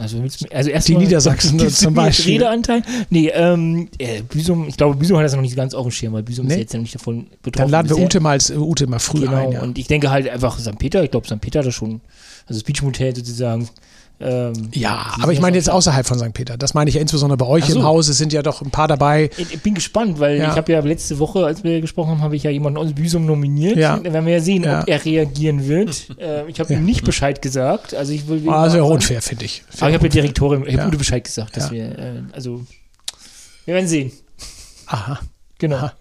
[0.00, 2.34] Also, also erst Die Niedersachsen zum Beispiel.
[2.34, 2.82] Redeanteil?
[3.10, 6.12] Nee, ähm, äh, Büsum, ich glaube, Büsum hat das noch nicht ganz auf dem Schirm,
[6.12, 6.54] weil Büsum Nee.
[6.54, 7.70] ist jetzt noch nicht davon betroffen.
[7.70, 8.04] Dann laden wir bisher.
[8.06, 9.52] Ute mal, als- Ute mal früh Genau, ein.
[9.52, 9.62] Ja.
[9.62, 10.78] und ich denke halt einfach St.
[10.78, 11.40] Peter, ich glaube, St.
[11.40, 12.00] Peter hat das schon,
[12.46, 13.68] also das Beach Motel sozusagen,
[14.18, 16.32] Ähm, Ja, aber ich meine ja jetzt außerhalb von St.
[16.32, 16.56] Peter.
[16.56, 17.78] Das meine ich ja insbesondere bei euch so.
[17.78, 19.28] im Hause sind ja doch ein paar dabei.
[19.36, 20.50] Ich ich bin gespannt, weil Ja.
[20.50, 23.26] ich habe ja letzte Woche, als wir gesprochen haben, habe ich ja jemanden aus Büsum
[23.26, 23.76] nominiert.
[23.76, 23.98] Ja.
[23.98, 24.80] Da werden wir ja sehen, Ja.
[24.80, 26.08] ob er reagieren wird.
[26.18, 27.94] äh, ich habe ihm nicht Bescheid gesagt.
[27.94, 29.62] Also ich will Also ja aber unfair, finde ich.
[29.70, 30.96] ich habe der Direktorin, ich habe Ja.
[30.98, 31.72] Bescheid gesagt, dass Ja.
[31.72, 32.64] wir, äh, also
[33.66, 34.12] wir werden sehen.
[34.86, 35.18] Aha.
[35.58, 35.76] Genau.
[35.76, 35.92] Aha.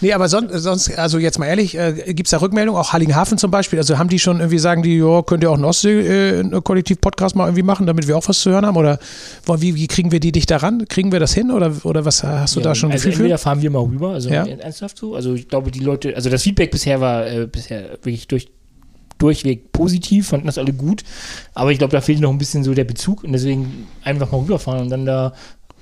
[0.00, 3.38] Nee, aber sonst, sonst, also jetzt mal ehrlich, äh, gibt es da Rückmeldungen, auch Halligenhafen
[3.38, 3.78] zum Beispiel?
[3.78, 7.62] Also haben die schon irgendwie, sagen die, ja, könnt ihr auch einen Ostsee-Kollektiv-Podcast mal irgendwie
[7.62, 8.76] machen, damit wir auch was zu hören haben?
[8.76, 8.98] Oder
[9.46, 10.86] wo- wie, wie kriegen wir die dich daran?
[10.88, 11.50] Kriegen wir das hin?
[11.50, 13.44] Oder, oder was hast du da schon also Gefühl entweder für?
[13.44, 14.44] fahren wir mal rüber, also Ja.
[14.46, 15.14] ernsthaft so.
[15.14, 18.48] Also ich glaube, die Leute, also das Feedback bisher war äh, bisher wirklich durch,
[19.18, 21.02] durchweg positiv, fanden das alle gut.
[21.54, 24.38] Aber ich glaube, da fehlt noch ein bisschen so der Bezug und deswegen einfach mal
[24.40, 25.32] rüberfahren und dann da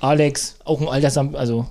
[0.00, 1.66] Alex, auch ein Altersam, also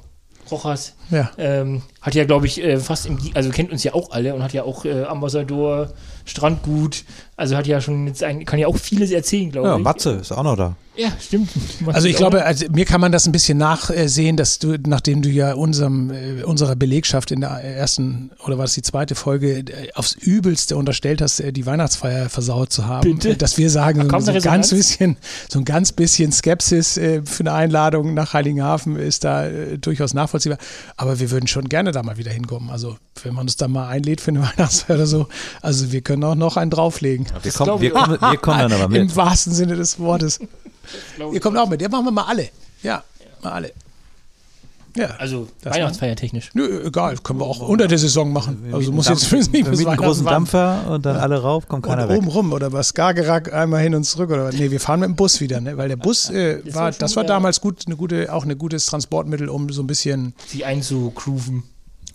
[0.49, 1.31] Rochas, Ja.
[1.37, 4.43] ähm, hat ja, glaube ich, äh, fast im, also kennt uns ja auch alle und
[4.43, 5.89] hat ja auch äh, Ambassador,
[6.25, 7.03] Strandgut,
[7.35, 9.83] also hat ja schon jetzt ein, kann ja auch vieles erzählen, glaube Ja, ich.
[9.83, 10.75] Matze ist auch noch da.
[10.95, 11.49] Ja, stimmt.
[11.81, 15.21] Matze Also ich glaube, also mir kann man das ein bisschen nachsehen, dass du, nachdem
[15.21, 19.59] du ja unserem, äh, unserer Belegschaft in der ersten oder war es die zweite Folge
[19.59, 19.63] äh,
[19.95, 23.31] aufs Übelste unterstellt hast, äh, die Weihnachtsfeier versaut zu haben, Bitte?
[23.31, 25.17] äh, dass wir sagen, Kommt so ein ganz bisschen,
[25.49, 30.13] so ein ganz bisschen Skepsis äh, für eine Einladung nach Heiligenhafen ist da äh, durchaus
[30.13, 30.57] nachvollziehbar.
[30.97, 32.69] Aber wir würden schon gerne da mal wieder hinkommen.
[32.69, 35.27] Also wenn man uns da mal einlädt für eine Weihnachtsfeier oder so,
[35.61, 37.27] also wir können auch noch einen drauflegen.
[37.41, 39.01] Wir glaub kommen, wir, kommen, wir kommen dann aber mit.
[39.01, 40.39] Im wahrsten Sinne des Wortes.
[41.33, 41.81] Ihr kommt auch mit.
[41.81, 42.49] Ja, machen wir mal alle.
[42.83, 43.03] Ja,
[43.43, 43.71] mal alle.
[44.95, 45.11] Ja.
[45.17, 46.49] Also Das Weihnachtsfeier technisch.
[46.53, 48.65] Nö, egal, können wir auch unter der Saison machen.
[48.73, 51.83] Also muss jetzt nicht wir bis mieten einen großen Dampfer und dann alle rauf, kommt
[51.85, 52.17] keiner oder weg.
[52.17, 54.55] oben rum oder was Skagerrak einmal hin und zurück oder was.
[54.55, 55.77] Nee, wir fahren mit dem Bus wieder, ne?
[55.77, 58.57] Weil der Bus äh, Das war, war das war damals gut, eine gute, auch ein
[58.57, 61.63] gutes Transportmittel, um so ein bisschen, Sie einzugrooven.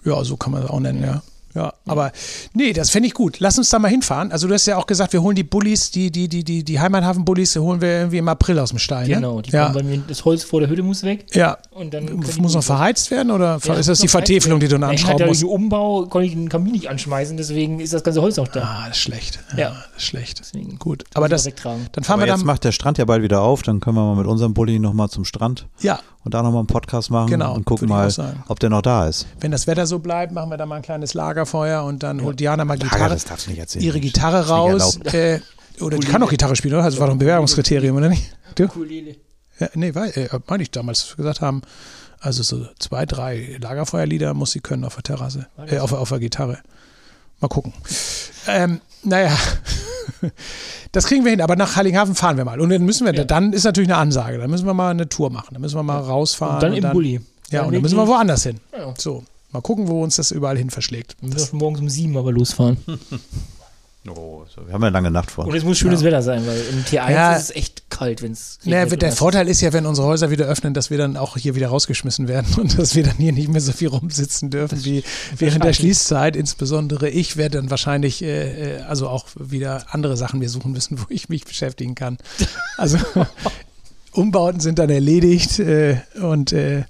[0.07, 1.23] Ja, so kann man es auch nennen, ja.
[1.55, 2.13] Ja, aber
[2.53, 3.41] nee, das fände ich gut.
[3.41, 4.31] Lass uns da mal hinfahren.
[4.31, 6.79] Also du hast ja auch gesagt, wir holen die Bullis, die, die, die, die, die
[6.81, 8.79] Heimathafen-Bullis, holen wir irgendwie im April aus dem.
[9.07, 9.43] Genau, ne?
[9.43, 9.71] die ja.
[9.73, 11.25] mir, das Holz vor der Hütte muss weg.
[11.33, 11.57] ja.
[11.71, 14.83] Und dann Muss noch verheizt werden oder Ja, ist das die Vertäfelung, die du dann
[14.83, 15.43] Ja, anschrauben durch musst?
[15.45, 18.61] den Umbau konnte ich den Kamin nicht anschmeißen, deswegen ist das ganze Holz noch da.
[18.61, 19.39] Ah, das ist schlecht.
[19.53, 19.69] Ja, Ja.
[19.95, 20.39] das ist schlecht.
[20.41, 21.05] Deswegen Gut.
[21.15, 21.87] Aber ich das, wegtragen.
[21.93, 22.47] dann fahren Aber wir jetzt dann.
[22.47, 25.09] macht der Strand ja bald wieder auf, dann können wir mal mit unserem Bulli nochmal
[25.09, 28.13] zum Strand Ja, und da nochmal einen Podcast machen Genau, und gucken mal,
[28.49, 29.27] ob der noch da ist.
[29.41, 32.39] wenn das Wetter so bleibt, machen wir da mal ein kleines Lagerfeuer und dann holt
[32.41, 33.85] Diana mal Lager, Gitarre, das darfst du nicht erzählen.
[33.85, 34.01] ihre.
[34.01, 34.99] Gitarre raus.
[35.05, 35.41] Äh,
[35.81, 36.85] oder die kann auch Gitarre spielen, oder?
[36.85, 38.37] Also war doch ein Bewerbungskriterium, oder nicht?
[38.57, 38.65] Du?
[38.65, 39.17] Ukulele.
[39.59, 41.63] Ja, nee, weil, äh, meine ich damals gesagt haben.
[42.21, 46.19] Also so zwei, drei Lagerfeuerlieder muss sie können auf der Terrasse, äh, auf, auf der
[46.19, 46.59] Gitarre.
[47.41, 47.73] Mal gucken.
[48.49, 49.37] Ähm, naja,
[50.93, 52.61] das kriegen wir hin, aber nach Heiligenhafen fahren wir mal.
[52.61, 53.25] Und dann müssen wir, Ja.
[53.25, 55.83] dann ist natürlich eine Ansage, dann müssen wir mal eine Tour machen, dann müssen wir
[55.83, 56.55] mal rausfahren.
[56.57, 57.21] Und dann im Bulli.
[57.51, 58.61] Ja, und dann müssen wir woanders hin.
[58.77, 58.93] Ja.
[58.99, 61.17] So, mal gucken, wo uns das überall hin verschlägt.
[61.21, 62.77] Wir müssen morgens um sieben aber losfahren.
[64.09, 65.47] Oh, so, wir haben eine lange Nacht vor.
[65.47, 67.33] Und es muss schönes Wetter sein, weil im T1 Ja.
[67.35, 70.31] ist es echt kalt, wenn es Naja, der oder- Vorteil ist ja, wenn unsere Häuser
[70.31, 73.33] wieder öffnen, dass wir dann auch hier wieder rausgeschmissen werden und dass wir dann hier
[73.33, 75.03] nicht mehr so viel rumsitzen dürfen wie
[75.39, 75.73] während der.
[75.73, 76.37] Schließzeit.
[76.37, 81.01] Insbesondere ich werde dann wahrscheinlich äh, äh, also auch wieder andere Sachen mir suchen müssen,
[81.01, 82.19] wo ich mich beschäftigen kann.
[82.79, 82.99] Also
[84.17, 86.85] Umbauten sind dann erledigt äh, und äh,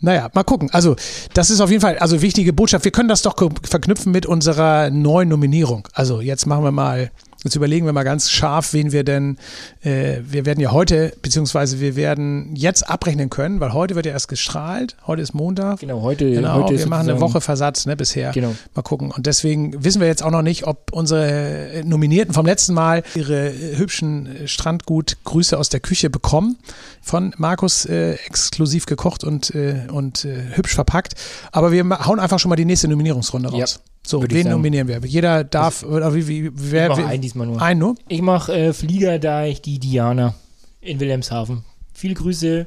[0.00, 0.70] naja, mal gucken.
[0.72, 0.96] Also
[1.34, 2.84] das ist auf jeden Fall also wichtige Botschaft.
[2.84, 5.88] Wir können das doch verknüpfen mit unserer neuen Nominierung.
[5.92, 7.10] Also jetzt machen wir mal,
[7.48, 9.38] jetzt überlegen wir mal ganz scharf, wen wir denn,
[9.82, 14.12] äh, wir werden ja heute, beziehungsweise wir werden jetzt abrechnen können, weil heute wird ja
[14.12, 14.96] erst gestrahlt.
[15.06, 15.80] Heute ist Montag.
[15.80, 18.32] Genau, heute, Genau, heute wir machen eine Woche Versatz ne, bisher.
[18.32, 18.54] Genau.
[18.74, 19.10] Mal gucken.
[19.10, 23.48] Und deswegen wissen wir jetzt auch noch nicht, ob unsere Nominierten vom letzten Mal ihre
[23.48, 26.58] äh, hübschen äh, Strandgut-Grüße aus der Küche bekommen.
[27.00, 31.14] Von Markus äh, exklusiv gekocht und, äh, und äh, hübsch verpackt.
[31.52, 33.80] Aber wir hauen einfach schon mal die nächste Nominierungsrunde Ja, raus.
[34.08, 34.48] So, wen sagen.
[34.48, 35.00] nominieren wir?
[35.04, 37.60] Jeder darf, oder wie, wie, wer, Ich einen diesmal nur.
[37.60, 37.94] Einen nur?
[38.08, 40.34] Ich mache äh, Flieger, da ich die Diana
[40.80, 41.62] in Wilhelmshaven.
[41.92, 42.66] Viele Grüße.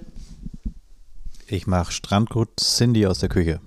[1.48, 3.60] Ich mache Strandgut Cindy aus der Küche.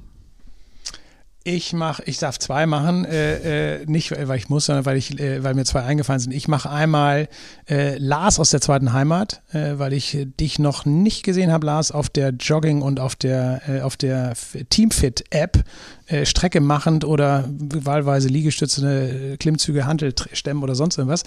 [1.47, 5.21] Ich mache, ich darf zwei machen, äh, äh, nicht weil ich muss, sondern weil ich,
[5.21, 6.33] äh, weil mir zwei eingefallen sind.
[6.33, 7.29] Ich mache einmal
[7.69, 11.93] äh, Lars aus der zweiten Heimat, äh, weil ich dich noch nicht gesehen habe, Lars,
[11.93, 15.65] auf der Jogging und auf der äh, auf der F- Teamfit-App
[16.07, 21.25] äh, Strecke machend oder wahlweise Liegestütze, äh, Klimmzüge, Hantelstämmen oder sonst irgendwas.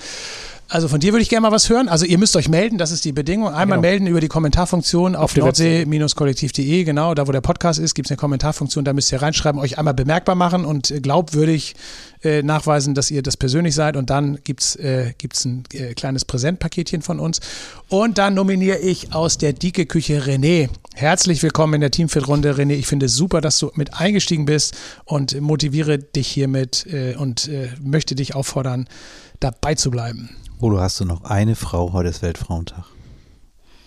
[0.69, 1.87] Also von dir würde ich gerne mal was hören.
[1.87, 3.47] Also ihr müsst euch melden, das ist die Bedingung.
[3.47, 3.81] Einmal Genau.
[3.81, 8.11] melden über die Kommentarfunktion auf, Auf nordsee-kollektiv.de, genau, da wo der Podcast ist, gibt es
[8.11, 11.75] eine Kommentarfunktion, da müsst ihr reinschreiben, euch einmal bemerkbar machen und äh, glaubwürdig
[12.21, 15.93] äh, nachweisen, dass ihr das persönlich seid und dann gibt es äh, gibt's ein äh,
[15.93, 17.39] kleines Präsentpaketchen von uns.
[17.87, 20.67] Und dann nominiere ich aus der Dike-Küche René.
[20.95, 22.73] Herzlich willkommen in der Teamfit-Runde, René.
[22.73, 27.47] Ich finde es super, dass du mit eingestiegen bist und motiviere dich hiermit äh, und
[27.47, 28.89] äh, möchte dich auffordern,
[29.39, 30.29] dabei zu bleiben.
[30.59, 31.93] Olo, hast du noch eine Frau?
[31.93, 32.85] Heute ist Weltfrauentag.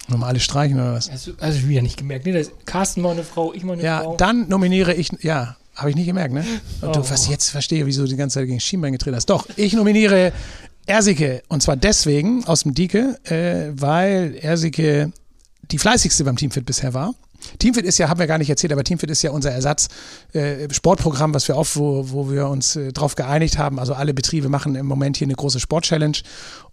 [0.09, 1.09] Normale streichen oder was?
[1.09, 2.27] Also, also wieder nicht gemerkt.
[2.27, 2.33] Ne?
[2.33, 4.17] Das ist Carsten mal eine Frau, ich mal eine Ja, Frau.
[4.17, 6.45] dann nominiere ich, ja, habe ich nicht gemerkt, ne?
[6.81, 7.11] Und du, Oh.
[7.11, 9.27] was ich jetzt verstehe, wieso du die ganze Zeit gegen Schienbein getreten hast.
[9.31, 10.33] Doch, ich nominiere
[10.87, 15.13] Ersike und zwar deswegen aus dem Dike, äh, weil Ersike
[15.71, 17.15] die fleißigste beim Teamfit bisher war.
[17.59, 19.89] Teamfit ist ja, haben wir gar nicht erzählt, aber Teamfit ist ja unser Ersatz
[20.33, 23.79] äh, Sportprogramm, was wir oft, wo, wo wir uns äh, drauf geeinigt haben.
[23.79, 26.19] Also alle Betriebe machen im Moment hier eine große Sportchallenge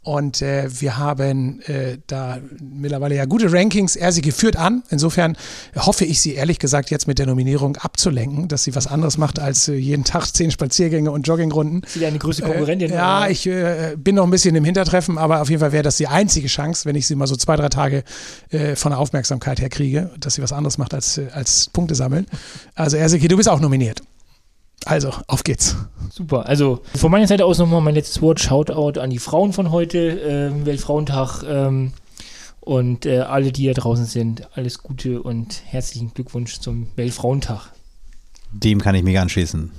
[0.07, 3.97] und äh, wir haben äh, da mittlerweile ja gute Rankings.
[3.97, 4.83] Ersike führt an.
[4.89, 5.35] Insofern
[5.75, 9.37] hoffe ich sie ehrlich gesagt jetzt mit der Nominierung abzulenken, dass sie was anderes macht
[9.37, 11.83] als äh, jeden Tag zehn Spaziergänge und Joggingrunden.
[11.83, 12.91] Ist sie deine größte Konkurrentin?
[12.91, 15.83] Äh, ja, ich äh, bin noch ein bisschen im Hintertreffen, aber auf jeden Fall wäre
[15.83, 18.05] das die einzige Chance, wenn ich sie mal so zwei, drei Tage
[18.51, 22.27] äh, von der Aufmerksamkeit her kriege, dass sie was anderes macht als, als Punkte sammeln.
[22.75, 24.01] Also Erseke, du bist auch nominiert.
[24.85, 25.75] Also, auf geht's.
[26.11, 26.45] Super.
[26.45, 28.39] Also von meiner Seite aus nochmal mein letztes Wort.
[28.39, 31.43] Shoutout an die Frauen von heute, ähm, Weltfrauentag.
[31.43, 31.93] Ähm,
[32.61, 37.71] und äh, alle, die da draußen sind, alles Gute und herzlichen Glückwunsch zum Weltfrauentag.
[38.51, 39.71] Dem kann ich mich anschließen.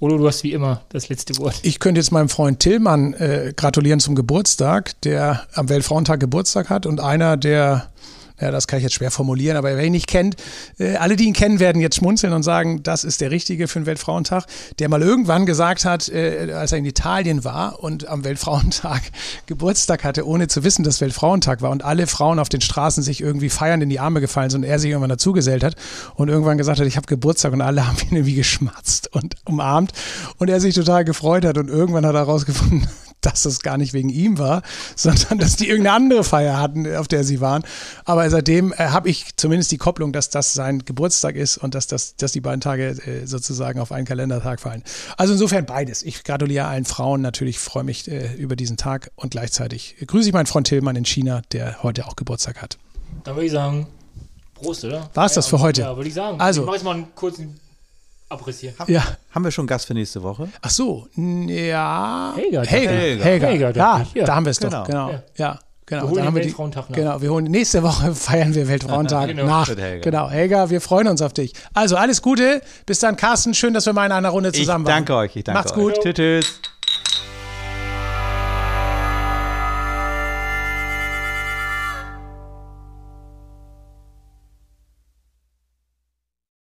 [0.00, 1.58] Olo, du hast wie immer das letzte Wort.
[1.62, 6.86] Ich könnte jetzt meinem Freund Tillmann äh, gratulieren zum Geburtstag, der am Weltfrauentag Geburtstag hat
[6.86, 7.90] und einer der
[8.40, 10.36] ja, das kann ich jetzt schwer formulieren, aber wer ihn nicht kennt,
[10.78, 13.80] äh, alle, die ihn kennen, werden jetzt schmunzeln und sagen, das ist der Richtige für
[13.80, 14.44] den Weltfrauentag,
[14.78, 19.02] der mal irgendwann gesagt hat, äh, als er in Italien war und am Weltfrauentag
[19.46, 23.20] Geburtstag hatte, ohne zu wissen, dass Weltfrauentag war und alle Frauen auf den Straßen sich
[23.20, 25.74] irgendwie feiernd in die Arme gefallen sind und er sich irgendwann dazugesellt hat
[26.14, 29.92] und irgendwann gesagt hat, ich habe Geburtstag und alle haben ihn irgendwie geschmatzt und umarmt
[30.38, 32.86] und er sich total gefreut hat und irgendwann hat er herausgefunden,
[33.28, 34.62] dass das gar nicht wegen ihm war,
[34.96, 37.62] sondern dass die irgendeine andere Feier hatten, auf der sie waren.
[38.04, 41.86] Aber seitdem äh, habe ich zumindest die Kopplung, dass das sein Geburtstag ist und dass,
[41.86, 44.82] das, dass die beiden Tage äh, sozusagen auf einen Kalendertag fallen.
[45.16, 46.02] Also insofern beides.
[46.02, 50.34] Ich gratuliere allen Frauen natürlich, freue mich äh, über diesen Tag und gleichzeitig grüße ich
[50.34, 52.78] meinen Freund Tillmann in China, der heute auch Geburtstag hat.
[53.24, 53.86] Dann würde ich sagen,
[54.54, 55.10] Prost, oder?
[55.14, 55.82] War's das für heute?
[55.82, 56.40] Ja, würde ich sagen.
[56.40, 57.60] Also- ich mache jetzt mal einen kurzen
[58.30, 58.74] Abriss hier.
[58.88, 59.02] Ja.
[59.34, 60.48] Haben wir schon Gast für nächste Woche?
[60.60, 62.32] Ach so, ja.
[62.36, 62.90] Helga, Helga.
[62.92, 63.24] Helga.
[63.24, 63.46] Helga.
[63.46, 64.24] Helga, ja, ich, ja.
[64.24, 64.80] da haben wir es Genau.
[64.80, 64.86] doch.
[64.86, 65.10] Genau.
[65.10, 65.22] Ja.
[65.36, 65.58] Ja.
[65.86, 66.88] Genau, Wir holen da den haben wir die, nach.
[66.92, 69.46] genau, wir holen nächste Woche feiern wir Weltfrauentag Genau.
[69.46, 69.68] nach.
[69.68, 70.02] Mit Helga.
[70.02, 71.54] Genau, Helga, wir freuen uns auf dich.
[71.72, 73.54] Also alles Gute, bis dann, Carsten.
[73.54, 74.92] Schön, dass wir mal in einer Runde Ich zusammen waren.
[75.06, 75.34] danke euch.
[75.34, 75.78] Ich danke Macht's euch.
[75.78, 75.94] gut.
[76.02, 76.14] Tschüss.
[76.14, 76.60] tschüss.